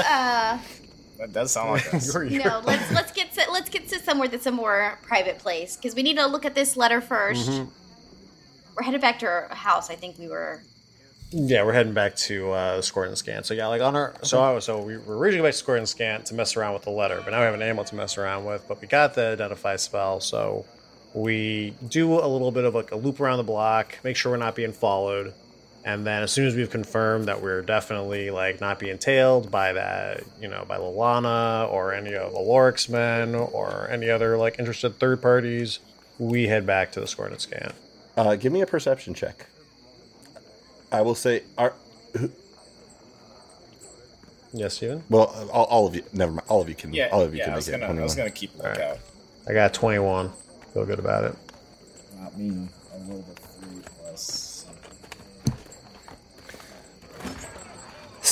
uh, 0.06 0.58
That 1.18 1.32
does 1.32 1.52
sound 1.52 1.70
like 1.72 1.92
us. 1.94 2.14
you're, 2.14 2.24
you're, 2.24 2.44
no, 2.44 2.60
let's 2.64 2.90
let's 2.92 3.12
get 3.12 3.32
to, 3.32 3.50
let's 3.50 3.68
get 3.68 3.88
to 3.88 3.98
somewhere 4.00 4.28
that's 4.28 4.46
a 4.46 4.52
more 4.52 4.98
private 5.02 5.38
place 5.38 5.76
because 5.76 5.94
we 5.94 6.02
need 6.02 6.16
to 6.16 6.26
look 6.26 6.44
at 6.44 6.54
this 6.54 6.76
letter 6.76 7.00
1st 7.00 7.68
We're 8.76 8.82
headed 8.84 9.00
back 9.00 9.18
to 9.20 9.26
our 9.26 9.48
house. 9.54 9.90
I 9.90 9.96
think 9.96 10.18
we 10.18 10.28
were. 10.28 10.62
Yeah, 11.32 11.62
we're 11.64 11.74
heading 11.74 11.92
back 11.92 12.16
to 12.16 12.50
uh, 12.50 12.76
the 12.76 12.82
Scored 12.82 13.06
and 13.08 13.16
Scan. 13.16 13.44
So 13.44 13.54
yeah, 13.54 13.68
like 13.68 13.82
on 13.82 13.94
our 13.94 14.14
so 14.22 14.40
I 14.40 14.52
was 14.52 14.64
so 14.64 14.80
we 14.82 14.96
were 14.96 15.16
originally 15.16 15.46
back 15.46 15.52
to 15.52 15.58
Scored 15.58 15.78
and 15.78 15.88
Scan 15.88 16.22
to 16.24 16.34
mess 16.34 16.56
around 16.56 16.74
with 16.74 16.82
the 16.82 16.90
letter, 16.90 17.20
but 17.24 17.30
now 17.30 17.38
we 17.38 17.44
have 17.44 17.54
an 17.54 17.62
animal 17.62 17.84
to 17.84 17.94
mess 17.94 18.18
around 18.18 18.44
with. 18.46 18.66
But 18.66 18.80
we 18.80 18.88
got 18.88 19.14
the 19.14 19.28
identify 19.32 19.76
spell, 19.76 20.20
so 20.20 20.64
we 21.14 21.74
do 21.88 22.14
a 22.14 22.26
little 22.26 22.50
bit 22.50 22.64
of 22.64 22.74
like 22.74 22.90
a 22.92 22.96
loop 22.96 23.20
around 23.20 23.36
the 23.38 23.44
block, 23.44 23.98
make 24.02 24.16
sure 24.16 24.32
we're 24.32 24.38
not 24.38 24.54
being 24.56 24.72
followed, 24.72 25.34
and 25.84 26.06
then 26.06 26.22
as 26.22 26.30
soon 26.32 26.46
as 26.46 26.54
we've 26.54 26.70
confirmed 26.70 27.26
that 27.28 27.40
we're 27.42 27.62
definitely 27.62 28.30
like 28.30 28.60
not 28.60 28.78
being 28.78 28.98
tailed 28.98 29.50
by 29.50 29.72
that, 29.72 30.22
you 30.40 30.48
know, 30.48 30.64
by 30.68 30.76
Lalana 30.78 31.70
or 31.70 31.92
any 31.94 32.14
of 32.14 32.32
Alloric's 32.34 32.88
men 32.88 33.34
or 33.34 33.88
any 33.90 34.10
other 34.10 34.36
like 34.36 34.58
interested 34.58 34.98
third 34.98 35.22
parties, 35.22 35.78
we 36.18 36.48
head 36.48 36.66
back 36.66 36.92
to 36.92 37.00
the 37.00 37.06
Scored 37.06 37.32
and 37.32 37.40
Scan. 37.40 37.72
Uh, 38.16 38.36
give 38.36 38.52
me 38.52 38.60
a 38.60 38.66
perception 38.66 39.14
check. 39.14 39.46
I 40.92 41.00
will 41.02 41.14
say, 41.14 41.44
are 41.56 41.72
Yes, 44.52 44.74
Stephen? 44.74 45.04
well, 45.08 45.26
all, 45.52 45.64
all 45.66 45.86
of 45.86 45.94
you. 45.94 46.02
Never 46.12 46.32
mind. 46.32 46.46
All 46.48 46.60
of 46.60 46.68
you 46.68 46.74
can. 46.74 46.92
Yeah, 46.92 47.08
all 47.12 47.22
of 47.22 47.32
you 47.32 47.38
yeah. 47.38 47.44
can 47.44 47.52
I 47.52 47.56
was 47.56 47.68
make 47.68 47.80
gonna, 47.80 48.00
I 48.00 48.02
was 48.02 48.14
gonna 48.16 48.30
keep 48.30 48.50
a 48.58 48.62
All 48.62 48.68
right. 48.68 48.78
lookout. 48.78 48.98
I 49.48 49.52
got 49.52 49.72
twenty 49.72 50.00
one. 50.00 50.32
Feel 50.74 50.84
good 50.84 50.98
about 50.98 51.22
it. 51.24 51.36
Not 52.18 52.36
me. 52.36 52.68
I 52.92 52.96
rolled 53.08 53.24
a 53.30 53.40
three 53.40 53.80
plus. 54.00 54.66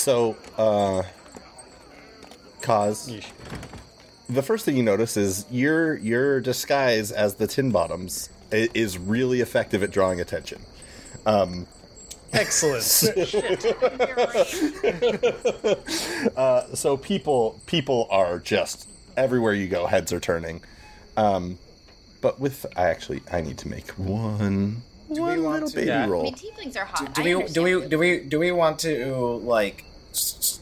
So, 0.09 0.37
uh, 0.57 1.03
cause 2.63 3.11
Yeesh. 3.11 3.27
the 4.31 4.43
first 4.43 4.65
thing 4.65 4.75
you 4.79 4.83
notice 4.83 5.19
is 5.19 5.45
your 5.51 5.99
your 5.99 6.41
disguise 6.41 7.13
as 7.13 7.35
the 7.35 7.47
Tinbottems 7.47 8.31
is 8.51 8.97
really 8.97 9.43
effective 9.43 9.83
at 9.83 9.91
drawing 9.91 10.19
attention. 10.23 10.63
Excellent. 12.33 12.83
Uh, 16.37 16.75
so 16.75 16.97
people 16.97 17.61
people 17.67 18.07
are 18.11 18.39
just 18.39 18.89
everywhere 19.17 19.53
you 19.53 19.69
go, 19.69 19.85
heads 19.87 20.11
are 20.15 20.21
turning. 20.21 20.63
Um, 21.19 21.59
but 22.23 22.41
with 22.41 22.65
I 22.77 22.85
actually 22.87 23.21
I 23.31 23.43
need 23.43 23.59
to 23.59 23.69
make 23.69 23.91
one 23.91 24.83
we 25.11 25.21
one 25.21 25.43
want 25.43 25.53
little 25.55 25.69
to- 25.69 25.75
baby 25.77 25.89
Yeah. 25.89 26.05
I 26.05 26.07
mean, 26.09 26.35
tieflings 26.35 26.77
are 26.79 26.87
hot. 26.87 27.15
Do 27.15 27.21
I 27.21 27.25
we 27.37 27.45
do 27.49 27.63
we 27.63 27.87
do 27.89 27.99
we 27.99 28.21
do 28.21 28.39
we 28.39 28.53
want 28.53 28.79
to 28.81 29.15
like 29.45 29.77
s- 29.77 29.79
s- 29.79 29.85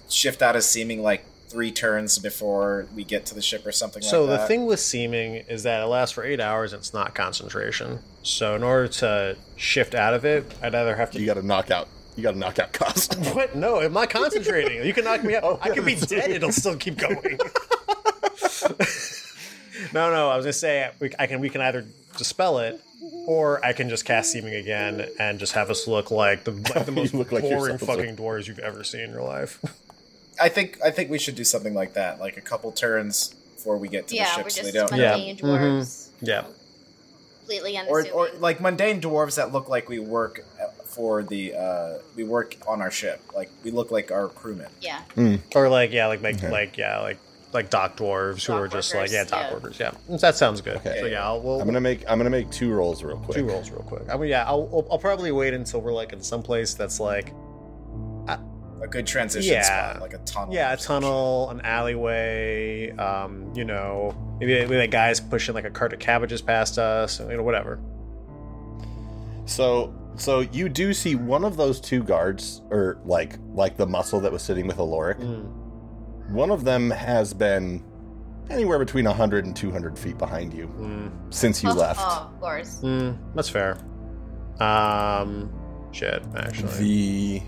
shift 0.08 0.42
out 0.42 0.56
of 0.56 0.62
seeming 0.62 1.02
like 1.02 1.24
three 1.48 1.70
turns 1.70 2.18
before 2.18 2.86
we 2.94 3.04
get 3.04 3.24
to 3.24 3.34
the 3.34 3.40
ship 3.40 3.64
or 3.64 3.70
something 3.70 4.02
so 4.02 4.24
like 4.24 4.40
the 4.40 4.46
thing 4.46 4.66
with 4.66 4.80
seeming 4.80 5.36
is 5.48 5.62
that 5.62 5.80
it 5.80 5.86
lasts 5.86 6.12
for 6.12 6.24
eight 6.24 6.40
hours. 6.40 6.72
It's 6.72 6.92
not 6.92 7.14
concentration. 7.14 8.00
So 8.22 8.56
in 8.56 8.62
order 8.62 8.88
to 8.88 9.36
shift 9.56 9.94
out 9.94 10.14
of 10.14 10.24
it, 10.24 10.52
I'd 10.62 10.74
either 10.74 10.96
have 10.96 11.10
to. 11.12 11.20
You 11.20 11.26
got 11.26 11.34
to 11.34 11.46
knock 11.46 11.70
out. 11.70 11.88
You 12.16 12.22
got 12.22 12.32
to 12.32 12.38
knock 12.38 12.58
out 12.58 12.72
cost. 12.72 13.14
what? 13.34 13.54
No, 13.54 13.80
I'm 13.80 13.96
I 13.96 14.06
concentrating. 14.06 14.84
You 14.84 14.92
can 14.92 15.04
knock 15.04 15.22
me 15.22 15.36
out. 15.36 15.44
Oh, 15.44 15.58
I 15.62 15.70
could 15.70 15.84
be 15.84 15.94
yeah. 15.94 16.04
dead. 16.06 16.30
It'll 16.30 16.52
still 16.52 16.76
keep 16.76 16.96
going. 16.98 17.18
no, 19.92 20.10
no. 20.10 20.28
I 20.28 20.36
was 20.36 20.44
gonna 20.44 20.52
say 20.52 20.90
we, 20.98 21.10
I 21.18 21.26
can. 21.26 21.40
We 21.40 21.50
can 21.50 21.60
either 21.60 21.84
dispel 22.16 22.58
it, 22.58 22.80
or 23.26 23.64
I 23.64 23.72
can 23.72 23.88
just 23.88 24.04
cast 24.04 24.32
seeming 24.32 24.54
again 24.54 25.08
and 25.18 25.38
just 25.38 25.52
have 25.52 25.68
us 25.70 25.86
look 25.86 26.10
like 26.10 26.44
the 26.44 26.52
like 26.52 26.86
the 26.86 26.92
most 27.00 27.12
look 27.14 27.32
like 27.32 27.42
boring 27.42 27.72
yourself, 27.72 27.80
sir. 27.80 27.86
fucking 27.86 28.16
dwarves 28.16 28.46
you've 28.48 28.58
ever 28.60 28.84
seen 28.84 29.00
in 29.02 29.10
your 29.10 29.22
life. 29.22 29.58
I 30.40 30.48
think 30.48 30.78
I 30.84 30.90
think 30.90 31.10
we 31.10 31.18
should 31.18 31.34
do 31.34 31.44
something 31.44 31.74
like 31.74 31.94
that, 31.94 32.20
like 32.20 32.36
a 32.36 32.40
couple 32.42 32.70
turns 32.72 33.34
before 33.54 33.78
we 33.78 33.88
get 33.88 34.08
to 34.08 34.14
Yeah, 34.14 34.36
the 34.36 34.42
we're 34.44 34.50
ship, 34.50 34.64
so 34.66 34.70
they 34.70 34.78
don't. 34.78 34.94
Yeah. 34.96 35.12
mundane 35.16 35.36
dwarves. 35.38 36.08
yeah. 36.20 36.44
Completely 37.40 37.78
Or, 37.78 38.00
unassuming. 38.00 38.12
or 38.12 38.28
like 38.40 38.60
mundane 38.60 39.00
dwarves 39.00 39.36
that 39.36 39.52
look 39.52 39.68
like 39.68 39.88
we 39.88 39.98
work 40.00 40.44
uh, 40.60 40.66
for 40.84 41.22
the 41.22 41.54
uh, 41.54 41.94
we 42.16 42.24
work 42.24 42.56
on 42.66 42.80
our 42.82 42.90
ship, 42.90 43.20
like 43.34 43.50
we 43.64 43.70
look 43.70 43.90
like 43.90 44.10
our 44.10 44.28
crewmen. 44.28 44.68
yeah. 44.80 45.02
Or 45.54 45.68
like 45.68 45.92
yeah, 45.92 46.06
like 46.06 46.22
like 46.22 46.36
Okay. 46.36 46.50
like 46.50 46.76
yeah, 46.76 47.00
like 47.00 47.18
like 47.56 47.70
dock 47.70 47.96
dwarves 47.96 48.44
who 48.46 48.52
Dock 48.52 48.62
are 48.62 48.68
just 48.68 48.94
workers, 48.94 49.12
like 49.12 49.12
yeah, 49.12 49.24
dock 49.24 49.46
yeah. 49.48 49.54
workers. 49.54 49.80
Yeah, 49.80 49.90
that 50.20 50.36
sounds 50.36 50.60
good. 50.60 50.76
Okay. 50.76 50.98
So 51.00 51.06
yeah, 51.06 51.24
I'll, 51.24 51.40
we'll, 51.40 51.60
I'm 51.60 51.66
gonna 51.66 51.80
make 51.80 52.04
I'm 52.08 52.18
gonna 52.18 52.30
make 52.30 52.50
two 52.50 52.72
rolls 52.72 53.02
real 53.02 53.16
quick. 53.18 53.36
two 53.36 53.44
rolls 53.46 53.70
real 53.70 53.82
quick. 53.82 54.02
I 54.08 54.16
mean, 54.16 54.28
yeah, 54.30 54.44
I'll, 54.46 54.68
I'll 54.72 54.86
I'll 54.92 54.98
probably 54.98 55.32
wait 55.32 55.54
until 55.54 55.80
we're 55.80 55.92
like 55.92 56.12
in 56.12 56.20
some 56.20 56.42
place 56.42 56.74
that's 56.74 57.00
like 57.00 57.32
A 58.28 58.88
good 58.88 59.06
transition 59.06 59.52
Yeah. 59.54 59.62
spot, 59.94 60.02
like 60.02 60.12
a 60.14 60.18
tunnel. 60.18 60.54
yeah, 60.54 60.72
a 60.72 60.76
tunnel, 60.76 61.48
an 61.50 61.60
alleyway. 61.62 62.90
Um, 62.92 63.50
you 63.56 63.64
know, 63.64 64.14
maybe 64.38 64.54
maybe 64.54 64.76
that 64.76 64.90
guy's 64.90 65.18
pushing 65.18 65.54
like 65.54 65.64
a 65.64 65.70
cart 65.70 65.92
of 65.92 65.98
cabbages 65.98 66.40
past 66.42 66.78
us. 66.78 67.18
You 67.18 67.36
know, 67.36 67.42
whatever. 67.42 67.80
So 69.46 69.94
so 70.16 70.40
you 70.40 70.68
do 70.68 70.92
see 70.92 71.14
one 71.14 71.44
of 71.44 71.56
those 71.56 71.80
two 71.80 72.02
guards, 72.02 72.62
or 72.70 72.98
like 73.04 73.38
like 73.54 73.76
the 73.76 73.86
muscle 73.86 74.20
that 74.20 74.30
was 74.30 74.42
sitting 74.42 74.66
with 74.66 74.76
Alloric. 74.76 75.18
Mm. 75.20 75.50
One 76.28 76.50
of 76.50 76.64
them 76.64 76.90
has 76.90 77.32
been 77.32 77.82
anywhere 78.50 78.78
between 78.78 79.04
100 79.06 79.44
and 79.44 79.54
200 79.56 79.98
feet 79.98 80.18
behind 80.18 80.52
you 80.54 80.66
Mm. 80.68 81.10
since 81.34 81.62
you 81.62 81.70
oh, 81.70 81.74
left. 81.74 82.00
Oh, 82.02 82.30
of 82.32 82.40
course. 82.40 82.80
Mm, 82.82 83.16
that's 83.34 83.48
fair. 83.48 83.76
Um, 84.60 85.50
shit, 85.92 86.22
actually. 86.36 86.70
The 86.78 87.42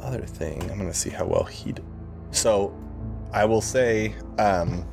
other 0.00 0.22
thing, 0.26 0.60
I'm 0.70 0.78
gonna 0.78 0.92
see 0.94 1.10
how 1.10 1.24
well 1.26 1.44
he. 1.44 1.72
did. 1.72 1.84
So, 2.32 2.74
I 3.32 3.44
will 3.44 3.60
say, 3.60 4.14
um, 4.38 4.84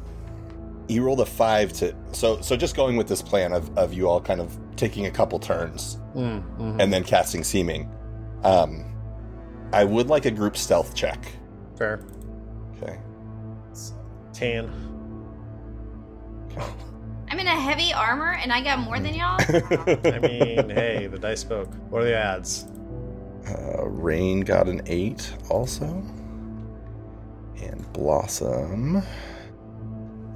he 0.87 0.99
rolled 0.99 1.19
a 1.19 1.25
five 1.25 1.73
to. 1.73 1.95
So, 2.13 2.41
so 2.41 2.55
just 2.55 2.75
going 2.75 2.95
with 2.97 3.07
this 3.07 3.21
plan 3.21 3.53
of 3.53 3.75
of 3.77 3.93
you 3.93 4.07
all 4.07 4.21
kind 4.21 4.39
of 4.41 4.57
taking 4.75 5.05
a 5.07 5.11
couple 5.11 5.37
turns 5.39 5.97
Mm, 6.15 6.41
mhm. 6.57 6.81
and 6.81 6.91
then 6.93 7.03
casting 7.03 7.43
seeming. 7.43 7.89
Um, 8.43 8.85
I 9.73 9.83
would 9.83 10.07
like 10.07 10.25
a 10.25 10.31
group 10.31 10.55
stealth 10.57 10.95
check. 10.95 11.25
fair. 11.77 12.01
Okay. 14.39 14.53
Tan. 14.53 14.71
I'm 17.29 17.39
in 17.39 17.47
a 17.47 17.59
heavy 17.59 17.91
armor 17.91 18.31
and 18.31 18.53
I 18.53 18.61
got 18.61 18.79
more 18.79 18.97
than 18.97 19.13
y'all. 19.13 19.37
I 19.39 20.19
mean, 20.19 20.69
hey, 20.69 21.07
the 21.07 21.19
dice 21.19 21.41
spoke. 21.41 21.73
What 21.89 22.03
are 22.03 22.05
the 22.05 22.25
odds? 22.25 22.65
Uh, 23.49 23.85
Rain 23.85 24.39
got 24.39 24.69
an 24.69 24.81
eight 24.85 25.35
also. 25.49 25.85
And 27.61 27.85
Blossom. 27.91 29.03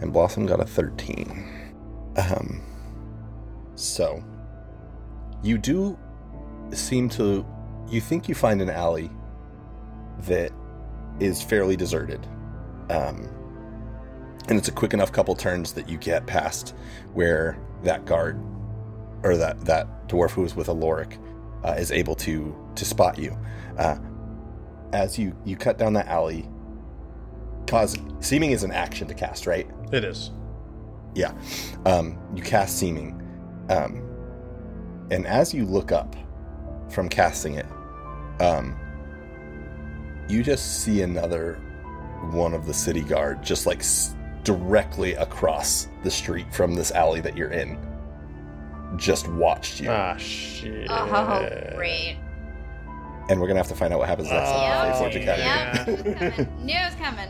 And 0.02 0.12
Blossom 0.12 0.48
got 0.48 0.60
a 0.60 0.66
13. 0.66 1.72
Um, 2.18 2.62
so, 3.76 4.22
you 5.44 5.58
do 5.58 5.98
seem 6.74 7.08
to. 7.10 7.46
You 7.90 8.02
think 8.02 8.28
you 8.28 8.36
find 8.36 8.62
an 8.62 8.70
alley 8.70 9.10
that 10.28 10.52
is 11.22 11.42
fairly 11.42 11.78
deserted. 11.78 12.28
Um, 12.90 13.30
and 14.50 14.58
it's 14.58 14.68
a 14.68 14.72
quick 14.72 14.94
enough 14.94 15.12
couple 15.12 15.36
turns 15.36 15.74
that 15.74 15.88
you 15.90 15.98
get 15.98 16.26
past 16.28 16.76
where 17.14 17.58
that 17.84 18.06
guard, 18.06 18.42
or 19.24 19.38
that, 19.38 19.64
that 19.66 20.08
dwarf 20.10 20.32
who 20.32 20.42
was 20.42 20.56
with 20.56 20.68
Alloric, 20.68 21.18
uh, 21.64 21.76
is 21.78 21.92
able 21.92 22.16
to 22.16 22.56
to 22.76 22.86
spot 22.86 23.18
you. 23.18 23.38
Uh, 23.78 23.98
as 24.92 25.18
you 25.18 25.36
you 25.46 25.56
cut 25.56 25.78
down 25.78 25.94
that 25.94 26.08
alley, 26.08 26.48
cause 27.68 27.98
seeming 28.20 28.52
is 28.52 28.64
an 28.64 28.72
action 28.72 29.08
to 29.08 29.14
cast, 29.14 29.48
right? 29.48 29.70
It 29.92 30.04
is. 30.04 30.32
Yeah. 31.16 31.34
Um, 31.86 32.18
you 32.36 32.42
cast 32.44 32.78
seeming, 32.78 33.22
um, 33.70 34.02
and 35.12 35.26
as 35.28 35.54
you 35.54 35.66
look 35.66 35.92
up 35.92 36.16
from 36.90 37.08
casting 37.08 37.56
it, 37.56 37.66
um, 38.40 38.76
you 40.28 40.44
just 40.44 40.82
see 40.84 41.02
another 41.02 41.56
one 42.32 42.54
of 42.54 42.66
the 42.66 42.74
city 42.74 43.02
guard 43.02 43.44
just 43.44 43.66
like 43.66 43.80
s- 43.80 44.16
directly 44.44 45.14
across 45.14 45.88
the 46.04 46.12
street 46.12 46.54
from 46.54 46.74
this 46.74 46.92
alley 46.92 47.22
that 47.22 47.36
you're 47.38 47.52
in. 47.52 47.78
Just 48.98 49.28
watched 49.30 49.80
you, 49.82 49.90
Ah, 49.90 50.16
shit. 50.18 50.88
Oh, 50.90 51.50
great. 51.76 52.18
and 53.30 53.40
we're 53.40 53.48
gonna 53.48 53.60
have 53.60 53.68
to 53.70 53.76
find 53.76 53.92
out 53.94 54.00
what 54.00 54.08
happens 54.10 54.30
next 54.30 54.50
Oh, 54.50 54.54
on 54.54 55.12
Yep. 55.12 55.88
Yep. 55.88 55.88
Knew 55.88 55.94
it 55.96 55.98
was 55.98 56.36
coming. 56.36 56.66
Knew 56.66 56.76
it 56.76 56.86
was 56.86 56.96
coming. 56.96 57.30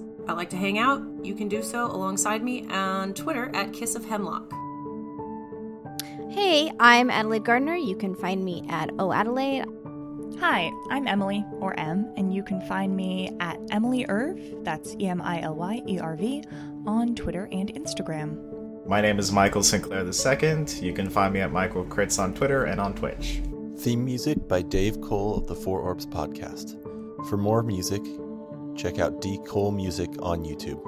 I 0.27 0.33
like 0.33 0.49
to 0.51 0.57
hang 0.57 0.77
out. 0.77 1.03
You 1.23 1.33
can 1.35 1.47
do 1.47 1.61
so 1.63 1.85
alongside 1.85 2.43
me 2.43 2.67
on 2.69 3.13
Twitter 3.13 3.49
at 3.53 3.73
Kiss 3.73 3.95
of 3.95 4.05
Hemlock. 4.05 4.51
Hey, 6.29 6.71
I'm 6.79 7.09
Adelaide 7.09 7.43
Gardner. 7.43 7.75
You 7.75 7.95
can 7.95 8.15
find 8.15 8.45
me 8.45 8.65
at 8.69 8.89
O 8.99 9.11
Adelaide. 9.11 9.65
Hi, 10.39 10.71
I'm 10.89 11.07
Emily, 11.07 11.45
or 11.59 11.77
M, 11.79 12.11
and 12.17 12.33
you 12.33 12.41
can 12.41 12.61
find 12.61 12.95
me 12.95 13.35
at 13.39 13.59
Emily 13.69 14.05
Irv, 14.07 14.39
that's 14.63 14.95
E 14.99 15.07
M 15.07 15.21
I 15.21 15.41
L 15.41 15.55
Y 15.55 15.81
E 15.87 15.99
R 15.99 16.15
V, 16.15 16.43
on 16.85 17.15
Twitter 17.15 17.47
and 17.51 17.73
Instagram. 17.73 18.87
My 18.87 19.01
name 19.01 19.19
is 19.19 19.31
Michael 19.31 19.61
Sinclair 19.61 20.03
II. 20.03 20.65
You 20.81 20.93
can 20.93 21.09
find 21.09 21.33
me 21.33 21.41
at 21.41 21.51
Michael 21.51 21.85
Crits 21.85 22.17
on 22.17 22.33
Twitter 22.33 22.63
and 22.63 22.79
on 22.79 22.95
Twitch. 22.95 23.41
Theme 23.77 24.03
music 24.03 24.47
by 24.47 24.61
Dave 24.61 24.99
Cole 25.01 25.37
of 25.37 25.47
the 25.47 25.55
Four 25.55 25.81
Orbs 25.81 26.05
podcast. 26.05 26.77
For 27.29 27.37
more 27.37 27.61
music, 27.61 28.01
check 28.81 28.99
out 28.99 29.21
D 29.21 29.39
Cole 29.45 29.71
Music 29.71 30.09
on 30.21 30.43
YouTube. 30.43 30.81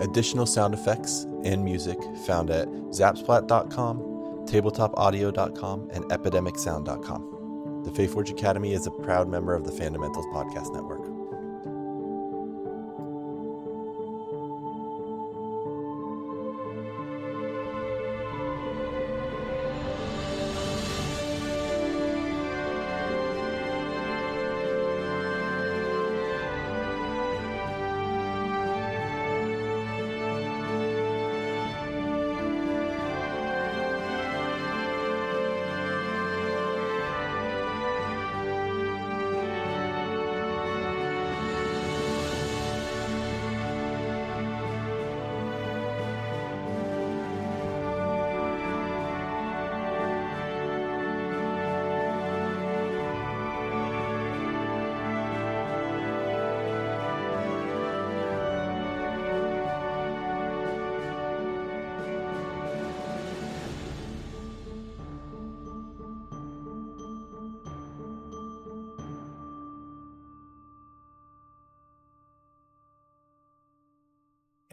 Additional 0.00 0.46
sound 0.46 0.74
effects 0.74 1.26
and 1.44 1.64
music 1.64 1.98
found 2.26 2.50
at 2.50 2.68
zapsplat.com, 2.68 3.98
tabletopaudio.com, 4.46 5.90
and 5.92 6.04
epidemicsound.com. 6.04 7.82
The 7.84 7.90
Faeforge 7.90 8.30
Academy 8.30 8.72
is 8.72 8.86
a 8.86 8.90
proud 8.90 9.28
member 9.28 9.54
of 9.54 9.64
the 9.64 9.72
Fandomentals 9.72 10.32
Podcast 10.32 10.72
Network. 10.72 11.07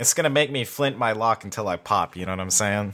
It's 0.05 0.13
gonna 0.13 0.29
make 0.29 0.51
me 0.51 0.65
flint 0.65 0.99
my 0.99 1.13
lock 1.13 1.43
until 1.45 1.67
I 1.67 1.77
pop, 1.77 2.15
you 2.15 2.27
know 2.27 2.31
what 2.31 2.39
I'm 2.39 2.51
saying? 2.51 2.93